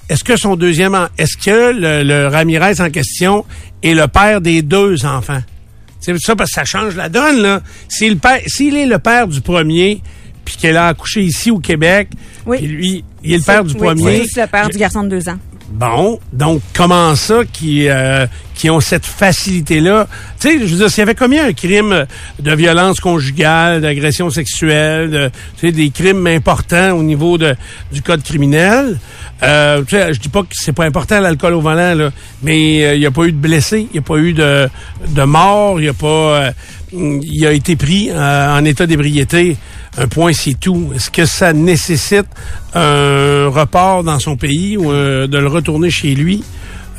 Est-ce 0.10 0.23
que 0.23 0.38
son 0.38 0.55
deuxième 0.55 0.95
est-ce 1.17 1.38
que 1.38 1.73
le, 1.73 2.27
Ramirez 2.27 2.79
en 2.79 2.89
question 2.89 3.45
est 3.81 3.93
le 3.93 4.08
père 4.08 4.41
des 4.41 4.62
deux 4.62 5.05
enfants? 5.05 5.41
C'est 5.99 6.15
ça 6.19 6.36
parce 6.36 6.51
que 6.51 6.55
ça 6.55 6.65
change 6.65 6.95
la 6.95 7.10
donne, 7.10 7.41
là. 7.41 7.62
S'il 7.88 8.17
est 8.75 8.86
le 8.86 8.99
père 8.99 9.27
du 9.27 9.41
premier, 9.41 10.01
puis 10.45 10.55
qu'elle 10.55 10.77
a 10.77 10.88
accouché 10.88 11.21
ici 11.23 11.51
au 11.51 11.60
Québec, 11.60 12.10
Oui. 12.45 12.60
puis 12.60 12.67
lui, 12.67 13.03
il 13.23 13.34
est 13.34 13.38
le 13.38 13.43
père 13.43 13.63
du 13.63 13.73
Oui, 13.73 13.79
premier. 13.79 14.25
C'est 14.31 14.41
le 14.41 14.47
père 14.47 14.69
du 14.69 14.77
garçon 14.77 15.03
de 15.03 15.10
deux 15.10 15.27
ans. 15.27 15.38
Bon, 15.67 16.19
donc 16.31 16.62
comment 16.75 17.15
ça 17.15 17.39
qui 17.51 17.89
euh, 17.89 18.27
qui 18.53 18.69
ont 18.69 18.79
cette 18.79 19.05
facilité-là? 19.05 20.08
Tu 20.39 20.47
sais, 20.47 20.60
je 20.60 20.65
veux 20.71 20.77
dire, 20.77 20.89
s'il 20.89 20.99
y 20.99 21.01
avait 21.01 21.15
commis 21.15 21.39
un 21.39 21.53
crime 21.53 22.05
de 22.39 22.55
violence 22.55 22.99
conjugale, 22.99 23.81
d'agression 23.81 24.29
sexuelle, 24.29 25.10
de, 25.10 25.31
tu 25.58 25.67
sais, 25.67 25.71
des 25.71 25.89
crimes 25.89 26.27
importants 26.27 26.91
au 26.91 27.01
niveau 27.01 27.39
de 27.39 27.55
du 27.91 28.03
code 28.03 28.21
criminel, 28.23 28.99
euh, 29.41 29.81
tu 29.88 29.95
sais, 29.95 30.13
je 30.13 30.19
dis 30.19 30.29
pas 30.29 30.41
que 30.43 30.49
c'est 30.51 30.71
pas 30.71 30.86
important 30.86 31.19
l'alcool 31.19 31.53
au 31.55 31.62
volant 31.62 31.95
là, 31.95 32.12
mais 32.43 32.86
euh, 32.86 32.93
il 32.93 32.99
n'y 32.99 33.05
a 33.08 33.12
pas 33.12 33.23
eu 33.25 33.31
de 33.31 33.38
blessés, 33.38 33.88
il 33.91 33.93
n'y 33.93 33.99
a 33.99 34.03
pas 34.03 34.17
eu 34.17 34.34
de 34.34 34.69
de 35.10 35.23
mort, 35.23 35.79
il 35.79 35.84
n'y 35.84 35.89
a 35.89 35.93
pas 35.93 36.08
euh, 36.08 36.51
il 36.95 37.45
a 37.45 37.51
été 37.51 37.75
pris 37.75 38.10
euh, 38.12 38.58
en 38.58 38.63
état 38.65 38.86
d'ébriété. 38.88 39.58
Un 39.97 40.08
point, 40.08 40.34
c'est 40.34 40.60
tout. 40.60 40.91
Est-ce 40.95 41.10
que 41.10 41.25
ça 41.25 41.53
nécessite 41.53 42.25
un 42.73 43.47
report 43.49 44.03
dans 44.03 44.19
son 44.19 44.36
pays 44.38 44.77
ou 44.77 44.91
euh, 44.91 45.27
de 45.27 45.38
le 45.38 45.47
retourner 45.47 45.89
chez 45.89 46.15
lui? 46.15 46.43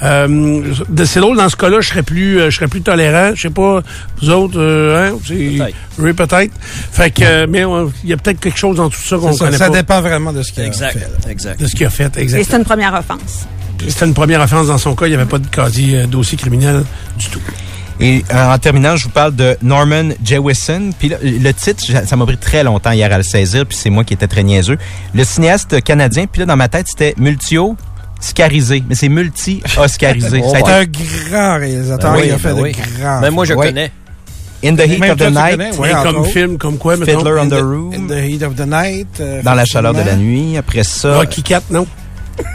Euh, 0.03 0.63
de- 0.91 1.05
c'est 1.07 1.21
drôle, 1.21 1.39
dans 1.39 1.49
ce 1.49 1.57
cas-là, 1.57 1.81
je 1.81 1.89
serais 1.89 2.03
plus 2.03 2.39
euh, 2.39 2.51
je 2.51 2.57
serais 2.57 2.69
plus 2.69 2.83
tolérant. 2.83 3.33
Je 3.35 3.43
sais 3.43 3.51
pas, 3.51 3.81
vous 4.21 4.31
autres, 4.31 4.59
euh, 4.61 5.11
hein? 5.13 5.17
Peut-être. 5.27 5.75
Oui, 5.99 6.13
peut-être. 6.13 6.53
Fait 6.93 7.11
que, 7.11 7.23
euh, 7.25 7.47
mais 7.49 7.63
il 8.05 8.11
y 8.11 8.13
a 8.13 8.17
peut-être 8.19 8.39
quelque 8.41 8.59
chose 8.59 8.77
dans 8.77 8.91
tout 8.91 9.01
ça 9.01 9.17
qu'on 9.17 9.33
Ça, 9.33 9.47
connaît 9.47 9.57
ça 9.57 9.69
pas. 9.69 9.77
dépend 9.77 10.01
vraiment 10.03 10.33
de 10.35 10.43
ce 10.43 10.53
qu'il 10.53 10.63
a 10.65 10.67
Exact. 10.67 10.99
fait. 10.99 11.31
Exact. 11.31 11.61
De 11.61 11.67
ce 11.67 11.75
qu'il 11.75 11.87
a 11.87 11.91
fait, 11.91 12.15
Et 12.19 12.21
exactement. 12.21 12.49
c'est 12.51 12.57
une 12.59 12.65
première 12.65 12.93
offense. 12.95 13.47
C'était 13.89 14.07
une 14.07 14.15
première 14.15 14.41
offense 14.43 14.67
dans 14.69 14.79
son 14.79 14.95
cas. 14.95 15.07
Il 15.07 15.11
n'y 15.11 15.15
avait 15.17 15.25
pas 15.25 15.39
de 15.39 15.47
casier 15.47 16.01
euh, 16.01 16.07
dossier 16.07 16.37
criminel 16.37 16.85
du 17.19 17.27
tout. 17.29 17.41
Et 17.99 18.25
euh, 18.33 18.53
en 18.53 18.59
terminant, 18.59 18.97
je 18.97 19.05
vous 19.05 19.11
parle 19.11 19.35
de 19.35 19.57
Norman 19.63 20.11
Jewison. 20.23 20.91
Puis 20.99 21.11
le 21.23 21.53
titre, 21.53 21.83
ça 22.07 22.17
m'a 22.17 22.27
pris 22.27 22.37
très 22.37 22.63
longtemps 22.63 22.93
hier 22.93 23.11
à 23.13 23.17
le 23.17 23.23
saisir, 23.25 23.65
puis 23.67 23.77
c'est 23.77 23.91
moi 23.91 24.05
qui 24.05 24.15
étais 24.15 24.27
très 24.27 24.43
niaiseux. 24.43 24.77
Le 25.15 25.25
cinéaste 25.25 25.83
canadien, 25.83 26.27
puis 26.31 26.41
là, 26.41 26.47
dans 26.47 26.57
ma 26.57 26.69
tête, 26.69 26.87
c'était 26.89 27.15
multio 27.17 27.75
scarisé, 28.21 28.83
mais 28.89 28.95
c'est 28.95 29.09
multi-oscarisé. 29.09 30.41
Oh, 30.45 30.53
C'est 30.55 30.71
un 30.73 30.85
grand 30.85 31.59
réalisateur. 31.59 32.13
Ben 32.13 32.19
oui, 32.21 32.27
il 32.29 32.33
a 32.33 32.39
fait 32.39 32.49
ben 32.49 32.57
de 32.57 32.63
oui. 32.63 32.73
grands. 33.01 33.21
Même 33.21 33.35
moi, 33.35 33.45
je 33.45 33.55
Ouais. 33.55 33.67
connais. 33.69 33.91
In 34.65 34.75
the 34.75 34.81
Heat 34.89 34.99
Même 34.99 35.11
of 35.13 35.19
the 35.19 35.31
Night, 35.31 35.51
connais, 35.57 35.77
ouais, 35.77 35.93
comme 36.03 36.17
autres. 36.17 36.31
film, 36.31 36.57
comme 36.59 36.79
quoi? 36.79 36.97
Fiddler 36.97 37.39
on 37.41 37.49
the 37.49 37.53
In 37.53 37.63
Roof, 37.63 37.95
the 38.09 38.13
Heat 38.27 38.43
of 38.43 38.55
the 38.57 38.67
Night. 38.67 39.09
euh, 39.21 39.43
dans 39.43 39.53
la 39.55 39.65
chaleur 39.67 39.93
de 39.93 40.01
la 40.01 40.17
nuit. 40.17 40.57
Après 40.57 40.83
ça, 40.83 41.17
Rocky 41.19 41.43
Cat, 41.43 41.61
non? 41.71 41.87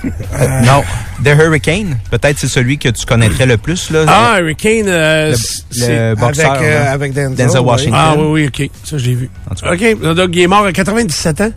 Euh, 0.05 0.61
non, 0.61 0.83
The 1.23 1.29
Hurricane. 1.39 1.97
Peut-être 2.09 2.37
c'est 2.39 2.47
celui 2.47 2.77
que 2.77 2.89
tu 2.89 3.05
connaîtrais 3.05 3.45
le 3.45 3.57
plus 3.57 3.89
là. 3.91 4.05
Ah, 4.07 4.37
Hurricane, 4.39 4.87
euh, 4.87 5.31
le, 5.31 5.37
c'est... 5.71 6.09
le 6.09 6.15
boxeur. 6.15 6.51
Avec, 6.53 6.63
euh, 6.67 6.93
avec 6.93 7.13
Denzel. 7.13 7.35
Denzel 7.35 7.61
oui. 7.61 7.67
Washington. 7.67 7.99
Ah 7.99 8.15
oui, 8.17 8.25
oui, 8.27 8.47
OK. 8.47 8.69
Ça, 8.83 8.97
je 8.97 9.05
l'ai 9.05 9.15
vu. 9.15 9.29
OK, 9.49 10.01
donc 10.15 10.29
il 10.33 10.41
est 10.41 10.47
mort 10.47 10.65
à 10.65 10.71
97 10.73 11.41
ans? 11.41 11.51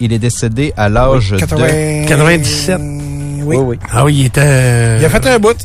Il 0.00 0.12
est 0.12 0.18
décédé 0.18 0.72
à 0.76 0.88
l'âge 0.88 1.30
de 1.30 1.38
80... 1.38 2.04
97. 2.06 2.80
Oui. 3.42 3.78
Ah 3.90 4.04
oui, 4.04 4.14
il 4.18 4.26
était... 4.26 4.40
euh, 4.44 4.96
Il 5.00 5.04
a 5.04 5.08
fait 5.10 5.26
un 5.26 5.38
bout. 5.38 5.56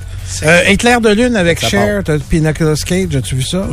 Euh, 0.43 0.62
Éclair 0.67 1.01
de 1.01 1.10
lune 1.10 1.36
avec 1.36 1.60
Ça 1.60 1.67
Cher, 1.67 2.01
t'as 2.03 2.17
Pinocchio 2.17 2.73
Cage, 2.86 3.15
as-tu 3.15 3.36
vu 3.36 3.41
ça? 3.41 3.67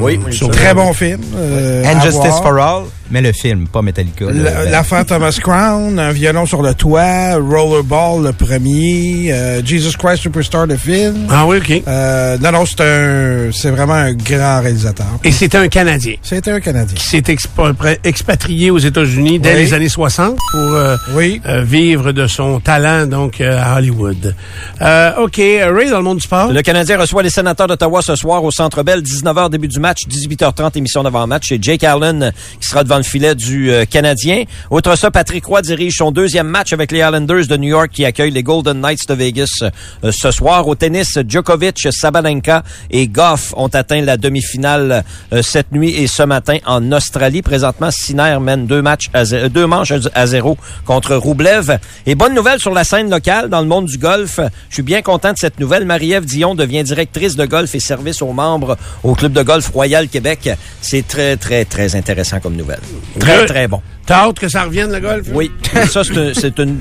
Oui, 0.00 0.16
moi, 0.18 0.30
j'ai 0.30 0.38
sur-. 0.38 0.50
Très 0.50 0.72
bon 0.74 0.92
film. 0.92 1.20
euh, 1.36 1.84
And 1.84 2.00
Justice 2.00 2.26
voir. 2.26 2.42
for 2.42 2.58
All. 2.58 2.84
Mais 3.10 3.20
le 3.20 3.32
film, 3.32 3.66
pas 3.66 3.82
Metallica. 3.82 4.26
ben, 4.26 4.70
L'affaire 4.70 5.04
Thomas 5.04 5.36
Crown, 5.42 5.98
un 5.98 6.12
violon 6.12 6.46
sur 6.46 6.62
le 6.62 6.74
toit, 6.74 7.34
Rollerball 7.36 8.22
le 8.24 8.32
premier, 8.32 9.32
euh, 9.32 9.60
Jesus 9.64 9.96
Christ 9.98 10.22
Superstar 10.22 10.66
le 10.66 10.76
film. 10.76 11.26
Ah 11.28 11.44
oui, 11.46 11.56
OK. 11.58 11.82
Euh, 11.88 12.38
non, 12.38 12.52
non, 12.52 12.64
c'est 12.66 12.80
un, 12.82 13.50
c'est 13.52 13.70
vraiment 13.70 13.94
un 13.94 14.12
grand 14.12 14.60
réalisateur. 14.60 15.06
Et 15.24 15.32
c'était 15.32 15.58
un 15.58 15.68
Canadien 15.68 16.14
C'était 16.22 16.52
un 16.52 16.60
Canadien. 16.60 16.94
qui 16.94 17.04
s'est 17.04 17.18
expa- 17.20 17.98
expatrié 18.04 18.70
aux 18.70 18.78
États-Unis 18.78 19.38
dès 19.40 19.54
Oui. 19.54 19.60
les 19.62 19.74
années 19.74 19.88
60 19.88 20.36
pour 20.52 20.60
euh, 20.60 20.96
Oui. 21.14 21.40
euh, 21.46 21.62
vivre 21.62 22.12
de 22.12 22.26
son 22.28 22.60
talent 22.60 23.06
donc 23.06 23.40
euh, 23.40 23.58
à 23.60 23.76
Hollywood. 23.78 24.34
Euh, 24.82 25.10
OK, 25.18 25.36
Ray, 25.36 25.90
dans 25.90 25.98
le 25.98 26.04
monde 26.04 26.18
du 26.18 26.24
sport. 26.24 26.52
Le 26.52 26.62
Canadien 26.62 26.96
reçoit 26.98 27.22
les 27.24 27.30
sénateurs 27.30 27.66
d'Ottawa 27.66 28.02
ce 28.02 28.14
soir 28.14 28.44
au 28.44 28.50
Centre 28.52 28.82
Bell, 28.84 29.02
19h 29.02 29.50
début 29.50 29.68
du 29.68 29.80
match, 29.80 30.02
18h30 30.08 30.76
émission 30.78 31.02
d'avant-match. 31.02 31.46
C'est 31.48 31.62
Jake 31.62 31.82
Allen 31.82 32.32
qui 32.60 32.68
sera 32.68 32.84
devant 32.84 32.99
le 33.00 33.04
filet 33.04 33.34
du 33.34 33.70
euh, 33.70 33.84
Canadien. 33.84 34.44
Outre 34.70 34.96
ça, 34.96 35.10
Patrick 35.10 35.44
Roy 35.44 35.62
dirige 35.62 35.96
son 35.96 36.12
deuxième 36.12 36.46
match 36.46 36.72
avec 36.72 36.92
les 36.92 36.98
Islanders 37.00 37.46
de 37.46 37.56
New 37.56 37.68
York 37.70 37.90
qui 37.92 38.04
accueillent 38.04 38.30
les 38.30 38.42
Golden 38.42 38.80
Knights 38.80 39.08
de 39.08 39.14
Vegas 39.14 39.48
euh, 39.62 40.10
ce 40.12 40.30
soir. 40.30 40.66
Au 40.68 40.74
tennis, 40.74 41.18
Djokovic, 41.28 41.88
Sabalenka 41.90 42.62
et 42.90 43.08
Goff 43.08 43.52
ont 43.56 43.68
atteint 43.68 44.00
la 44.02 44.16
demi-finale 44.16 45.04
euh, 45.32 45.42
cette 45.42 45.72
nuit 45.72 45.90
et 45.90 46.06
ce 46.06 46.22
matin 46.22 46.58
en 46.66 46.92
Australie. 46.92 47.42
Présentement, 47.42 47.90
Sinner 47.90 48.38
mène 48.40 48.66
deux 48.66 48.82
matchs 48.82 49.06
à 49.12 49.24
zé- 49.24 49.36
euh, 49.44 49.48
deux 49.48 49.66
manches 49.66 49.92
à 50.14 50.26
zéro 50.26 50.56
contre 50.84 51.14
Roublev. 51.16 51.78
Et 52.06 52.14
bonne 52.14 52.34
nouvelle 52.34 52.60
sur 52.60 52.72
la 52.72 52.84
scène 52.84 53.10
locale 53.10 53.48
dans 53.48 53.60
le 53.60 53.66
monde 53.66 53.86
du 53.86 53.98
golf. 53.98 54.38
Je 54.68 54.74
suis 54.74 54.82
bien 54.82 55.02
content 55.02 55.32
de 55.32 55.38
cette 55.38 55.58
nouvelle. 55.58 55.84
Marie-Ève 55.84 56.24
Dion 56.24 56.54
devient 56.54 56.84
directrice 56.84 57.36
de 57.36 57.46
golf 57.46 57.74
et 57.74 57.80
service 57.80 58.22
aux 58.22 58.32
membres 58.32 58.76
au 59.02 59.14
club 59.14 59.32
de 59.32 59.42
golf 59.42 59.68
Royal 59.70 60.08
Québec. 60.08 60.50
C'est 60.80 61.06
très, 61.06 61.36
très, 61.36 61.64
très 61.64 61.96
intéressant 61.96 62.40
comme 62.40 62.56
nouvelle. 62.56 62.80
Très, 63.18 63.46
très 63.46 63.68
bon. 63.68 63.80
T'as 64.06 64.26
hâte 64.26 64.38
que 64.38 64.48
ça 64.48 64.64
revienne, 64.64 64.92
le 64.92 65.00
golf? 65.00 65.26
Oui, 65.32 65.50
ça, 65.88 66.02
c'est 66.04 66.16
un- 66.18 66.34
c'est 66.34 66.58
une, 66.58 66.78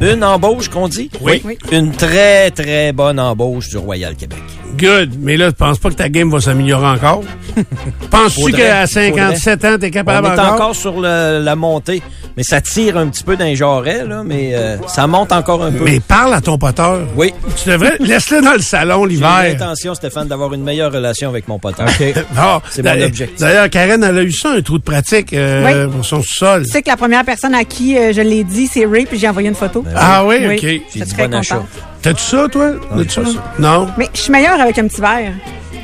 un- 0.00 0.06
une 0.14 0.22
embauche 0.24 0.68
qu'on 0.68 0.88
dit? 0.88 1.10
Oui. 1.20 1.42
Une 1.72 1.90
très, 1.92 2.50
très 2.50 2.92
bonne 2.92 3.18
embauche 3.18 3.68
du 3.68 3.76
Royal 3.78 4.14
Québec. 4.14 4.38
Good. 4.78 5.16
Mais 5.20 5.36
là, 5.36 5.50
tu 5.50 5.56
penses 5.56 5.78
pas 5.78 5.90
que 5.90 5.94
ta 5.94 6.08
game 6.08 6.30
va 6.30 6.40
s'améliorer 6.40 6.86
encore? 6.86 7.22
Penses-tu 8.10 8.40
Faudrait, 8.42 8.62
qu'à 8.62 8.86
57 8.86 9.64
ans, 9.64 9.76
t'es 9.78 9.90
capable 9.90 10.26
On 10.26 10.30
est 10.30 10.38
encore? 10.38 10.52
encore 10.54 10.74
sur 10.76 11.00
le- 11.00 11.40
la 11.42 11.56
montée, 11.56 12.02
mais 12.36 12.42
ça 12.42 12.60
tire 12.60 12.96
un 12.96 13.08
petit 13.08 13.22
peu 13.24 13.36
d'un 13.36 13.54
jarret, 13.54 14.04
là, 14.06 14.22
mais 14.24 14.52
euh, 14.54 14.76
ça 14.86 15.06
monte 15.06 15.32
encore 15.32 15.62
un 15.64 15.70
peu. 15.72 15.84
Mais 15.84 16.00
parle 16.00 16.32
à 16.34 16.40
ton 16.40 16.56
poteur. 16.58 17.00
Oui. 17.16 17.32
Tu 17.62 17.68
devrais... 17.68 17.96
Laisse-le 18.00 18.40
dans 18.42 18.52
le 18.54 18.60
salon 18.60 19.02
J'ai 19.04 19.10
l'hiver. 19.14 19.42
l'intention, 19.42 19.94
Stéphane, 19.94 20.28
d'avoir 20.28 20.52
une 20.54 20.62
meilleure 20.62 20.92
relation 20.92 21.28
avec 21.28 21.46
mon 21.48 21.58
poteur. 21.58 21.86
Bon, 21.86 22.60
C'est 22.70 22.82
mon 22.82 22.90
d'ailleurs- 22.90 23.08
objectif. 23.08 23.38
D'ailleurs, 23.38 23.68
Karen, 23.70 24.02
elle 24.02 24.18
a 24.18 24.22
eu 24.22 24.32
ça, 24.32 24.50
un 24.52 24.62
trou 24.62 24.78
de 24.78 24.82
pratique 24.84 25.32
euh, 25.32 25.84
Oui. 25.86 25.92
pour 25.92 26.04
son 26.04 26.22
sol. 26.22 26.64
Tu 26.64 26.70
sais 26.70 26.82
que 26.82 26.88
la 26.88 26.96
première 26.96 27.24
personne 27.24 27.54
à 27.54 27.64
qui 27.64 27.98
euh, 27.98 28.12
je 28.12 28.20
l'ai 28.22 28.44
dit, 28.44 28.66
c'est 28.66 28.86
Ray, 28.86 29.06
puis 29.06 29.18
j'ai 29.18 29.28
envoyé 29.28 29.48
une 29.48 29.54
photo. 29.54 29.84
Ah 29.94 30.24
oui, 30.24 30.36
OK. 30.46 30.52
J'étais 30.60 30.82
J'ai 30.94 31.00
dit 31.04 31.12
très 31.14 31.28
bon 31.28 31.34
achat. 31.38 31.62
T'as-tu 32.02 32.22
ça, 32.22 32.48
toi? 32.48 32.72
ça? 33.12 33.24
ça. 33.24 33.54
Non? 33.58 33.88
Mais 33.98 34.08
je 34.14 34.20
suis 34.20 34.32
meilleure 34.32 34.60
avec 34.60 34.78
un 34.78 34.88
petit 34.88 35.00
verre. 35.00 35.32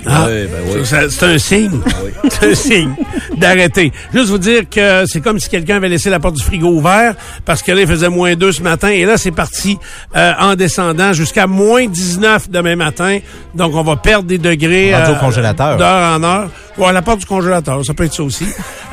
Ah, 0.08 0.26
Oui, 0.28 0.46
ben 0.46 0.78
oui. 0.78 0.86
Ça- 0.86 1.10
C'est 1.10 1.24
un 1.26 1.38
signe. 1.38 1.80
C'est 2.30 2.50
un 2.50 2.54
signe 2.54 2.94
d'arrêter. 3.36 3.92
Juste 4.14 4.28
vous 4.30 4.38
dire 4.38 4.62
que 4.70 5.04
c'est 5.06 5.20
comme 5.20 5.38
si 5.38 5.48
quelqu'un 5.48 5.76
avait 5.76 5.88
laissé 5.88 6.08
la 6.10 6.18
porte 6.20 6.36
du 6.36 6.42
frigo 6.42 6.68
ouverte 6.68 7.18
parce 7.44 7.62
que 7.62 7.72
là, 7.72 7.82
il 7.82 7.86
faisait 7.86 8.08
moins 8.08 8.34
2 8.34 8.52
ce 8.52 8.62
matin 8.62 8.88
et 8.88 9.04
là, 9.04 9.16
c'est 9.18 9.30
parti 9.30 9.78
euh, 10.16 10.32
en 10.40 10.54
descendant 10.54 11.12
jusqu'à 11.12 11.46
moins 11.46 11.86
19 11.86 12.50
demain 12.50 12.76
matin. 12.76 13.18
Donc, 13.54 13.74
on 13.74 13.82
va 13.82 13.96
perdre 13.96 14.26
des 14.26 14.38
degrés 14.38 14.94
euh, 14.94 15.12
au 15.12 15.16
congélateur. 15.16 15.76
d'heure 15.76 16.16
en 16.18 16.22
heure. 16.22 16.48
Ouais, 16.78 16.92
la 16.92 17.00
porte 17.02 17.20
du 17.20 17.26
congélateur, 17.26 17.82
ça 17.84 17.94
peut 17.94 18.04
être 18.04 18.12
ça 18.14 18.22
aussi. 18.22 18.44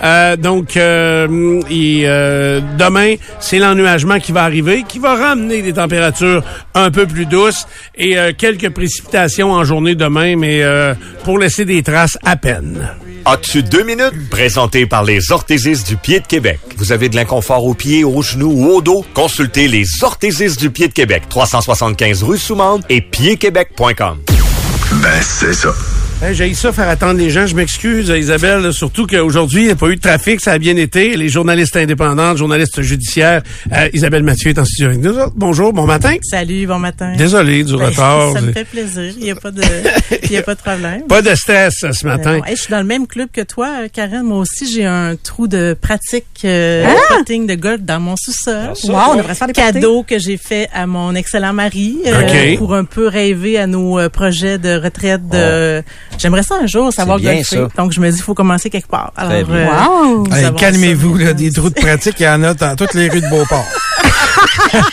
Euh, 0.03 0.35
donc, 0.37 0.77
euh, 0.77 1.61
et, 1.69 2.03
euh, 2.05 2.61
demain, 2.77 3.15
c'est 3.39 3.59
l'ennuagement 3.59 4.19
qui 4.19 4.31
va 4.31 4.43
arriver, 4.43 4.83
qui 4.87 4.99
va 4.99 5.15
ramener 5.15 5.61
des 5.61 5.73
températures 5.73 6.43
un 6.75 6.91
peu 6.91 7.05
plus 7.05 7.25
douces 7.25 7.67
et 7.95 8.17
euh, 8.17 8.31
quelques 8.37 8.69
précipitations 8.69 9.51
en 9.51 9.63
journée 9.65 9.95
demain, 9.95 10.35
mais 10.37 10.63
euh, 10.63 10.93
pour 11.23 11.39
laisser 11.39 11.65
des 11.65 11.83
traces 11.83 12.17
à 12.23 12.35
peine. 12.35 12.89
As-tu 13.25 13.63
deux 13.63 13.83
minutes? 13.83 14.29
Présenté 14.29 14.85
par 14.85 15.03
les 15.03 15.31
orthésistes 15.31 15.87
du 15.87 15.95
pied 15.95 16.19
de 16.19 16.27
Québec. 16.27 16.59
Vous 16.77 16.91
avez 16.91 17.07
de 17.07 17.15
l'inconfort 17.15 17.65
aux 17.65 17.73
pieds, 17.73 18.03
aux 18.03 18.21
genoux 18.21 18.51
ou 18.51 18.67
au 18.67 18.81
dos? 18.81 19.05
Consultez 19.13 19.67
les 19.67 19.85
orthésistes 20.01 20.59
du 20.59 20.69
pied 20.69 20.89
de 20.89 20.93
Québec. 20.93 21.23
375 21.29 22.23
rue 22.23 22.37
Soumande 22.37 22.83
et 22.89 23.01
piedquebec.com. 23.01 24.19
Ben, 25.01 25.21
c'est 25.21 25.53
ça. 25.53 25.73
Hey, 26.25 26.33
J'ai 26.35 26.53
ça 26.53 26.71
faire 26.71 26.87
attendre 26.87 27.19
les 27.19 27.29
gens. 27.29 27.45
Je 27.47 27.53
m'excuse, 27.55 28.07
Isabelle. 28.07 28.71
Surtout 28.71 29.05
qu'aujourd'hui, 29.05 29.63
il 29.63 29.65
n'y 29.65 29.71
a 29.71 29.75
pas 29.75 29.89
eu 29.89 29.97
de 29.97 30.01
trafic. 30.01 30.39
Ça 30.39 30.53
a 30.53 30.57
bien 30.57 30.77
été. 30.77 31.17
Les 31.17 31.27
journalistes 31.27 31.75
indépendants, 31.75 32.33
journalistes 32.37 32.81
judiciaires. 32.81 33.41
euh, 33.73 33.89
Isabelle 33.91 34.23
Mathieu 34.23 34.51
est 34.51 34.57
en 34.57 34.63
studio 34.63 34.85
avec 34.91 34.99
nous. 35.01 35.17
autres. 35.17 35.33
Bonjour, 35.35 35.73
bon 35.73 35.85
matin. 35.85 36.15
Salut, 36.23 36.65
bon 36.65 36.79
matin. 36.79 37.13
Désolé 37.17 37.65
du 37.65 37.75
Ben, 37.77 37.87
retard. 37.87 38.31
Ça 38.33 38.39
me 38.41 38.53
fait 38.53 38.63
plaisir. 38.63 39.11
Il 39.17 39.23
n'y 39.23 39.31
a 39.31 39.35
pas 39.35 39.51
de, 39.51 39.61
y 40.31 40.37
a 40.37 40.41
pas 40.43 40.55
de 40.55 40.61
problème. 40.61 41.01
Pas 41.09 41.21
de 41.21 41.35
stress 41.35 41.83
euh, 41.83 41.91
ce 41.91 42.05
matin. 42.07 42.37
Non. 42.37 42.45
Hey, 42.45 42.55
je 42.55 42.61
suis 42.61 42.71
dans 42.71 42.79
le 42.79 42.85
même 42.87 43.05
club 43.05 43.27
que 43.33 43.41
toi, 43.41 43.81
euh, 43.83 43.87
Karen. 43.91 44.23
Moi 44.23 44.37
aussi, 44.37 44.71
j'ai 44.71 44.85
un 44.85 45.17
trou 45.21 45.47
de 45.49 45.75
pratique 45.79 46.25
euh, 46.45 46.85
Ah! 46.87 47.15
putting 47.17 47.47
de 47.47 47.55
golf 47.55 47.81
dans 47.81 47.99
mon 47.99 48.15
sous-sol. 48.15 48.69
Wow, 48.85 48.95
on 49.11 49.15
devrait 49.17 49.35
faire 49.35 49.47
des. 49.47 49.53
Cadeau 49.53 50.03
que 50.03 50.17
j'ai 50.19 50.37
fait 50.37 50.69
à 50.73 50.87
mon 50.87 51.15
excellent 51.15 51.51
mari 51.51 51.97
euh, 52.07 52.21
OK. 52.53 52.57
pour 52.59 52.75
un 52.75 52.85
peu 52.85 53.07
rêver 53.09 53.57
à 53.59 53.67
nos 53.67 53.99
euh, 53.99 54.07
projets 54.07 54.57
de 54.57 54.79
retraite. 54.81 55.27
De... 55.27 55.83
J'aimerais 56.17 56.43
ça 56.43 56.55
un 56.61 56.67
jour 56.67 56.91
savoir 56.93 57.17
bien, 57.17 57.35
golfer. 57.35 57.55
ça. 57.55 57.67
Donc, 57.77 57.91
je 57.93 57.99
me 57.99 58.09
dis, 58.09 58.17
il 58.17 58.23
faut 58.23 58.33
commencer 58.33 58.69
quelque 58.69 58.87
part. 58.87 59.11
Alors, 59.15 59.31
euh, 59.49 59.65
Wow! 59.67 60.27
avons 60.31 60.57
Calmez-vous, 60.57 61.17
là, 61.17 61.33
des 61.33 61.51
trous 61.51 61.69
de 61.69 61.73
pratique, 61.79 62.15
il 62.19 62.23
y 62.23 62.27
en 62.29 62.43
a 62.43 62.53
dans 62.53 62.75
toutes 62.75 62.93
les 62.93 63.09
rues 63.09 63.21
de 63.21 63.29
Beauport. 63.29 63.65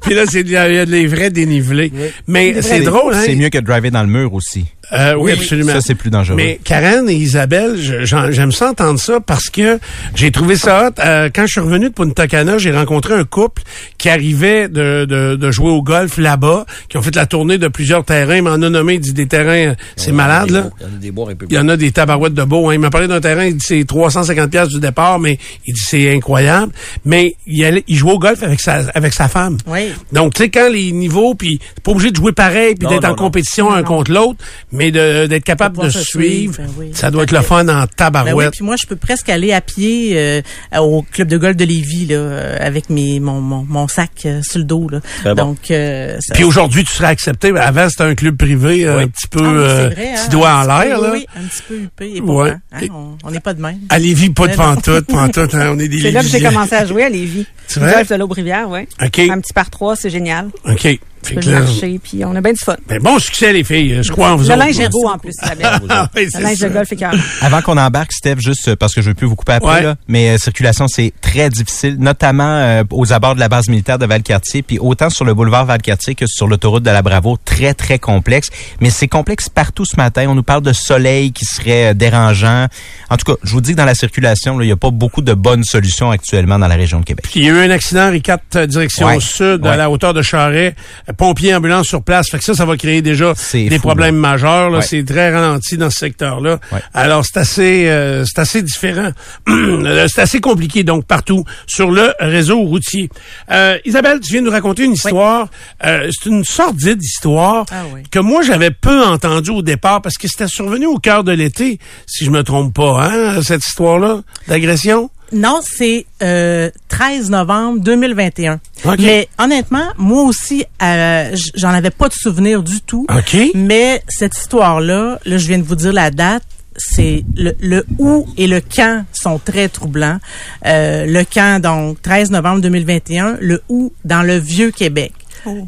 Puis 0.00 0.14
là, 0.14 0.22
c'est 0.26 0.40
il 0.40 0.50
y 0.50 0.56
a 0.56 0.86
des 0.86 1.06
vrais 1.06 1.30
dénivelés. 1.30 1.92
Mais 2.28 2.62
c'est 2.62 2.80
drôle, 2.80 3.14
hein? 3.14 3.22
C'est 3.24 3.34
mieux 3.34 3.48
que 3.48 3.58
de 3.58 3.64
driver 3.66 3.90
dans 3.90 4.02
le 4.02 4.08
mur 4.08 4.32
aussi. 4.34 4.66
Euh, 4.92 5.14
oui, 5.14 5.32
absolument. 5.32 5.72
Ça, 5.72 5.80
c'est 5.80 5.94
plus 5.94 6.10
dangereux. 6.10 6.36
Mais 6.36 6.60
Karen 6.62 7.08
et 7.08 7.14
Isabelle, 7.14 7.76
j'aime 7.76 8.52
ça 8.52 8.70
entendre 8.70 9.00
ça 9.00 9.20
parce 9.20 9.48
que 9.50 9.78
j'ai 10.14 10.30
trouvé 10.30 10.56
ça 10.56 10.88
hot. 10.88 11.00
Euh, 11.00 11.28
quand 11.34 11.42
je 11.46 11.52
suis 11.52 11.60
revenu 11.60 11.88
de 11.88 11.94
Punta 11.94 12.28
Cana, 12.28 12.58
j'ai 12.58 12.70
rencontré 12.70 13.14
un 13.14 13.24
couple 13.24 13.62
qui 13.98 14.08
arrivait 14.08 14.68
de, 14.68 15.04
de, 15.04 15.36
de 15.36 15.50
jouer 15.50 15.70
au 15.70 15.82
golf 15.82 16.18
là-bas, 16.18 16.66
qui 16.88 16.96
ont 16.96 17.02
fait 17.02 17.14
la 17.16 17.26
tournée 17.26 17.58
de 17.58 17.68
plusieurs 17.68 18.04
terrains. 18.04 18.36
Il 18.36 18.42
m'en 18.42 18.52
a 18.52 18.58
nommé, 18.58 18.94
il 18.94 19.00
dit 19.00 19.12
des 19.12 19.26
terrains, 19.26 19.74
c'est 19.96 20.12
malade, 20.12 20.50
là. 20.50 20.70
Il 20.80 20.86
y 20.86 20.90
en 20.90 20.94
a 20.94 20.98
des 20.98 21.10
bois. 21.10 21.32
Il 21.48 21.54
y 21.54 21.58
en 21.58 21.68
a 21.68 21.76
des 21.76 21.90
tabarouettes 21.90 22.34
de 22.34 22.44
beau. 22.44 22.68
Hein. 22.68 22.74
Il 22.74 22.80
m'a 22.80 22.90
parlé 22.90 23.08
d'un 23.08 23.20
terrain, 23.20 23.44
il 23.44 23.56
dit 23.56 23.64
c'est 23.66 23.84
350 23.84 24.50
pièces 24.50 24.68
du 24.68 24.80
départ, 24.80 25.18
mais 25.18 25.38
il 25.66 25.74
dit 25.74 25.82
c'est 25.84 26.14
incroyable. 26.14 26.72
Mais 27.04 27.34
il, 27.46 27.64
allait, 27.64 27.84
il 27.88 27.96
jouait 27.96 28.12
au 28.12 28.18
golf 28.18 28.42
avec 28.42 28.60
sa, 28.60 28.82
avec 28.94 29.12
sa 29.12 29.28
femme. 29.28 29.58
Oui. 29.66 29.92
Donc, 30.12 30.34
tu 30.34 30.44
sais, 30.44 30.48
quand 30.48 30.68
les 30.70 30.92
niveaux, 30.92 31.34
puis 31.34 31.58
t'es 31.58 31.80
pas 31.82 31.90
obligé 31.90 32.10
de 32.10 32.16
jouer 32.16 32.32
pareil, 32.32 32.74
puis 32.74 32.88
d'être 32.88 33.04
en 33.04 33.10
non. 33.10 33.16
compétition 33.16 33.72
un 33.72 33.82
contre 33.82 34.12
l'autre, 34.12 34.38
mais 34.76 34.90
de- 34.90 35.26
d'être 35.26 35.44
capable 35.44 35.78
de 35.82 35.90
suivre, 35.90 36.04
suivre, 36.06 36.54
ben 36.58 36.68
oui. 36.78 36.90
ça 36.92 37.10
doit 37.10 37.22
être 37.24 37.32
le 37.32 37.40
fun 37.40 37.62
en 37.62 37.64
Ben 37.66 37.80
oui, 37.82 37.86
tabarouette. 37.96 38.50
puis 38.52 38.64
moi, 38.64 38.76
je 38.80 38.86
peux 38.86 38.96
presque 38.96 39.28
aller 39.28 39.52
à 39.52 39.60
pied 39.60 40.12
euh, 40.16 40.40
au 40.78 41.02
club 41.02 41.28
de 41.28 41.36
golf 41.38 41.56
de 41.56 41.64
Lévis 41.64 42.06
là, 42.06 42.16
euh, 42.16 42.56
avec 42.60 42.90
mes 42.90 43.18
mon, 43.20 43.40
mon, 43.40 43.64
mon 43.68 43.88
sac 43.88 44.10
euh, 44.26 44.40
sur 44.42 44.58
le 44.58 44.64
dos. 44.64 44.88
Là. 44.88 45.00
Bon. 45.24 45.34
Donc, 45.34 45.70
euh, 45.70 46.16
ça- 46.20 46.34
Puis 46.34 46.44
aujourd'hui, 46.44 46.84
tu 46.84 46.92
serais 46.92 47.08
accepté. 47.08 47.50
Avant, 47.56 47.88
c'était 47.88 48.04
un 48.04 48.14
club 48.14 48.36
privé, 48.36 48.86
euh, 48.86 49.00
un 49.00 49.08
petit 49.08 49.26
peu 49.28 49.40
Ah 49.42 49.48
euh, 49.48 49.88
vrai, 49.94 50.08
hein, 50.12 50.14
petit 50.22 50.30
doigt 50.30 50.50
un 50.50 50.56
en 50.56 50.66
petit 50.66 50.82
peu, 50.82 50.88
l'air. 50.88 51.00
là. 51.00 51.10
Oui, 51.12 51.26
un 51.36 51.42
petit 51.46 51.62
peu 51.68 51.74
huppé. 51.78 52.16
Et 52.16 52.20
Ouais. 52.20 52.52
pourtant, 52.52 52.58
hein, 52.72 52.86
on- 52.92 53.28
on 53.28 53.30
n'est 53.30 53.40
pas 53.40 53.54
de 53.54 53.62
même. 53.62 53.78
À 53.88 53.98
Lévis, 53.98 54.30
pas 54.30 54.48
de 54.48 54.54
pantoute, 54.56 55.06
pantoute. 55.06 55.54
hein, 55.54 55.72
on 55.74 55.78
est 55.78 55.88
des 55.88 56.00
C'est 56.00 56.10
là 56.10 56.22
que 56.22 56.28
j'ai 56.28 56.40
commencé 56.42 56.74
à 56.74 56.84
jouer 56.84 57.04
à 57.04 57.08
Lévis. 57.08 57.46
C'est 57.66 57.80
vrai? 57.80 57.92
Golf 57.94 58.08
de 58.10 58.14
l'Aube-Rivière, 58.14 58.68
oui. 58.70 58.80
OK. 59.04 59.18
Un 59.18 59.40
petit 59.40 59.52
par 59.52 59.70
trois, 59.70 59.96
c'est 59.96 60.10
génial. 60.10 60.48
OK. 60.68 60.98
Tu 61.22 61.34
peux 61.34 61.50
marcher, 61.50 61.98
puis 62.02 62.24
on 62.24 62.34
a 62.36 62.40
bien 62.40 62.52
du 62.52 62.60
fun. 62.64 62.76
ben, 62.88 63.00
bon 63.02 63.18
succès, 63.18 63.52
les 63.52 63.64
filles. 63.64 63.98
Je 64.02 64.12
crois 64.12 64.30
en 64.32 64.36
vous 64.36 64.44
Le 64.44 64.50
autres, 64.54 64.58
linge 64.64 64.78
est 64.78 64.88
beau 64.88 65.08
en 65.08 65.18
plus, 65.18 65.32
Isabelle. 65.42 65.80
Ah, 65.88 66.08
oui, 66.14 66.28
c'est 66.30 66.38
Le 66.38 66.44
linge 66.44 66.56
ça. 66.58 66.68
de 66.68 66.74
golf 66.74 66.92
est. 66.92 66.98
Avant 67.42 67.62
qu'on 67.62 67.76
embarque, 67.76 68.12
Steph, 68.12 68.36
juste 68.38 68.68
euh, 68.68 68.76
parce 68.76 68.94
que 68.94 69.02
je 69.02 69.08
veux 69.08 69.14
plus 69.14 69.26
vous 69.26 69.34
couper 69.36 69.52
après, 69.54 69.66
Ouais. 69.76 69.82
là, 69.82 69.96
mais 70.08 70.30
euh, 70.30 70.38
circulation, 70.38 70.86
c'est 70.88 71.12
très 71.20 71.48
difficile, 71.50 71.96
notamment 71.98 72.44
euh, 72.58 72.84
aux 72.90 73.12
abords 73.12 73.34
de 73.34 73.40
la 73.40 73.48
base 73.48 73.68
militaire 73.68 73.98
de 73.98 74.06
Valcartier, 74.06 74.62
puis 74.62 74.78
autant 74.78 75.10
sur 75.10 75.24
le 75.24 75.34
boulevard 75.34 75.64
Valcartier 75.66 76.14
que 76.14 76.26
sur 76.26 76.46
l'autoroute 76.46 76.82
de 76.84 76.90
la 76.90 77.02
Bravo, 77.02 77.36
très, 77.44 77.74
très 77.74 77.98
complexe. 77.98 78.48
Mais 78.80 78.90
c'est 78.90 79.08
complexe 79.08 79.48
partout 79.48 79.84
ce 79.84 79.96
matin. 79.96 80.26
On 80.28 80.34
nous 80.34 80.42
parle 80.44 80.62
de 80.62 80.72
soleil 80.72 81.32
qui 81.32 81.44
serait 81.44 81.90
euh, 81.90 81.94
dérangeant. 81.94 82.66
En 83.10 83.16
tout 83.16 83.32
cas, 83.32 83.38
je 83.42 83.50
vous 83.52 83.60
dis 83.60 83.72
que 83.72 83.76
dans 83.76 83.84
la 83.84 83.94
circulation, 83.96 84.58
là, 84.58 84.64
il 84.64 84.68
n'y 84.68 84.72
a 84.72 84.76
pas 84.76 84.90
beaucoup 84.90 85.22
de 85.22 85.34
bonnes 85.34 85.64
solutions 85.64 86.10
actuellement 86.10 86.58
dans 86.58 86.68
la 86.68 86.76
région 86.76 87.00
de 87.00 87.04
Québec. 87.04 87.24
Puis 87.28 87.40
il 87.40 87.46
y 87.46 87.50
a 87.50 87.52
eu 87.52 87.58
un 87.66 87.70
accident, 87.70 88.10
Ricat, 88.10 88.38
euh, 88.54 88.66
direction 88.66 89.06
Ouais. 89.08 89.20
sud, 89.20 89.66
à 89.66 89.70
Ouais. 89.70 89.76
la 89.76 89.90
hauteur 89.90 90.14
de 90.14 90.22
Charret, 90.22 90.74
pompiers, 91.16 91.54
ambulances 91.54 91.86
sur 91.88 92.02
place. 92.02 92.30
Fait 92.30 92.38
que 92.38 92.44
ça, 92.44 92.54
ça 92.54 92.64
va 92.64 92.76
créer 92.76 93.02
déjà 93.02 93.32
des 93.52 93.70
fou, 93.70 93.80
problèmes 93.80 94.16
là. 94.16 94.20
majeurs. 94.20 94.70
là. 94.70 94.78
Ouais. 94.78 94.84
C'est 94.84 95.04
très 95.04 95.30
ralenti 95.32 95.76
dans 95.76 95.90
ce 95.90 95.98
secteur-là. 95.98 96.58
Ouais. 96.72 96.80
Alors, 96.94 97.24
c'est 97.24 97.38
assez, 97.38 97.88
euh, 97.88 98.24
c'est 98.24 98.38
assez 98.40 98.62
différent. 98.62 99.10
Euh, 99.86 100.06
c'est 100.12 100.20
assez 100.22 100.40
compliqué, 100.40 100.84
donc, 100.84 101.06
partout 101.06 101.44
sur 101.66 101.90
le 101.90 102.12
réseau 102.18 102.60
routier. 102.60 103.08
Euh, 103.50 103.78
Isabelle, 103.84 104.20
tu 104.20 104.32
viens 104.32 104.40
de 104.42 104.46
nous 104.46 104.52
raconter 104.52 104.84
une 104.84 104.92
histoire. 104.94 105.48
Euh, 105.84 106.08
c'est 106.10 106.28
une 106.28 106.44
sordide 106.44 107.02
histoire 107.02 107.66
Ah 107.70 107.82
oui. 107.94 108.02
que 108.10 108.18
moi, 108.18 108.42
j'avais 108.42 108.70
peu 108.70 109.04
entendue 109.04 109.50
au 109.50 109.62
départ 109.62 110.02
parce 110.02 110.16
que 110.16 110.28
c'était 110.28 110.48
survenu 110.48 110.86
au 110.86 110.98
cœur 110.98 111.24
de 111.24 111.32
l'été, 111.32 111.78
si 112.06 112.24
je 112.24 112.30
me 112.30 112.42
trompe 112.42 112.74
pas, 112.74 113.04
hein, 113.10 113.42
cette 113.42 113.64
histoire-là 113.66 114.22
d'agression? 114.48 115.10
Non, 115.32 115.60
c'est 115.62 116.06
euh, 116.22 116.70
13 116.88 117.30
novembre 117.30 117.80
2021. 117.80 118.60
OK. 118.84 118.98
Mais 118.98 119.28
honnêtement, 119.38 119.88
moi 119.98 120.22
aussi, 120.22 120.64
euh, 120.82 121.34
j'en 121.54 121.70
avais 121.70 121.90
pas 121.90 122.08
de 122.08 122.14
souvenir 122.14 122.62
du 122.62 122.80
tout. 122.80 123.06
OK. 123.10 123.36
Mais 123.54 124.02
cette 124.08 124.36
histoire-là, 124.36 125.18
là, 125.24 125.38
je 125.38 125.48
viens 125.48 125.58
de 125.58 125.64
vous 125.64 125.76
dire 125.76 125.92
la 125.92 126.10
date. 126.10 126.42
C'est 126.78 127.24
le, 127.34 127.54
le 127.60 127.86
où 127.98 128.26
et 128.36 128.46
le 128.46 128.60
quand 128.60 129.04
sont 129.12 129.38
très 129.38 129.68
troublants. 129.68 130.18
Euh, 130.66 131.06
le 131.06 131.24
quand, 131.24 131.58
donc, 131.58 132.02
13 132.02 132.30
novembre 132.30 132.60
2021. 132.60 133.38
Le 133.40 133.62
où, 133.68 133.92
dans 134.04 134.22
le 134.22 134.36
Vieux-Québec. 134.36 135.12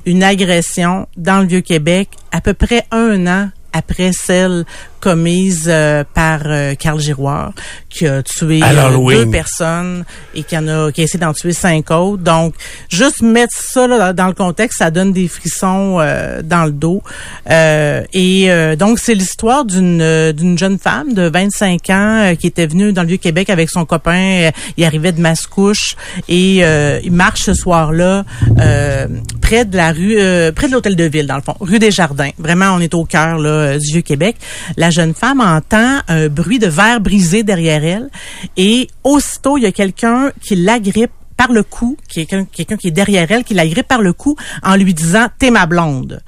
Une 0.07 0.25
agression 0.25 1.07
dans 1.17 1.41
le 1.41 1.47
Vieux-Québec 1.47 2.09
à 2.33 2.41
peu 2.41 2.53
près 2.53 2.85
un 2.91 3.27
an 3.29 3.51
après 3.73 4.11
celle 4.13 4.65
commise 5.01 5.67
euh, 5.69 6.05
par 6.15 6.41
euh, 6.47 6.75
Carl 6.75 7.01
Giroir, 7.01 7.53
qui 7.89 8.07
a 8.07 8.23
tué 8.23 8.61
euh, 8.63 9.15
deux 9.15 9.31
personnes 9.31 10.05
et 10.35 10.43
qui 10.43 10.57
en 10.57 10.69
a 10.69 10.93
qui 10.93 11.01
a 11.01 11.05
essayé 11.05 11.21
d'en 11.21 11.33
tuer 11.33 11.53
cinq 11.53 11.91
autres. 11.91 12.23
Donc, 12.23 12.55
juste 12.89 13.23
mettre 13.23 13.55
ça 13.55 13.87
là, 13.87 14.13
dans 14.13 14.27
le 14.27 14.35
contexte, 14.35 14.79
ça 14.79 14.91
donne 14.91 15.13
des 15.13 15.29
frissons 15.29 15.99
euh, 16.01 16.43
dans 16.43 16.65
le 16.65 16.73
dos. 16.73 17.03
Euh, 17.51 18.03
et 18.13 18.51
euh, 18.51 18.77
donc, 18.77 18.99
c'est 18.99 19.15
l'histoire 19.15 19.65
d'une 19.65 20.33
d'une 20.33 20.59
jeune 20.59 20.79
femme 20.79 21.15
de 21.15 21.29
25 21.29 21.91
ans 21.91 22.35
qui 22.39 22.47
était 22.47 22.67
venue 22.67 22.93
dans 22.93 23.03
le 23.03 23.09
Vieux-Québec 23.09 23.51
avec 23.51 23.71
son 23.71 23.85
copain. 23.85 24.51
Il 24.77 24.85
arrivait 24.85 25.13
de 25.13 25.21
Mascouche 25.21 25.97
et 26.29 26.65
euh, 26.65 27.01
il 27.03 27.13
marche 27.13 27.43
ce 27.43 27.55
soir-là 27.55 28.25
euh, 28.61 29.07
près 29.41 29.65
de 29.65 29.77
la 29.77 29.93
rue, 29.93 30.17
euh, 30.19 30.53
près 30.53 30.69
de 30.69 30.73
l'hôtel 30.73 30.97
de 30.97 31.05
ville, 31.05 31.27
dans 31.27 31.37
le 31.37 31.43
fond, 31.43 31.55
rue 31.61 31.79
des 31.79 31.91
Jardins. 31.91 32.31
Vraiment, 32.39 32.73
on 32.75 32.81
est 32.81 32.95
au 32.95 33.05
cœur 33.05 33.39
là, 33.39 33.79
du 33.79 33.93
Vieux-Québec. 33.93 34.37
La 34.77 34.88
jeune 34.91 35.15
femme 35.15 35.41
entend 35.41 36.01
un 36.09 36.29
bruit 36.29 36.59
de 36.59 36.67
verre 36.67 37.01
brisé 37.01 37.43
derrière 37.43 37.85
elle 37.85 38.11
et 38.57 38.89
aussitôt, 39.05 39.57
il 39.57 39.63
y 39.63 39.67
a 39.67 39.73
quelqu'un 39.73 40.33
qui 40.41 40.57
l'agrippe 40.57 41.13
par 41.37 41.53
le 41.53 41.63
cou, 41.63 41.97
quelqu'un 42.09 42.45
quelqu'un 42.45 42.77
qui 42.77 42.89
est 42.89 42.93
derrière 42.93 43.31
elle, 43.31 43.45
qui 43.45 43.55
l'agrippe 43.55 43.87
par 43.87 44.03
le 44.03 44.13
cou 44.13 44.37
en 44.63 44.75
lui 44.75 44.93
disant 44.93 45.29
«T'es 45.39 45.51
ma 45.51 45.67
blonde». 45.67 46.21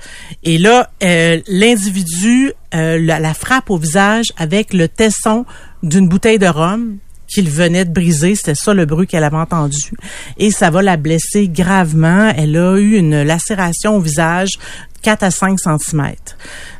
Et 0.44 0.56
là, 0.56 0.88
euh, 1.02 1.40
l'individu 1.48 2.52
euh, 2.74 2.98
la, 3.00 3.18
la 3.18 3.34
frappe 3.34 3.70
au 3.70 3.76
visage 3.76 4.26
avec 4.36 4.72
le 4.72 4.86
tesson 4.86 5.44
d'une 5.82 6.08
bouteille 6.08 6.38
de 6.38 6.46
rhum 6.46 6.98
qu'il 7.32 7.48
venait 7.50 7.84
de 7.84 7.92
briser. 7.92 8.34
C'était 8.34 8.54
ça 8.54 8.74
le 8.74 8.84
bruit 8.86 9.06
qu'elle 9.06 9.24
avait 9.24 9.36
entendu. 9.36 9.92
Et 10.38 10.50
ça 10.50 10.70
va 10.70 10.82
la 10.82 10.96
blesser 10.96 11.48
gravement. 11.48 12.32
Elle 12.36 12.56
a 12.56 12.76
eu 12.78 12.96
une 12.96 13.22
lacération 13.22 13.96
au 13.96 14.00
visage 14.00 14.50
4 15.02 15.22
à 15.22 15.30
5 15.30 15.58
cm. 15.58 16.12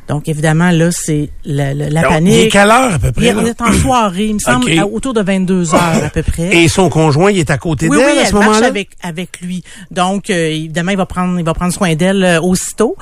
Donc, 0.07 0.27
évidemment, 0.27 0.69
là, 0.71 0.89
c'est 0.91 1.29
la, 1.45 1.73
la, 1.73 1.89
la 1.89 2.01
Donc, 2.01 2.11
panique. 2.11 2.33
il 2.33 2.39
est 2.41 2.49
quelle 2.49 2.69
heure, 2.69 2.93
à 2.93 2.99
peu 2.99 3.11
près, 3.11 3.25
Il 3.25 3.27
est- 3.29 3.33
on 3.35 3.45
est 3.45 3.61
en 3.61 3.71
soirée, 3.71 4.25
il 4.25 4.33
me 4.35 4.39
semble, 4.39 4.77
à- 4.77 4.85
autour 4.85 5.13
de 5.13 5.21
22 5.21 5.73
heures 5.73 6.03
à 6.03 6.09
peu 6.09 6.21
près. 6.21 6.55
Et 6.55 6.67
son 6.67 6.89
conjoint, 6.89 7.31
il 7.31 7.39
est 7.39 7.49
à 7.49 7.57
côté 7.57 7.87
Oui, 7.87 7.97
d'elle 7.97 8.05
oui, 8.07 8.17
à 8.17 8.21
elle 8.21 8.27
ce 8.27 8.33
marche 8.33 8.45
moment-là? 8.47 8.67
avec 8.67 8.89
avec 9.01 9.39
lui. 9.41 9.63
Donc 9.89 10.29
euh, 10.29 10.47
évidemment, 10.49 10.91
il 10.91 10.97
va 10.97 11.05
prendre 11.05 11.39
il 11.39 11.45
va 11.45 11.53
prendre 11.53 11.73
soin 11.73 11.95
d'elle 11.95 12.23
euh, 12.23 12.41
aussitôt. 12.41 12.95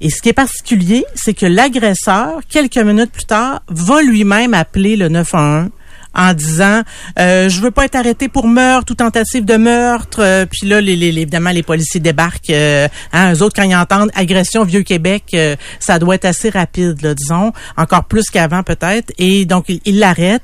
Et 0.00 0.10
ce 0.10 0.22
qui 0.22 0.30
est 0.30 0.32
particulier, 0.34 1.04
c'est 1.14 1.34
que 1.34 1.46
l'agresseur 1.46 2.40
quelques 2.48 2.78
minutes 2.78 3.12
plus 3.12 3.26
tard 3.26 3.60
va 3.68 4.00
lui-même 4.02 4.54
appeler 4.54 4.96
le 4.96 5.08
911 5.08 5.68
en 6.14 6.32
disant 6.34 6.82
euh, 7.18 7.48
je 7.48 7.60
veux 7.60 7.70
pas 7.70 7.84
être 7.84 7.94
arrêté 7.96 8.28
pour 8.28 8.46
meurtre 8.46 8.92
ou 8.92 8.94
tentative 8.94 9.44
de 9.44 9.56
meurtre. 9.56 10.20
Euh, 10.22 10.46
puis 10.46 10.68
là 10.68 10.80
les, 10.80 10.96
les- 10.96 11.08
évidemment 11.08 11.50
les 11.50 11.62
policiers 11.62 12.00
débarquent 12.00 12.50
euh, 12.50 12.88
hein, 13.12 13.32
eux 13.34 13.42
autres 13.42 13.54
quand 13.56 13.68
ils 13.68 13.76
entendent 13.76 14.10
agression 14.14 14.64
vieux 14.64 14.82
Québec 14.82 15.24
euh, 15.34 15.56
ça 15.80 15.98
doit 15.98 16.14
être 16.14 16.24
assez 16.24 16.50
rapide 16.50 17.02
là, 17.02 17.14
disons 17.14 17.52
encore 17.76 18.04
plus 18.04 18.24
qu'avant 18.30 18.62
peut-être. 18.62 19.12
Et 19.18 19.44
donc 19.44 19.66
ils 19.68 19.80
ils 19.84 19.98
l'arrêtent. 19.98 20.42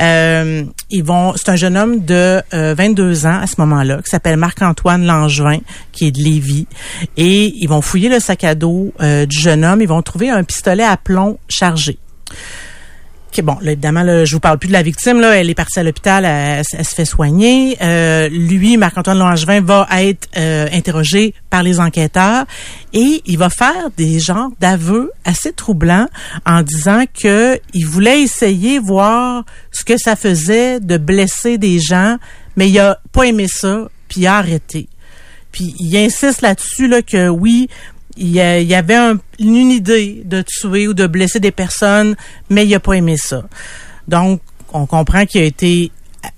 Euh, 0.00 0.64
ils 0.90 1.04
vont 1.04 1.32
c'est 1.36 1.48
un 1.50 1.56
jeune 1.56 1.76
homme 1.76 2.04
de 2.04 2.42
euh, 2.54 2.74
22 2.76 3.26
ans 3.26 3.40
à 3.42 3.46
ce 3.46 3.54
moment-là 3.58 3.96
qui 4.02 4.10
s'appelle 4.10 4.36
Marc-Antoine 4.36 5.04
Langevin 5.04 5.58
qui 5.92 6.06
est 6.06 6.10
de 6.10 6.18
Lévis. 6.20 6.66
Et 7.16 7.52
ils 7.56 7.66
vont 7.68 7.80
fouiller 7.82 8.08
le 8.08 8.20
sac 8.20 8.44
à 8.44 8.54
dos 8.54 8.92
euh, 9.00 9.26
du 9.26 9.38
jeune 9.38 9.64
homme. 9.64 9.80
Ils 9.80 9.88
vont 9.88 10.02
trouver 10.02 10.30
un 10.30 10.42
pistolet 10.44 10.84
à 10.84 10.96
plomb 10.96 11.38
chargé 11.48 11.98
bon, 13.40 13.56
là, 13.62 13.72
évidemment, 13.72 14.02
là, 14.02 14.26
je 14.26 14.34
vous 14.34 14.40
parle 14.40 14.58
plus 14.58 14.68
de 14.68 14.72
la 14.72 14.82
victime. 14.82 15.20
Là, 15.20 15.36
elle 15.36 15.48
est 15.48 15.54
partie 15.54 15.78
à 15.78 15.82
l'hôpital, 15.82 16.24
elle, 16.24 16.64
se 16.64 16.94
fait 16.94 17.06
soigner. 17.06 17.78
Euh, 17.80 18.28
lui, 18.28 18.76
Marc-Antoine 18.76 19.18
Langevin, 19.18 19.62
va 19.62 19.88
être 20.02 20.28
euh, 20.36 20.68
interrogé 20.72 21.34
par 21.48 21.62
les 21.62 21.80
enquêteurs 21.80 22.44
et 22.92 23.22
il 23.24 23.38
va 23.38 23.48
faire 23.48 23.90
des 23.96 24.18
genres 24.18 24.50
d'aveux 24.60 25.10
assez 25.24 25.52
troublants 25.52 26.08
en 26.44 26.62
disant 26.62 27.04
que 27.22 27.58
il 27.72 27.86
voulait 27.86 28.20
essayer 28.22 28.78
voir 28.78 29.44
ce 29.70 29.84
que 29.84 29.96
ça 29.96 30.16
faisait 30.16 30.80
de 30.80 30.98
blesser 30.98 31.56
des 31.56 31.78
gens, 31.78 32.18
mais 32.56 32.68
il 32.68 32.78
a 32.78 32.98
pas 33.12 33.24
aimé 33.24 33.46
ça, 33.48 33.88
puis 34.08 34.22
il 34.22 34.26
a 34.26 34.36
arrêté. 34.36 34.88
Puis 35.52 35.74
il 35.78 35.96
insiste 35.96 36.40
là-dessus 36.40 36.88
là 36.88 37.02
que 37.02 37.28
oui, 37.28 37.68
il 38.16 38.28
y, 38.28 38.40
a- 38.40 38.58
il 38.60 38.66
y 38.68 38.74
avait 38.74 38.94
un- 38.94 39.18
une 39.38 39.70
idée 39.70 40.22
de 40.24 40.42
tuer 40.42 40.88
ou 40.88 40.94
de 40.94 41.06
blesser 41.06 41.40
des 41.40 41.50
personnes, 41.52 42.16
mais 42.50 42.66
il 42.66 42.74
a 42.74 42.80
pas 42.80 42.94
aimé 42.94 43.16
ça. 43.16 43.42
Donc 44.08 44.40
on 44.72 44.86
comprend 44.86 45.26
qu'il 45.26 45.42
a 45.42 45.44
été 45.44 45.90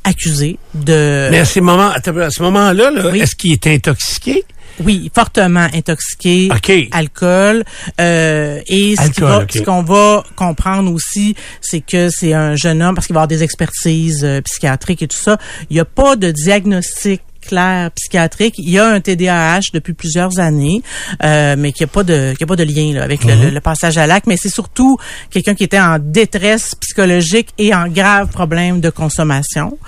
accusé 0.03 0.59
de 0.75 1.29
Mais 1.31 1.39
à 1.41 1.45
ces 1.45 1.61
moments, 1.61 1.91
à 1.91 2.31
ce 2.31 2.43
moment-là, 2.43 2.91
là, 2.91 3.11
Oui. 3.11 3.21
est-ce 3.21 3.35
qu'il 3.37 3.53
est 3.53 3.67
intoxiqué? 3.67 4.45
oui, 4.83 5.09
fortement 5.15 5.69
intoxiqué, 5.73 6.49
OK. 6.51 6.73
alcool. 6.91 7.63
Euh, 8.01 8.61
et 8.67 8.97
ce 8.97 9.03
Alcool, 9.03 9.47
va- 9.55 9.63
qu'on 9.65 9.83
va 9.85 10.25
comprendre 10.35 10.93
aussi, 10.93 11.37
c'est 11.61 11.81
que 11.81 12.09
c'est 12.11 12.33
un 12.33 12.57
jeune 12.57 12.83
homme, 12.83 12.95
parce 12.97 13.07
qu'il 13.07 13.15
va 13.15 13.21
avoir 13.21 13.29
des 13.29 13.45
expertises 13.45 14.25
euh, 14.25 14.41
psychiatriques 14.41 15.03
et 15.03 15.07
tout 15.07 15.17
ça. 15.17 15.39
Il 15.71 15.75
n'y 15.75 15.81
a 15.81 15.85
pas 15.85 16.17
de 16.17 16.33
diagnostic 16.33 17.23
clair 17.45 17.91
psychiatrique. 17.93 18.55
Il 18.59 18.71
y 18.71 18.79
a 18.79 18.87
un 18.87 19.01
TDAH 19.01 19.61
depuis 19.73 19.93
plusieurs 19.95 20.39
années, 20.39 20.83
euh, 21.23 21.55
mais 21.59 21.73
qu'il 21.73 21.85
n'y 21.87 21.91
a 21.91 21.93
pas 21.93 22.03
de 22.03 22.31
qu'il 22.33 22.41
y 22.41 22.45
a 22.45 22.47
pas 22.47 22.57
de 22.57 22.65
lien 22.65 22.93
là, 22.95 23.05
avec 23.05 23.25
le- 23.25 23.35
Mhm. 23.37 23.43
le, 23.45 23.51
le 23.51 23.61
passage 23.61 23.97
à 23.99 24.07
l'acte. 24.07 24.27
Mais 24.27 24.37
c'est 24.37 24.49
surtout 24.53 24.97
quelqu'un 25.31 25.55
qui 25.55 25.65
était 25.65 25.81
en 25.81 25.99
détresse 26.01 26.75
psychologique 26.81 27.51
et 27.59 27.75
en 27.75 27.89
grave 27.89 28.29
problème 28.29 28.81
de 28.81 28.91
consommation. 28.91 29.79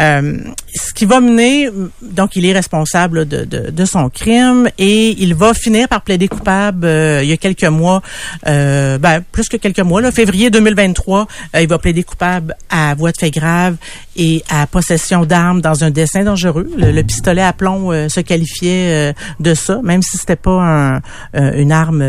Euh, 0.00 0.38
ce 0.74 0.92
qui 0.92 1.04
va 1.06 1.20
mener, 1.20 1.68
donc 2.02 2.36
il 2.36 2.46
est 2.46 2.52
responsable 2.52 3.26
de, 3.26 3.44
de, 3.44 3.70
de 3.70 3.84
son 3.84 4.08
crime 4.10 4.68
et 4.78 5.10
il 5.18 5.34
va 5.34 5.54
finir 5.54 5.88
par 5.88 6.02
plaider 6.02 6.28
coupable 6.28 6.86
euh, 6.86 7.22
il 7.22 7.28
y 7.28 7.32
a 7.32 7.36
quelques 7.36 7.64
mois, 7.64 8.02
euh, 8.46 8.98
ben, 8.98 9.22
plus 9.32 9.48
que 9.48 9.56
quelques 9.56 9.80
mois, 9.80 10.00
là, 10.00 10.12
février 10.12 10.50
2023, 10.50 11.26
euh, 11.56 11.60
il 11.60 11.68
va 11.68 11.78
plaider 11.78 12.02
coupable 12.04 12.54
à 12.70 12.94
voie 12.94 13.12
de 13.12 13.16
fait 13.18 13.30
grave 13.30 13.76
et 14.16 14.42
à 14.50 14.66
possession 14.66 15.24
d'armes 15.24 15.60
dans 15.60 15.84
un 15.84 15.90
dessin 15.90 16.24
dangereux. 16.24 16.70
Le, 16.76 16.92
le 16.92 17.02
pistolet 17.02 17.42
à 17.42 17.52
plomb 17.52 17.92
euh, 17.92 18.08
se 18.08 18.20
qualifiait 18.20 19.10
euh, 19.10 19.12
de 19.40 19.54
ça, 19.54 19.80
même 19.82 20.02
si 20.02 20.16
c'était 20.16 20.36
pas 20.36 20.60
un, 20.60 21.00
une 21.34 21.72
arme 21.72 22.04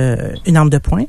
une 0.46 0.58
arme 0.58 0.70
de 0.70 0.78
poing. 0.78 1.04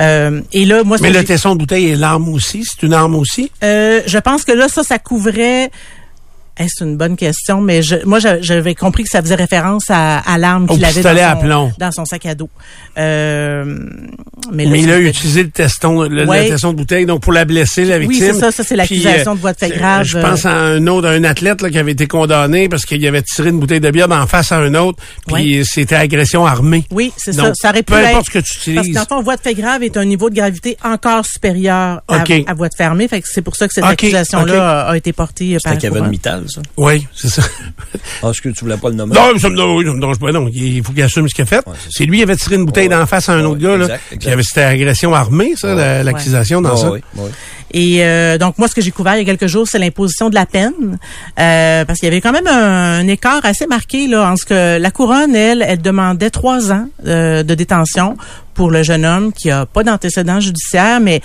Euh, 0.00 0.40
et 0.52 0.64
là, 0.64 0.82
moi, 0.84 0.96
Mais 1.00 1.10
le 1.10 1.24
tesson 1.24 1.54
de 1.54 1.60
bouteille 1.60 1.90
est 1.90 1.96
l'arme 1.96 2.28
aussi? 2.28 2.64
C'est 2.64 2.86
une 2.86 2.94
arme 2.94 3.14
aussi? 3.14 3.50
euh, 3.62 4.00
je 4.06 4.18
pense 4.18 4.44
que 4.44 4.52
là, 4.52 4.68
ça, 4.68 4.82
ça 4.82 4.98
couvrait. 4.98 5.70
Eh, 6.58 6.64
c'est 6.68 6.84
une 6.84 6.96
bonne 6.96 7.16
question, 7.16 7.60
mais 7.60 7.82
je, 7.82 7.96
moi, 8.06 8.18
j'avais 8.40 8.74
compris 8.74 9.02
que 9.04 9.10
ça 9.10 9.20
faisait 9.20 9.34
référence 9.34 9.84
à, 9.90 10.18
à 10.20 10.38
l'arme 10.38 10.66
qu'il 10.66 10.82
avait 10.84 11.06
à 11.06 11.34
dans 11.34 11.40
son, 11.40 11.46
plomb. 11.46 11.72
dans 11.78 11.92
son 11.92 12.04
sac 12.06 12.24
à 12.24 12.34
dos. 12.34 12.48
Euh, 12.96 13.64
mais 14.52 14.64
là, 14.64 14.70
Mais 14.70 14.80
il 14.80 14.90
a 14.90 14.98
utilisé 14.98 15.42
le 15.42 15.50
teston, 15.50 16.02
le, 16.02 16.24
tesson 16.48 16.72
de 16.72 16.76
bouteille, 16.78 17.04
donc 17.04 17.20
pour 17.22 17.32
la 17.32 17.44
blesser, 17.44 17.84
la 17.84 17.98
Oui, 17.98 18.06
victime. 18.08 18.32
c'est 18.32 18.40
ça, 18.40 18.52
ça, 18.52 18.64
c'est 18.64 18.74
l'accusation 18.76 19.34
de 19.34 19.40
voie 19.40 19.52
de 19.52 19.58
fait 19.58 19.68
c'est- 19.68 19.76
grave, 19.76 20.04
Je 20.06 20.18
pense 20.18 20.46
à 20.46 20.54
un 20.54 20.86
autre, 20.86 21.08
un 21.08 21.24
athlète 21.24 21.60
là, 21.60 21.68
qui 21.70 21.78
avait 21.78 21.92
été 21.92 22.06
condamné 22.06 22.68
parce 22.68 22.84
qu'il 22.86 23.06
avait 23.06 23.22
tiré 23.22 23.50
une 23.50 23.60
bouteille 23.60 23.80
de 23.80 23.90
bière 23.90 24.08
d'en 24.08 24.26
face 24.26 24.50
à 24.52 24.56
un 24.58 24.74
autre, 24.74 24.98
puis 25.26 25.62
c'était 25.64 25.96
agression 25.96 26.46
armée. 26.46 26.84
Oui, 26.90 27.12
c'est 27.16 27.32
ça. 27.34 27.52
Ça 27.54 27.68
aurait 27.70 27.82
pu 27.82 27.92
peu 27.92 27.98
être- 28.00 28.08
importe 28.08 28.26
ce 28.26 28.30
que 28.30 28.38
tu 28.38 28.44
Parce 28.44 28.64
que 28.64 28.70
utilises. 28.70 28.94
dans 28.94 29.00
le 29.02 29.06
fond, 29.06 29.22
voie 29.22 29.36
de 29.36 29.42
fait 29.42 29.54
grave 29.54 29.82
est 29.82 29.96
un 29.96 30.04
niveau 30.04 30.30
de 30.30 30.34
gravité 30.36 30.76
encore 30.82 31.26
supérieur 31.26 32.00
à, 32.08 32.24
à 32.46 32.54
voie 32.54 32.68
de 32.68 32.74
fermée. 32.76 33.08
Fait 33.08 33.20
que 33.20 33.28
c'est 33.30 33.42
pour 33.42 33.56
ça 33.56 33.68
que 33.68 33.74
cette 33.74 33.84
accusation-là 33.84 34.80
a, 34.86 34.90
a 34.92 34.96
été 34.96 35.12
portée 35.12 35.56
euh, 35.56 35.58
par 35.62 35.76
Kevin 35.76 35.98
courant. 35.98 36.08
Ça. 36.48 36.62
Oui, 36.76 37.06
c'est 37.14 37.28
ça. 37.28 37.42
Ah, 38.22 38.30
est-ce 38.30 38.40
que 38.40 38.48
tu 38.48 38.64
voulais 38.64 38.76
pas 38.78 38.88
le 38.88 38.94
nommer? 38.94 39.14
Non, 39.14 39.30
mais 39.34 39.38
ça 39.38 39.48
me, 39.50 39.56
non, 39.56 39.76
oui, 39.76 39.84
ça 39.84 39.92
me 39.92 40.00
dérange 40.00 40.18
pas. 40.18 40.32
Non, 40.32 40.48
il 40.52 40.82
faut 40.82 40.92
qu'il 40.92 41.02
assume 41.02 41.28
ce 41.28 41.34
qu'il 41.34 41.42
a 41.42 41.46
fait. 41.46 41.62
c'est 41.90 42.04
lui 42.06 42.16
qui 42.18 42.22
avait 42.22 42.36
tiré 42.36 42.54
une 42.56 42.64
bouteille 42.64 42.88
d'en 42.88 43.04
face 43.04 43.28
à 43.28 43.32
un 43.34 43.44
autre 43.44 43.60
gars. 43.60 43.76
Là, 43.76 43.84
exact. 43.84 44.02
Puis 44.10 44.18
il 44.22 44.30
avait- 44.30 44.42
C'était 44.42 44.62
agression 44.62 45.14
armée, 45.14 45.52
ça, 45.56 45.74
la- 45.74 46.02
l'accusation 46.02 46.62
dans 46.62 46.70
Ouais, 46.74 46.80
ça. 46.80 46.90
ouais, 46.90 47.02
ouais. 47.16 47.30
Et 47.72 48.04
euh, 48.04 48.38
donc, 48.38 48.58
moi, 48.58 48.68
ce 48.68 48.74
que 48.74 48.80
j'ai 48.80 48.90
couvert 48.90 49.14
il 49.16 49.18
y 49.18 49.22
a 49.22 49.24
quelques 49.24 49.46
jours, 49.48 49.66
c'est 49.68 49.78
l'imposition 49.78 50.30
de 50.30 50.34
la 50.34 50.46
peine. 50.46 50.98
Euh, 51.38 51.84
parce 51.84 51.98
qu'il 51.98 52.06
y 52.06 52.12
avait 52.12 52.20
quand 52.20 52.32
même 52.32 52.46
un, 52.46 53.06
écart 53.08 53.40
assez 53.44 53.66
marqué 53.66 54.06
là, 54.06 54.30
en 54.30 54.36
ce 54.36 54.44
que 54.44 54.78
la 54.78 54.90
couronne, 54.90 55.34
elle, 55.34 55.62
elle 55.66 55.82
demandait 55.82 56.30
trois 56.30 56.72
ans 56.72 56.88
euh, 57.06 57.42
de 57.42 57.54
détention 57.54 58.16
pour 58.54 58.70
le 58.70 58.82
jeune 58.82 59.04
homme 59.04 59.32
qui 59.34 59.50
a 59.50 59.66
pas 59.66 59.82
d'antécédent 59.84 60.40
judiciaire, 60.40 60.98
mais 60.98 61.20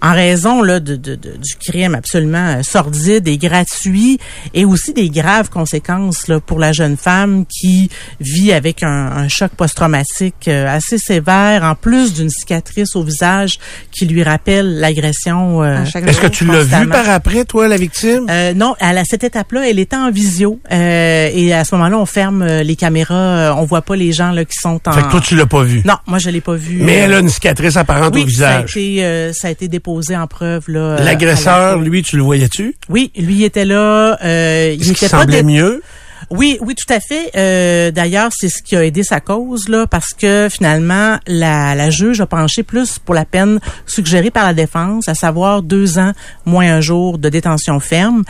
en 0.00 0.12
raison 0.12 0.62
là, 0.62 0.78
de, 0.78 0.94
de- 0.94 1.16
de- 1.16 1.36
du 1.36 1.56
crime 1.58 1.96
absolument 1.96 2.58
euh, 2.58 2.62
sordide 2.62 3.26
et 3.26 3.38
gratuit, 3.38 4.18
et 4.54 4.64
aussi 4.64 4.92
des 4.92 5.10
graves 5.10 5.48
conséquences 5.50 6.28
là, 6.28 6.38
pour 6.38 6.60
la 6.60 6.72
jeune 6.72 6.96
femme 6.96 7.44
qui 7.46 7.90
vit 8.20 8.52
avec 8.52 8.84
un, 8.84 8.88
un 8.88 9.26
choc 9.28 9.50
post-traumatique 9.56 10.46
euh, 10.46 10.68
assez 10.68 10.98
sévère, 10.98 11.64
en 11.64 11.74
plus 11.74 12.12
d'une 12.14 12.30
cicatrice 12.30 12.94
au 12.94 13.02
visage 13.02 13.58
qui 13.90 14.06
lui 14.06 14.22
rappelle 14.22 14.78
l'agression. 14.78 15.64
euh, 15.64 15.84
Est-ce 15.94 16.20
que 16.20 16.26
tu 16.26 16.44
l'as 16.44 16.62
vu 16.62 16.88
par 16.88 17.08
après, 17.10 17.44
toi, 17.44 17.68
la 17.68 17.76
victime? 17.76 18.26
Euh, 18.30 18.52
non, 18.54 18.74
à 18.80 18.92
la- 18.92 19.04
cette 19.04 19.24
étape-là, 19.24 19.68
elle 19.68 19.78
était 19.78 19.96
en 19.96 20.10
visio. 20.10 20.58
Euh, 20.72 21.30
et 21.32 21.52
à 21.52 21.64
ce 21.64 21.74
moment-là, 21.74 21.98
on 21.98 22.06
ferme 22.06 22.42
euh, 22.42 22.62
les 22.62 22.76
caméras. 22.76 23.14
euh, 23.14 23.54
on 23.56 23.64
voit 23.64 23.82
pas 23.82 23.96
les 23.96 24.12
gens 24.12 24.30
là, 24.32 24.44
qui 24.44 24.56
sont 24.60 24.80
en... 24.86 24.92
Fait 24.92 25.02
que 25.02 25.10
toi, 25.10 25.20
tu 25.20 25.36
l'as 25.36 25.46
pas 25.46 25.62
vu? 25.62 25.82
Non, 25.84 25.94
moi, 26.06 26.18
je 26.18 26.30
l'ai 26.30 26.40
pas 26.40 26.54
vu. 26.54 26.78
Mais 26.82 27.00
euh, 27.00 27.04
elle 27.04 27.14
a 27.14 27.18
une 27.20 27.28
cicatrice 27.28 27.76
apparente 27.76 28.14
oui, 28.14 28.22
au 28.22 28.26
visage. 28.26 28.72
Ça 28.72 28.78
a, 28.78 28.82
été, 28.82 29.04
euh, 29.04 29.32
ça 29.32 29.48
a 29.48 29.50
été 29.50 29.68
déposé 29.68 30.16
en 30.16 30.26
preuve. 30.26 30.64
là. 30.68 30.96
la 30.98 31.04
L'agresseur, 31.04 31.78
lui, 31.80 32.02
tu 32.02 32.16
le 32.16 32.22
voyais-tu? 32.22 32.74
Oui, 32.88 33.10
lui 33.16 33.34
il 33.36 33.44
était 33.44 33.64
là. 33.64 34.18
Euh, 34.24 34.74
il 34.78 34.90
était 34.90 35.08
pas 35.08 35.20
semblait 35.20 35.42
mieux? 35.42 35.82
Oui, 36.30 36.58
oui, 36.60 36.74
tout 36.74 36.92
à 36.92 36.98
fait. 37.00 37.30
Euh, 37.36 37.90
D'ailleurs, 37.90 38.30
c'est 38.36 38.48
ce 38.48 38.62
qui 38.62 38.74
a 38.76 38.84
aidé 38.84 39.02
sa 39.02 39.20
cause 39.20 39.68
là, 39.68 39.86
parce 39.86 40.12
que 40.12 40.48
finalement, 40.50 41.18
la, 41.26 41.74
la 41.74 41.90
juge 41.90 42.20
a 42.20 42.26
penché 42.26 42.62
plus 42.62 42.98
pour 42.98 43.14
la 43.14 43.24
peine 43.24 43.60
suggérée 43.86 44.30
par 44.30 44.44
la 44.44 44.54
défense, 44.54 45.08
à 45.08 45.14
savoir 45.14 45.62
deux 45.62 45.98
ans 45.98 46.12
moins 46.44 46.66
un 46.74 46.80
jour 46.80 47.18
de 47.18 47.28
détention 47.28 47.78
ferme. 47.80 48.24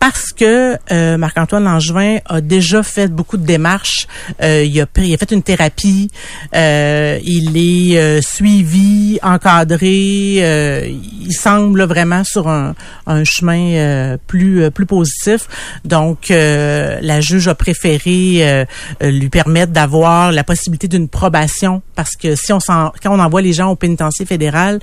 Parce 0.00 0.32
que 0.32 0.76
euh, 0.92 1.16
Marc-Antoine 1.16 1.64
Langevin 1.64 2.18
a 2.26 2.40
déjà 2.40 2.82
fait 2.82 3.08
beaucoup 3.08 3.36
de 3.36 3.44
démarches. 3.44 4.06
Euh, 4.42 4.64
il, 4.64 4.80
a 4.80 4.86
il 4.98 5.14
a 5.14 5.16
fait 5.16 5.32
une 5.32 5.42
thérapie. 5.42 6.08
euh, 6.54 7.18
il 7.24 7.56
est 7.56 7.98
euh, 7.98 8.20
suivi, 8.22 9.18
encadré. 9.22 10.36
euh, 10.38 10.88
il 10.88 11.32
semble 11.32 11.82
vraiment 11.82 12.22
sur 12.24 12.48
un, 12.48 12.74
un 13.06 13.24
chemin 13.24 13.72
euh, 13.72 14.16
plus 14.26 14.70
plus 14.70 14.86
positif. 14.86 15.48
Donc, 15.84 16.28
la 16.30 17.20
juge 17.20 17.48
a 17.48 17.54
préféré 17.54 18.66
lui 19.00 19.28
permettre 19.28 19.72
d'avoir 19.72 20.32
la 20.32 20.44
possibilité 20.44 20.88
d'une 20.88 21.08
probation 21.08 21.82
parce 21.94 22.14
que 22.16 22.34
si 22.36 22.52
on 22.52 22.58
quand 22.68 22.92
on 23.06 23.18
envoie 23.18 23.42
les 23.42 23.52
gens 23.52 23.70
au 23.70 23.76
pénitencier 23.76 24.26
fédéral, 24.26 24.80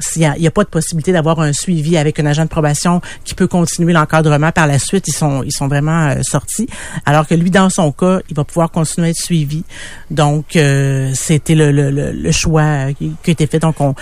s'il 0.00 0.22
y 0.22 0.24
a- 0.24 0.34
il 0.36 0.40
n'y 0.40 0.46
a, 0.46 0.50
pas 0.50 0.64
de 0.64 0.68
possibilité 0.68 1.12
d'avoir 1.12 1.40
un 1.40 1.52
suivi 1.52 1.96
avec 1.96 2.18
un 2.18 2.26
agent 2.26 2.44
de 2.44 2.48
probation 2.48 3.00
qui 3.24 3.34
peut 3.34 3.46
continuer 3.46 3.92
l'encadrement 3.92 4.50
par 4.52 4.66
la 4.66 4.78
suite. 4.78 5.06
Ils 5.08 5.12
sont, 5.12 5.42
ils 5.42 5.52
sont 5.52 5.68
vraiment 5.68 6.08
euh, 6.08 6.22
sortis. 6.22 6.66
Alors 7.06 7.26
que 7.26 7.34
lui, 7.34 7.50
dans 7.50 7.70
son 7.70 7.92
cas, 7.92 8.20
il 8.28 8.36
va 8.36 8.44
pouvoir 8.44 8.70
continuer 8.70 9.08
à 9.08 9.10
être 9.10 9.16
suivi. 9.20 9.64
Donc, 10.10 10.56
euh, 10.56 11.10
c'était 11.14 11.54
le, 11.54 11.70
le, 11.72 11.90
le, 11.90 12.12
le 12.12 12.32
choix 12.32 12.62
euh, 12.62 12.92
qui, 12.92 13.12
qui 13.22 13.30
a 13.30 13.32
été 13.32 13.46
fait. 13.46 13.58
Donc, 13.60 13.80
on, 13.80 13.94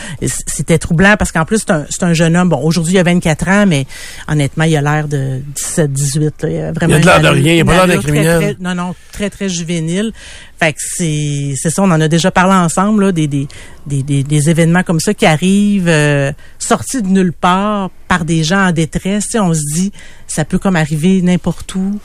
c'était 0.47 0.79
troublant 0.79 1.17
parce 1.19 1.33
qu'en 1.33 1.45
plus, 1.45 1.59
c'est 1.59 1.71
un, 1.71 1.85
c'est 1.91 2.03
un 2.05 2.13
jeune 2.13 2.37
homme. 2.37 2.49
Bon, 2.49 2.61
aujourd'hui, 2.63 2.95
il 2.95 2.99
a 2.99 3.03
24 3.03 3.49
ans, 3.49 3.65
mais 3.67 3.87
honnêtement, 4.29 4.65
il 4.65 4.77
a 4.77 4.81
l'air 4.83 5.09
de 5.09 5.41
17, 5.55 5.93
18. 5.93 6.43
Là. 6.43 6.49
Il 6.51 6.61
a 6.61 6.73
vraiment 6.73 6.97
Il 6.97 7.09
a 7.09 7.19
de 7.19 7.23
l'air 7.23 7.33
de 7.33 7.39
rien, 7.41 7.55
il 7.55 7.61
a 7.61 7.65
pas 7.65 7.73
l'air 7.73 7.87
d'un 7.87 8.03
criminel. 8.03 8.41
très- 8.41 8.57
non, 8.61 8.75
non, 8.75 8.95
très, 9.13 9.31
très 9.31 9.49
juvénile. 9.49 10.13
Fait 10.61 10.73
que 10.73 10.79
c'est, 10.81 11.55
c'est 11.57 11.71
ça, 11.71 11.83
on 11.83 11.91
en 11.91 12.01
a 12.01 12.09
déjà 12.09 12.31
parlé 12.31 12.55
ensemble, 12.55 13.05
là, 13.07 13.13
des, 13.13 13.27
des, 13.29 13.47
des, 13.87 14.03
des, 14.03 14.23
des 14.25 14.51
événements 14.51 14.83
comme 14.83 15.01
ça 15.01 15.15
qui 15.15 15.25
arrivent, 15.27 15.89
euh, 15.89 16.33
sortis 16.59 17.01
de 17.03 17.09
nulle 17.09 17.33
part 17.33 17.91
par 18.09 18.25
des 18.25 18.43
gens 18.43 18.67
en 18.69 18.73
détresse. 18.73 19.29
On 19.37 19.55
se 19.55 19.61
dit, 19.75 19.93
ça 20.27 20.45
peut 20.45 20.59
comme 20.59 20.77
arriver 20.77 21.23
n'importe 21.23 21.75
où. 21.77 22.01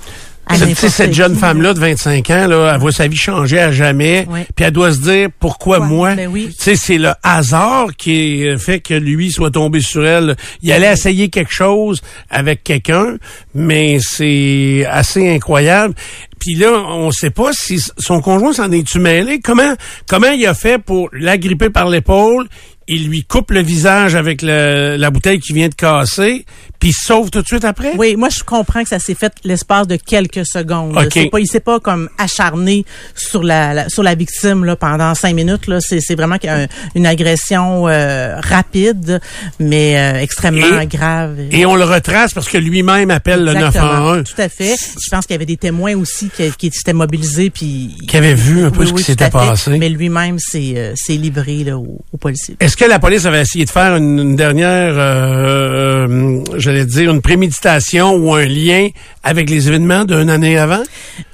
à 0.46 0.54
Tu 0.54 0.60
sais, 0.60 0.66
n'importe 0.68 0.90
cette 0.90 1.10
qui, 1.10 1.16
jeune 1.16 1.34
là. 1.34 1.40
femme-là 1.40 1.74
de 1.74 1.80
25 1.80 2.30
ans, 2.30 2.48
là, 2.48 2.72
elle 2.76 2.80
voit 2.80 2.92
sa 2.92 3.08
vie 3.08 3.16
changer 3.18 3.60
à 3.60 3.72
jamais. 3.72 4.28
Puis 4.56 4.66
elle 4.66 4.72
doit 4.72 4.92
se 4.94 5.00
dire, 5.00 5.30
pourquoi 5.40 5.80
moi? 5.80 6.14
Ben 6.16 6.28
oui. 6.32 6.50
Tu 6.56 6.64
sais, 6.64 6.76
c'est 6.76 6.98
le 7.00 7.14
hasard 7.24 7.88
qui 7.98 8.46
fait 8.60 8.82
que 8.82 8.94
lui 8.94 9.32
soit 9.32 9.52
tombé 9.52 9.80
sur 9.82 10.06
elle. 10.06 10.36
Il 10.62 10.72
allait 10.72 10.92
essayer 10.94 11.30
quelque 11.30 11.54
chose 11.54 12.02
avec 12.30 12.64
quelqu'un, 12.64 13.16
mais 13.56 13.98
c'est 14.00 14.86
assez 14.90 15.34
incroyable. 15.34 15.96
Puis 16.44 16.56
là, 16.56 16.74
on 16.74 17.10
sait 17.12 17.30
pas 17.30 17.52
si 17.54 17.80
son 17.98 18.20
conjoint 18.20 18.52
s'en 18.52 18.70
est-tu 18.70 19.00
mêlé? 19.00 19.40
Comment, 19.40 19.76
comment 20.10 20.28
il 20.28 20.46
a 20.46 20.54
fait 20.54 20.78
pour 20.78 21.08
l'agripper 21.14 21.70
par 21.70 21.88
l'épaule? 21.88 22.50
Il 22.88 23.08
lui 23.08 23.24
coupe 23.24 23.52
le 23.52 23.62
visage 23.62 24.16
avec 24.16 24.42
le- 24.42 24.96
la 24.98 25.10
bouteille 25.10 25.40
qui 25.40 25.54
vient 25.54 25.70
de 25.70 25.74
casser, 25.76 26.46
puis 26.80 26.92
sauve 26.92 27.30
tout 27.30 27.42
de 27.42 27.48
suite 27.48 27.64
après? 27.64 27.94
Oui, 27.98 28.16
moi 28.18 28.30
je 28.30 28.44
comprends 28.44 28.84
que 28.84 28.90
ça 28.90 29.00
s'est 29.00 29.16
fait 29.16 29.32
l'espace 29.46 29.88
de 29.88 29.96
quelques 29.96 30.46
secondes. 30.46 30.98
OK. 30.98 31.08
C'est 31.14 31.30
pas, 31.30 31.40
il 31.40 31.48
s'est 31.48 31.60
pas 31.62 31.80
comme 31.80 32.10
acharné 32.18 32.84
sur 33.16 33.42
la, 33.44 33.74
la- 33.74 33.90
sur 33.90 34.04
la 34.04 34.16
victime 34.16 34.66
là 34.66 34.76
pendant 34.76 35.16
cinq 35.16 35.34
minutes 35.36 35.68
là. 35.68 35.80
C'est, 35.80 36.02
c'est 36.02 36.16
vraiment 36.16 36.38
un- 36.48 36.68
une 36.96 37.06
agression 37.06 37.88
euh, 37.88 38.36
rapide, 38.42 39.22
mais 39.60 39.98
euh, 39.98 40.20
extrêmement 40.22 40.80
Et- 40.82 40.88
grave. 40.88 41.38
Et 41.52 41.66
on 41.66 41.76
le 41.76 41.86
retrace 41.86 42.34
parce 42.34 42.50
que 42.50 42.58
lui-même 42.58 43.12
appelle 43.12 43.44
le 43.46 43.54
Exactement, 43.54 43.94
911. 43.94 44.24
Tout 44.36 44.42
à 44.42 44.50
fait. 44.50 44.76
Je 44.76 45.10
pense 45.10 45.26
qu'il 45.26 45.34
y 45.34 45.36
avait 45.36 45.46
des 45.46 45.58
témoins 45.58 45.96
aussi 45.96 46.30
qui, 46.36 46.52
qui 46.58 46.72
s'étaient 46.72 46.94
mobilisés 46.94 47.50
puis 47.50 47.96
Qui 48.08 48.18
avaient 48.18 48.36
vu 48.36 48.64
un 48.66 48.72
peu 48.72 48.82
Oui, 48.82 48.88
ce 48.88 48.92
qui 48.92 48.98
oui, 48.98 49.04
s'était 49.04 49.30
passé. 49.30 49.78
Mais 49.78 49.90
lui-même 49.90 50.38
s'est 50.40 50.74
euh, 50.76 50.94
s'est 50.96 51.14
livré 51.16 51.64
là, 51.64 51.78
aux, 51.78 52.02
aux 52.12 52.18
policiers. 52.18 52.56
Est-ce 52.74 52.86
que 52.86 52.90
la 52.90 52.98
police 52.98 53.28
avait 53.28 53.42
essayé 53.42 53.66
de 53.66 53.70
faire 53.70 53.96
une, 53.98 54.36
dernière, 54.36 54.98
euh, 54.98 56.08
euh, 56.08 56.44
j'allais 56.58 56.88
dire, 56.88 57.12
une 57.12 57.22
préméditation 57.22 58.16
ou 58.16 58.34
un 58.34 58.46
lien 58.46 58.90
avec 59.22 59.48
les 59.48 59.68
événements 59.68 60.06
d'une 60.06 60.32
année 60.32 60.58
avant? 60.58 60.82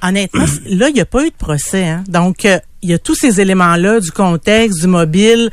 Honnêtement, 0.02 0.44
là, 0.66 0.90
il 0.90 0.94
n'y 0.96 1.00
a 1.00 1.06
pas 1.06 1.22
eu 1.24 1.30
de 1.30 1.34
procès. 1.34 1.88
Hein? 1.88 2.04
Donc, 2.08 2.44
euh, 2.44 2.58
il 2.82 2.90
y 2.90 2.92
a 2.92 2.98
tous 2.98 3.14
ces 3.14 3.40
éléments-là 3.40 4.00
du 4.00 4.10
contexte, 4.10 4.82
du 4.82 4.86
mobile. 4.86 5.50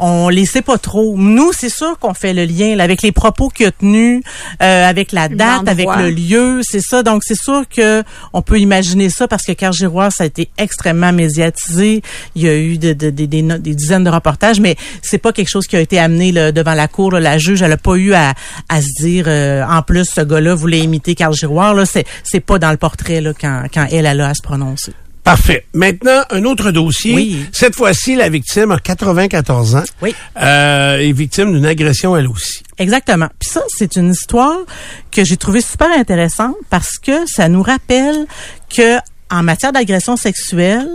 On 0.00 0.28
les 0.28 0.46
sait 0.46 0.62
pas 0.62 0.78
trop. 0.78 1.16
Nous, 1.16 1.50
c'est 1.52 1.68
sûr 1.68 1.98
qu'on 1.98 2.14
fait 2.14 2.32
le 2.32 2.44
lien 2.44 2.76
là, 2.76 2.84
avec 2.84 3.02
les 3.02 3.10
propos 3.12 3.48
qu'il 3.48 3.66
a 3.66 3.72
tenus, 3.72 4.22
euh, 4.62 4.88
avec 4.88 5.10
la 5.12 5.28
date, 5.28 5.62
avec 5.68 5.86
le 5.98 6.10
lieu, 6.10 6.60
c'est 6.62 6.80
ça. 6.80 7.02
Donc, 7.02 7.22
c'est 7.24 7.36
sûr 7.36 7.64
que 7.68 8.04
on 8.32 8.40
peut 8.40 8.60
imaginer 8.60 9.10
ça 9.10 9.26
parce 9.26 9.42
que 9.44 9.52
Cargirois, 9.52 10.10
ça 10.10 10.24
a 10.24 10.26
été 10.28 10.50
extrêmement 10.56 11.12
médiatisé. 11.12 12.02
Il 12.34 12.42
y 12.42 12.48
a 12.48 12.56
eu 12.56 12.78
de- 12.78 12.92
de- 12.92 13.10
de- 13.10 13.26
des, 13.26 13.74
dizaines 13.74 14.04
de 14.04 14.10
reportages, 14.10 14.60
mais 14.60 14.76
c'est 15.02 15.18
pas 15.18 15.32
quelque 15.32 15.48
chose 15.48 15.66
qui 15.66 15.76
a 15.76 15.80
été 15.80 15.98
amené 15.98 16.30
là, 16.32 16.52
devant 16.52 16.74
la 16.74 16.86
cour. 16.88 17.10
là. 17.12 17.20
La 17.20 17.38
juge, 17.38 17.62
elle 17.62 17.72
a 17.72 17.76
pas 17.76 17.96
eu 17.96 18.14
à, 18.14 18.34
à 18.68 18.80
se 18.80 19.02
dire, 19.02 19.24
euh, 19.26 19.64
en 19.68 19.82
plus, 19.82 20.04
ce 20.14 20.20
gars-là 20.20 20.54
voulait 20.54 20.78
imiter 20.80 21.14
Carl 21.14 21.34
Giroir. 21.34 21.74
Là, 21.74 21.84
c'est, 21.86 22.06
c'est 22.22 22.40
pas 22.40 22.58
dans 22.58 22.70
le 22.70 22.76
portrait 22.76 23.20
là, 23.20 23.32
quand, 23.38 23.64
quand 23.72 23.86
elle, 23.90 24.06
elle 24.06 24.20
a 24.20 24.28
à 24.28 24.34
se 24.34 24.42
prononcer. 24.42 24.92
Parfait. 25.28 25.66
Maintenant, 25.74 26.22
un 26.30 26.42
autre 26.44 26.70
dossier. 26.70 27.14
Oui. 27.14 27.46
Cette 27.52 27.76
fois-ci, 27.76 28.16
la 28.16 28.30
victime 28.30 28.70
a 28.70 28.78
94 28.78 29.74
ans. 29.74 29.82
Oui. 30.00 30.14
Euh, 30.40 30.96
est 30.96 31.12
victime 31.12 31.52
d'une 31.52 31.66
agression 31.66 32.16
elle 32.16 32.28
aussi. 32.28 32.62
Exactement. 32.78 33.28
Puis 33.38 33.50
ça, 33.50 33.60
c'est 33.68 33.96
une 33.96 34.12
histoire 34.12 34.56
que 35.12 35.24
j'ai 35.24 35.36
trouvée 35.36 35.60
super 35.60 35.90
intéressante 35.90 36.54
parce 36.70 36.96
que 36.96 37.12
ça 37.26 37.50
nous 37.50 37.62
rappelle 37.62 38.24
que 38.74 38.96
en 39.30 39.42
matière 39.42 39.70
d'agression 39.70 40.16
sexuelle, 40.16 40.88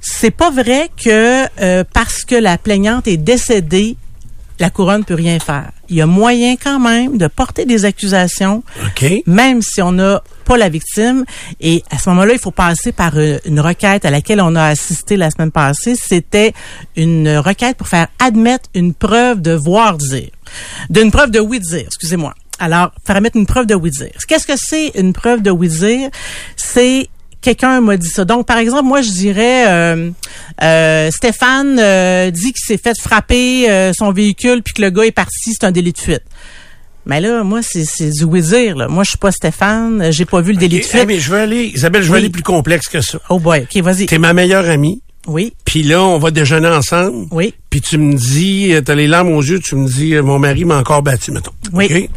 c'est 0.00 0.30
pas 0.30 0.50
vrai 0.50 0.88
que 0.96 1.44
euh, 1.60 1.82
parce 1.92 2.24
que 2.24 2.36
la 2.36 2.58
plaignante 2.58 3.08
est 3.08 3.16
décédée, 3.16 3.96
la 4.58 4.70
couronne 4.70 5.04
peut 5.04 5.14
rien 5.14 5.38
faire. 5.38 5.70
Il 5.88 5.96
y 5.96 6.02
a 6.02 6.06
moyen 6.06 6.56
quand 6.56 6.80
même 6.80 7.16
de 7.16 7.26
porter 7.26 7.64
des 7.64 7.84
accusations, 7.84 8.62
OK. 8.84 9.06
même 9.26 9.62
si 9.62 9.80
on 9.82 9.92
n'a 9.92 10.22
pas 10.44 10.56
la 10.56 10.68
victime. 10.68 11.24
Et 11.60 11.82
à 11.90 11.98
ce 11.98 12.08
moment-là, 12.10 12.32
il 12.32 12.38
faut 12.38 12.50
passer 12.50 12.92
par 12.92 13.12
euh, 13.16 13.38
une 13.44 13.60
requête 13.60 14.04
à 14.04 14.10
laquelle 14.10 14.40
on 14.40 14.54
a 14.56 14.64
assisté 14.64 15.16
la 15.16 15.30
semaine 15.30 15.52
passée. 15.52 15.94
C'était 15.94 16.52
une 16.96 17.36
requête 17.38 17.76
pour 17.76 17.88
faire 17.88 18.08
admettre 18.18 18.68
une 18.74 18.94
preuve 18.94 19.40
de 19.40 19.52
voir 19.52 19.98
dire. 19.98 20.30
D'une 20.90 21.10
preuve 21.10 21.30
de 21.30 21.40
oui 21.40 21.60
dire, 21.60 21.84
excusez-moi. 21.86 22.34
Alors, 22.58 22.90
faire 23.06 23.16
admettre 23.16 23.36
une 23.36 23.46
preuve 23.46 23.66
de 23.66 23.74
oui 23.74 23.90
dire. 23.90 24.10
Qu'est-ce 24.26 24.46
que 24.46 24.56
c'est 24.56 24.88
une 24.96 25.12
preuve 25.12 25.42
de 25.42 25.50
oui 25.50 25.68
dire? 25.68 26.10
C'est 26.56 27.08
quelqu'un 27.40 27.80
m'a 27.80 27.96
dit 27.96 28.08
ça. 28.08 28.24
Donc, 28.24 28.46
par 28.46 28.58
exemple, 28.58 28.84
moi, 28.84 29.00
je 29.02 29.10
dirais, 29.10 29.64
euh, 29.68 30.10
euh, 30.62 31.10
Stéphane 31.10 31.78
euh, 31.78 32.30
dit 32.30 32.52
qu'il 32.52 32.64
s'est 32.66 32.78
fait 32.82 32.98
frapper 33.00 33.70
euh, 33.70 33.92
son 33.96 34.12
véhicule 34.12 34.62
puis 34.62 34.74
que 34.74 34.82
le 34.82 34.90
gars 34.90 35.04
est 35.04 35.12
parti, 35.12 35.52
c'est 35.58 35.64
un 35.64 35.70
délit 35.72 35.92
de 35.92 35.98
fuite. 35.98 36.22
Mais 37.06 37.20
là, 37.22 37.42
moi, 37.42 37.60
c'est 37.62 37.84
c'est 37.86 38.10
du 38.10 38.24
oui-dire. 38.24 38.76
là. 38.76 38.88
Moi, 38.88 39.02
je 39.04 39.10
suis 39.10 39.18
pas 39.18 39.32
Stéphane, 39.32 40.10
j'ai 40.12 40.26
pas 40.26 40.40
vu 40.42 40.52
le 40.52 40.58
délit 40.58 40.80
de 40.80 40.84
fuite. 40.84 41.06
mais 41.06 41.18
je 41.18 41.30
veux 41.30 41.38
aller, 41.38 41.70
Isabelle, 41.74 42.02
je 42.02 42.08
veux 42.08 42.14
Oui. 42.14 42.18
aller 42.20 42.28
plus 42.30 42.42
complexe 42.42 42.86
que 42.88 43.00
ça. 43.00 43.18
Oh 43.30 43.38
boy, 43.38 43.62
ok, 43.74 43.82
vas-y. 43.82 44.06
T'es 44.06 44.18
ma 44.18 44.32
meilleure 44.34 44.68
amie. 44.68 45.00
Oui, 45.26 45.52
Puis 45.66 45.82
là, 45.82 46.02
on 46.02 46.18
va 46.18 46.30
déjeuner 46.30 46.68
ensemble. 46.68 47.26
oui, 47.32 47.52
Puis 47.68 47.82
tu 47.82 47.98
me 47.98 48.14
dis, 48.14 48.72
euh, 48.72 48.80
t'as 48.80 48.94
les 48.94 49.06
larmes 49.06 49.30
aux 49.32 49.42
yeux, 49.42 49.58
tu 49.60 49.74
me 49.76 49.86
dis, 49.86 50.14
euh, 50.14 50.22
mon 50.22 50.38
mari 50.38 50.64
m'a 50.64 50.78
encore 50.78 51.02
battu, 51.02 51.32
mettons. 51.32 51.50
Oui. 51.72 51.86
OK? 51.90 52.10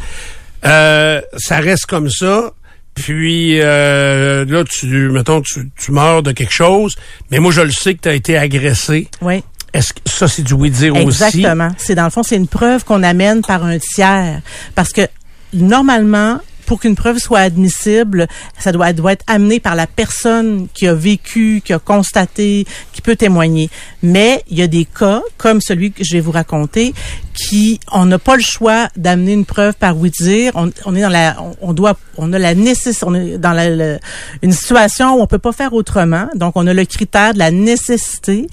Euh, 0.64 1.20
ça 1.36 1.58
reste 1.58 1.86
comme 1.86 2.08
ça. 2.08 2.52
Puis 2.94 3.60
euh, 3.60 4.44
là, 4.44 4.64
tu, 4.64 5.08
mettons, 5.10 5.40
tu, 5.40 5.70
tu 5.76 5.92
meurs 5.92 6.22
de 6.22 6.32
quelque 6.32 6.52
chose. 6.52 6.94
Mais 7.30 7.38
moi, 7.38 7.52
je 7.52 7.62
le 7.62 7.70
sais 7.70 7.94
que 7.94 8.00
tu 8.02 8.08
as 8.08 8.14
été 8.14 8.36
agressé. 8.36 9.08
oui. 9.22 9.42
est-ce 9.72 9.92
que 9.92 10.00
ça, 10.04 10.28
c'est 10.28 10.42
du 10.42 10.52
oui-dire 10.52 10.94
aussi? 10.96 11.04
Exactement. 11.04 11.70
C'est 11.78 11.94
dans 11.94 12.04
le 12.04 12.10
fond, 12.10 12.22
c'est 12.22 12.36
une 12.36 12.48
preuve 12.48 12.84
qu'on 12.84 13.02
amène 13.02 13.42
par 13.42 13.64
un 13.64 13.78
tiers. 13.78 14.42
Parce 14.74 14.92
que 14.92 15.08
normalement, 15.54 16.40
pour 16.66 16.80
qu'une 16.80 16.94
preuve 16.94 17.18
soit 17.18 17.40
admissible, 17.40 18.26
ça 18.58 18.72
doit, 18.72 18.92
doit 18.92 19.12
être 19.12 19.24
amené 19.26 19.60
par 19.60 19.74
la 19.74 19.86
personne 19.86 20.68
qui 20.74 20.86
a 20.86 20.94
vécu, 20.94 21.62
qui 21.64 21.72
a 21.72 21.78
constaté, 21.78 22.66
qui 22.92 23.02
peut 23.02 23.16
témoigner. 23.16 23.70
Mais 24.02 24.42
il 24.48 24.58
y 24.58 24.62
a 24.62 24.66
des 24.66 24.84
cas, 24.84 25.22
comme 25.38 25.60
celui 25.60 25.92
que 25.92 26.04
je 26.04 26.12
vais 26.14 26.20
vous 26.20 26.30
raconter, 26.30 26.94
qui 27.34 27.80
on 27.90 28.06
n'a 28.06 28.18
pas 28.18 28.36
le 28.36 28.42
choix 28.42 28.88
d'amener 28.96 29.32
une 29.32 29.44
preuve 29.44 29.74
par 29.74 29.96
oui 29.96 30.10
dire. 30.10 30.52
On, 30.54 30.70
on, 30.84 30.94
est 30.94 31.02
dans 31.02 31.08
la, 31.08 31.36
on, 31.60 31.72
doit, 31.72 31.96
on 32.16 32.32
a 32.32 32.38
la 32.38 32.54
nécessité, 32.54 33.04
on 33.06 33.14
est 33.14 33.38
dans 33.38 33.52
la, 33.52 33.98
une 34.42 34.52
situation 34.52 35.14
où 35.16 35.20
on 35.20 35.26
peut 35.26 35.38
pas 35.38 35.52
faire 35.52 35.72
autrement. 35.72 36.28
Donc 36.34 36.52
on 36.56 36.66
a 36.66 36.74
le 36.74 36.84
critère 36.84 37.34
de 37.34 37.38
la 37.38 37.50
nécessité 37.50 38.46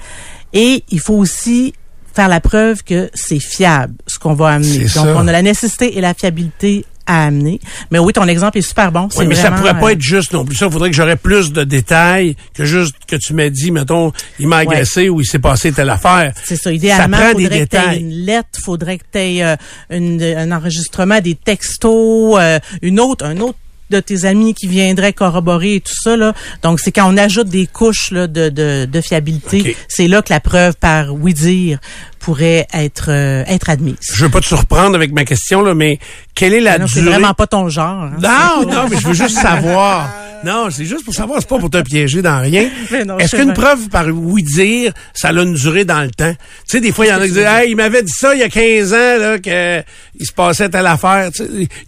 et 0.54 0.84
il 0.90 1.00
faut 1.00 1.16
aussi 1.16 1.74
faire 2.14 2.28
la 2.28 2.42
preuve 2.42 2.84
que 2.84 3.10
c'est 3.14 3.40
fiable 3.40 3.94
ce 4.08 4.20
qu'on 4.20 4.34
va 4.34 4.50
amener. 4.50 4.86
Donc 4.96 5.08
on 5.16 5.28
a 5.28 5.32
la 5.32 5.42
nécessité 5.42 5.98
et 5.98 6.02
la 6.02 6.14
fiabilité 6.14 6.86
à 7.10 7.26
amener. 7.26 7.60
Mais 7.90 7.98
oui, 7.98 8.14
ton 8.14 8.28
exemple 8.28 8.60
est 8.60 8.62
super 8.62 8.92
bon. 8.92 9.10
Oui, 9.18 9.26
mais 9.26 9.34
ça 9.34 9.50
pourrait 9.50 9.78
pas 9.80 9.94
être 9.94 10.02
juste 10.02 10.32
non 10.32 10.46
plus. 10.46 10.56
Ça, 10.56 10.68
il 10.68 10.72
faudrait 10.72 10.92
que 10.92 10.96
j'aurais 10.96 11.16
plus 11.16 11.52
de 11.52 11.64
détails 11.64 12.36
que 12.54 12.66
juste 12.66 12.96
que 13.08 13.16
tu 13.16 13.34
m'as 13.34 13.50
dit, 13.50 13.72
mettons, 13.72 14.14
il 14.38 14.48
m'a 14.48 14.58
agressé 14.58 15.10
ou 15.10 15.20
il 15.20 15.26
s'est 15.26 15.40
passé 15.40 15.72
telle 15.72 15.90
affaire. 15.90 16.34
C'est 16.44 16.56
ça. 16.56 16.72
Idéalement, 16.72 17.18
il 17.36 17.44
faudrait 17.44 17.66
que 17.66 17.78
tu 17.78 18.00
une 18.00 18.12
lettre, 18.12 18.60
faudrait 18.64 18.98
que 19.00 19.06
tu 19.12 19.18
aies 19.20 19.44
euh, 19.44 19.56
un 19.90 20.52
enregistrement 20.52 21.20
des 21.20 21.34
textos, 21.34 22.38
euh, 22.40 22.60
une 22.84 23.00
autre, 23.00 23.26
un 23.26 23.38
autre 23.40 23.58
de 23.90 24.00
tes 24.00 24.26
amis 24.26 24.54
qui 24.54 24.68
viendraient 24.68 25.14
corroborer 25.14 25.76
et 25.76 25.82
tout 25.82 25.96
ça. 26.00 26.16
Là. 26.16 26.34
Donc, 26.62 26.80
c'est 26.80 26.92
quand 26.92 27.12
on 27.12 27.18
ajoute 27.18 27.50
des 27.50 27.66
couches 27.66 28.12
là, 28.12 28.28
de, 28.28 28.50
de, 28.50 28.86
de 28.86 29.02
fiabilité, 29.02 29.76
c'est 29.88 30.08
là 30.08 30.22
que 30.22 30.32
la 30.32 30.40
preuve 30.40 30.76
par 30.76 31.14
oui-dire 31.16 31.80
pourrait 32.20 32.68
être 32.74 33.10
euh, 33.10 33.44
être 33.48 33.70
admise. 33.70 33.98
Je 34.14 34.26
veux 34.26 34.32
pas 34.32 34.42
te 34.42 34.46
surprendre 34.46 34.96
avec 34.96 35.12
ma 35.12 35.26
question, 35.26 35.62
là, 35.62 35.74
mais 35.74 36.00
quelle 36.36 36.54
est 36.54 36.60
la 36.60 36.78
non, 36.78 36.86
durée... 36.86 37.02
C'est 37.02 37.10
vraiment 37.10 37.34
pas 37.34 37.48
ton 37.48 37.70
genre. 37.70 38.04
Hein. 38.04 38.18
Non, 38.22 38.72
non, 38.72 38.88
mais 38.90 38.98
je 38.98 39.08
veux 39.08 39.14
juste 39.14 39.38
savoir. 39.38 40.10
Non, 40.44 40.70
c'est 40.72 40.86
juste 40.86 41.04
pour 41.04 41.14
savoir, 41.14 41.40
c'est 41.42 41.50
pas 41.50 41.60
pour 41.60 41.70
te 41.70 41.82
piéger 41.82 42.22
dans 42.22 42.40
rien. 42.40 42.70
Est-ce 43.20 43.36
qu'une 43.36 43.54
preuve 43.54 43.90
par 43.90 44.08
oui 44.08 44.44
dire, 44.44 44.94
ça 45.14 45.30
a 45.30 45.32
une 45.34 45.54
durée 45.54 45.84
dans 45.84 46.02
le 46.02 46.12
temps? 46.12 46.32
Tu 46.32 46.38
sais, 46.68 46.80
des 46.80 46.92
fois, 46.92 47.06
il 47.06 47.10
y 47.10 47.12
en 47.12 47.20
a 47.20 47.26
qui 47.26 47.34
disent, 47.34 47.46
hey, 47.46 47.72
il 47.72 47.76
m'avait 47.76 48.04
dit 48.04 48.14
ça 48.16 48.34
il 48.34 48.40
y 48.40 48.44
a 48.44 48.50
15 48.50 48.94
ans, 48.94 49.18
là, 49.20 49.40
qu'il 49.40 50.26
se 50.26 50.32
passait 50.32 50.70
telle 50.70 50.88
affaire. 50.88 51.30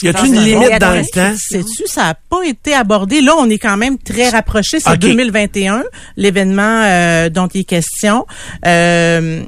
y 0.02 0.08
a-t-il 0.08 0.36
une 0.36 0.44
limite 0.44 0.80
dans 0.80 0.96
le 0.96 1.06
temps? 1.14 1.34
Sais-tu, 1.38 1.84
ça 1.88 2.08
a 2.08 2.14
pas 2.14 2.44
été 2.46 2.74
abordé. 2.74 3.22
Là, 3.22 3.36
on 3.38 3.50
est 3.50 3.60
quand 3.60 3.78
même 3.78 3.98
très 3.98 4.30
rapproché. 4.30 4.80
C'est 4.80 4.98
2021, 4.98 5.84
l'événement 6.18 6.84
euh, 6.84 7.30
dont 7.30 7.48
il 7.48 7.62
est 7.62 7.64
question. 7.64 8.26
Euh, 8.66 9.44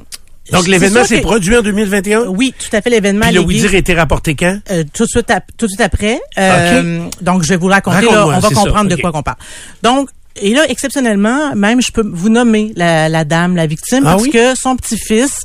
donc 0.52 0.66
l'événement 0.66 1.04
s'est 1.04 1.20
produit 1.20 1.56
en 1.56 1.62
2021. 1.62 2.26
Oui, 2.26 2.54
tout 2.58 2.74
à 2.76 2.80
fait. 2.80 2.90
L'événement. 2.90 3.26
Le 3.30 3.42
dire 3.44 3.70
a 3.72 3.76
été 3.76 3.94
rapporté 3.94 4.34
quand? 4.34 4.58
Euh, 4.70 4.84
Tout 4.92 5.04
de 5.04 5.08
suite, 5.08 5.32
tout 5.56 5.66
de 5.66 5.70
suite 5.70 5.80
après. 5.80 6.20
Euh, 6.38 7.08
Donc 7.20 7.42
je 7.42 7.48
vais 7.48 7.56
vous 7.56 7.68
raconter. 7.68 8.06
Là, 8.06 8.26
on 8.26 8.38
va 8.38 8.48
comprendre 8.50 8.90
de 8.90 8.96
quoi 8.96 9.12
qu'on 9.12 9.22
parle. 9.22 9.38
Donc 9.82 10.10
et 10.36 10.52
là, 10.52 10.62
exceptionnellement, 10.68 11.54
même 11.54 11.80
je 11.80 11.92
peux 11.92 12.04
vous 12.04 12.28
nommer 12.28 12.72
la, 12.74 13.08
la 13.08 13.24
dame, 13.24 13.54
la 13.54 13.66
victime, 13.66 14.02
ah 14.04 14.16
parce 14.16 14.26
que 14.26 14.56
son 14.56 14.74
petit-fils 14.74 15.44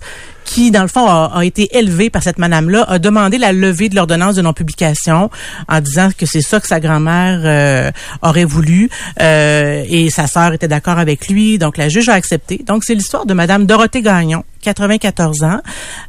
qui, 0.49 0.71
dans 0.71 0.81
le 0.81 0.87
fond, 0.87 1.05
a, 1.05 1.45
été 1.45 1.77
élevé 1.77 2.09
par 2.09 2.23
cette 2.23 2.39
madame-là, 2.39 2.83
a 2.87 2.97
demandé 2.97 3.37
la 3.37 3.53
levée 3.53 3.87
de 3.87 3.95
l'ordonnance 3.95 4.35
de 4.35 4.41
non-publication 4.41 5.29
en 5.67 5.79
disant 5.79 6.09
que 6.17 6.25
c'est 6.25 6.41
ça 6.41 6.59
que 6.59 6.67
sa 6.67 6.79
grand-mère 6.79 7.41
euh, 7.43 7.91
aurait 8.23 8.45
voulu 8.45 8.89
euh, 9.21 9.83
et 9.87 10.09
sa 10.09 10.25
sœur 10.25 10.53
était 10.53 10.67
d'accord 10.67 10.97
avec 10.97 11.27
lui. 11.29 11.59
Donc, 11.59 11.77
la 11.77 11.87
juge 11.87 12.09
a 12.09 12.13
accepté. 12.13 12.61
Donc, 12.65 12.83
c'est 12.83 12.95
l'histoire 12.95 13.27
de 13.27 13.33
madame 13.35 13.67
Dorothée 13.67 14.01
Gagnon, 14.01 14.43
94 14.61 15.43
ans, 15.43 15.59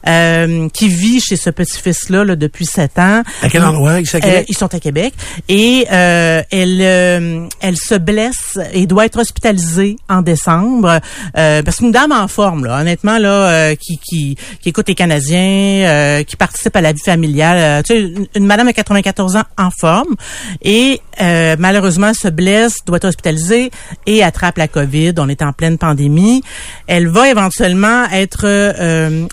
euh, 0.07 0.69
qui 0.71 0.89
vit 0.89 1.21
chez 1.21 1.37
ce 1.37 1.51
petit-fils-là 1.51 2.25
là, 2.25 2.37
depuis 2.37 2.67
7 2.67 2.99
ans. 2.99 3.23
À 3.43 3.49
quel 3.49 3.65
endroit? 3.65 4.01
Ils 4.01 4.07
sont 4.07 4.19
à 4.19 4.21
Québec? 4.21 4.47
ils 4.49 4.57
sont 4.57 4.75
à 4.75 4.81
Québec. 4.81 5.15
Et 5.49 5.87
euh, 5.91 6.43
elle, 6.51 7.49
elle 7.61 7.77
se 7.77 7.95
blesse 7.95 8.59
et 8.73 8.87
doit 8.87 9.07
être 9.07 9.19
hospitalisée 9.19 9.97
en 10.09 10.23
décembre. 10.23 11.01
parce 11.35 11.77
qu'une 11.77 11.93
dame 11.93 12.13
en 12.13 12.29
forme, 12.29 12.65
là, 12.65 12.81
honnêtement, 12.81 13.19
là, 13.19 13.75
qui, 13.77 13.99
qui 13.99 14.21
qui, 14.61 14.69
écoute 14.69 14.89
les 14.89 14.95
Canadiens, 14.95 15.87
euh, 15.89 16.23
qui 16.23 16.37
participe 16.37 16.75
à 16.77 16.81
la 16.81 16.93
vie 16.93 17.03
familiale. 17.05 17.59
Euh, 17.59 17.83
tu 17.83 17.95
sais, 17.95 18.29
une, 18.35 18.47
madame 18.47 18.67
de 18.67 18.73
94 18.73 19.37
ans 19.37 19.45
en 19.59 19.71
forme 19.71 20.15
et 20.63 21.01
euh, 21.21 21.57
malheureusement 21.59 22.13
se 22.15 22.29
blesse, 22.29 22.77
doit 22.87 22.99
être 22.99 23.07
hospitalisée 23.07 23.71
et 24.07 24.23
attrape 24.23 24.59
la 24.59 24.69
COVID. 24.69 25.15
On 25.19 25.29
est 25.29 25.43
en 25.43 25.53
pleine 25.53 25.79
pandémie. 25.79 26.43
Elle 26.87 27.09
va 27.09 27.31
éventuellement 27.31 28.07
être 28.13 28.40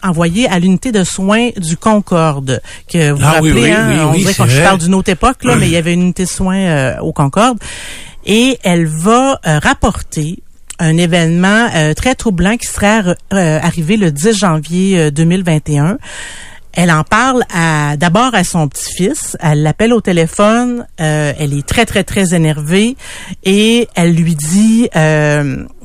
envoyée 0.03 0.47
à 0.47 0.59
l'unité 0.59 0.91
de 0.91 1.03
soins 1.03 1.49
du 1.57 1.77
Concorde, 1.77 2.61
que 2.91 3.11
vous 3.11 3.17
vous 3.17 3.23
ah 3.25 3.31
rappelez, 3.33 3.71
hein, 3.71 4.09
on 4.09 4.13
dirait 4.13 4.33
quand 4.33 4.47
je 4.47 4.61
parle 4.61 4.79
d'une 4.79 4.95
autre 4.95 5.09
époque, 5.09 5.43
là, 5.43 5.55
mais 5.55 5.67
il 5.67 5.73
y 5.73 5.77
avait 5.77 5.93
une 5.93 6.01
unité 6.01 6.23
de 6.23 6.29
soins 6.29 6.97
au 6.99 7.13
Concorde. 7.13 7.57
Et 8.25 8.59
elle 8.63 8.85
va 8.85 9.39
rapporter 9.43 10.39
un 10.79 10.97
événement 10.97 11.69
euh, 11.75 11.93
très 11.93 12.15
troublant 12.15 12.57
qui 12.57 12.67
serait 12.67 13.01
euh, 13.33 13.59
arrivé 13.61 13.97
le 13.97 14.11
10 14.11 14.37
janvier 14.37 15.11
2021. 15.11 15.85
Euh, 15.85 15.97
elle 16.73 16.91
en 16.91 17.03
parle 17.03 17.43
à 17.51 17.97
d'abord 17.97 18.35
à 18.35 18.43
son 18.43 18.67
petit-fils. 18.67 19.35
Elle 19.39 19.63
l'appelle 19.63 19.93
au 19.93 20.01
téléphone. 20.01 20.85
elle 20.97 21.55
est 21.55 21.65
très 21.65 21.87
très 21.87 22.03
très 22.03 22.35
énervée 22.35 22.95
et 23.43 23.87
elle 23.95 24.13
lui 24.13 24.35
dit 24.35 24.87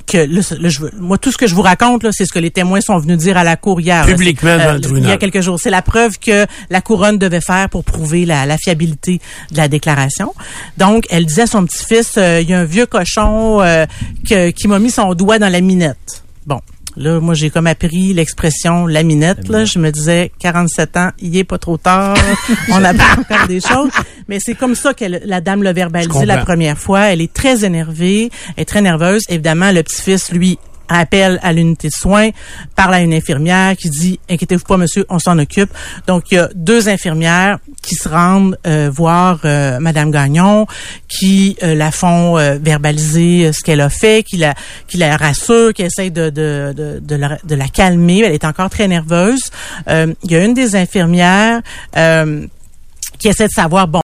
que 0.07 0.99
moi 1.01 1.19
tout 1.19 1.33
ce 1.33 1.37
que 1.37 1.47
je 1.47 1.55
vous 1.55 1.63
raconte 1.63 2.03
là, 2.03 2.11
c'est 2.13 2.27
ce 2.27 2.33
que 2.33 2.39
les 2.39 2.51
témoins 2.51 2.81
sont 2.81 2.99
venus 2.99 3.19
dire 3.19 3.37
à 3.37 3.45
la 3.45 3.57
cour 3.57 3.81
hier. 3.81 4.05
Publiquement 4.07 4.57
dans 4.57 4.73
le 4.73 4.81
tribunal. 4.81 5.05
Il 5.05 5.11
y 5.11 5.13
a 5.13 5.17
quelques 5.17 5.41
jours, 5.41 5.59
c'est 5.59 5.71
la 5.71 5.83
preuve 5.83 6.19
que 6.19 6.47
la 6.71 6.81
couronne 6.81 7.19
devait 7.19 7.41
faire 7.41 7.69
pour 7.69 7.85
prouver 7.85 8.25
la, 8.25 8.47
la 8.47 8.59
fiabilité 8.59 9.21
de 9.51 9.57
la 9.57 9.69
déclaration. 9.69 10.35
Donc, 10.79 11.07
elle 11.11 11.27
disait 11.27 11.43
à 11.43 11.47
son 11.47 11.65
petit-fils, 11.65 12.15
euh, 12.17 12.41
il 12.41 12.49
y 12.49 12.55
a 12.55 12.61
un 12.61 12.65
vieux 12.65 12.87
cochon 12.87 13.61
euh, 13.61 13.87
qui 14.25 14.69
m'a 14.69 14.79
mis 14.79 14.91
son 14.91 15.15
doigt 15.15 15.39
dans 15.39 15.51
la 15.51 15.61
minette. 15.61 16.23
Bon, 16.47 16.61
Là, 16.97 17.21
moi, 17.21 17.35
j'ai 17.35 17.51
comme 17.51 17.67
appris 17.67 18.13
l'expression 18.13 18.87
laminette. 18.87 19.49
Là, 19.49 19.65
je 19.65 19.79
me 19.79 19.91
disais, 19.91 20.31
47 20.39 20.97
ans, 20.97 21.11
il 21.19 21.37
est 21.37 21.45
pas 21.45 21.59
trop 21.59 21.79
tard. 21.79 22.17
on 22.71 22.85
apprend 22.85 23.21
encore 23.21 23.47
des 23.47 23.61
choses. 23.61 23.91
Mais 24.29 24.39
c'est 24.41 24.55
comme 24.55 24.75
ça 24.75 24.95
que 24.95 25.05
la 25.05 25.41
dame 25.41 25.63
l'a 25.63 25.73
verbalisé 25.73 26.27
la 26.27 26.39
première 26.39 26.79
fois. 26.79 27.13
Elle 27.13 27.21
est 27.21 27.33
très 27.33 27.65
énervée, 27.65 28.31
elle 28.57 28.63
est 28.63 28.65
très 28.67 28.83
nerveuse. 28.83 29.23
Évidemment, 29.29 29.73
le 29.73 29.83
petit-fils, 29.83 30.33
lui, 30.33 30.59
appelle 30.93 31.39
à 31.43 31.53
l'unité 31.53 31.89
de 31.89 31.93
soins, 31.93 32.31
parle 32.77 32.95
à 32.95 33.01
une 33.01 33.15
infirmière 33.15 33.77
qui 33.77 33.91
dit 33.91 34.21
inquiétez-vous 34.29 34.65
pas 34.65 34.77
monsieur, 34.77 35.05
on 35.09 35.19
s'en 35.19 35.39
occupe. 35.39 35.71
Donc 36.07 36.25
il 36.31 36.37
y 36.37 36.39
a 36.39 36.49
deux 36.55 36.89
infirmières 36.89 37.59
qui 37.83 37.95
se 37.95 38.09
rendent 38.09 38.57
euh, 38.67 38.91
voir 38.93 39.41
euh, 39.45 39.79
madame 39.81 40.11
Gagnon 40.11 40.67
qui 41.09 41.57
euh, 41.63 41.75
la 41.75 41.91
font 41.91 42.37
verbaliser 42.61 43.53
ce 43.53 43.61
qu'elle 43.63 43.81
a 43.81 43.89
fait, 43.89 44.23
qui 44.23 44.37
la 44.37 44.55
qui 44.87 44.97
la 44.97 45.17
rassure, 45.17 45.73
qui 45.73 45.83
essaie 45.83 46.11
de 46.11 46.31
de 46.31 46.73
de, 46.77 47.01
de, 47.01 47.17
la, 47.17 47.39
de 47.45 47.55
la 47.55 47.69
calmer, 47.69 48.21
elle 48.21 48.33
est 48.33 48.45
encore 48.45 48.71
très 48.71 48.89
nerveuse. 48.89 49.51
il 49.89 50.31
y 50.31 50.37
a 50.37 50.45
une 50.45 50.55
des 50.55 50.77
infirmières 50.77 51.63
qui 53.23 53.29
essaie 53.29 53.47
de 53.47 53.53
savoir 53.53 53.87
bon 53.87 54.01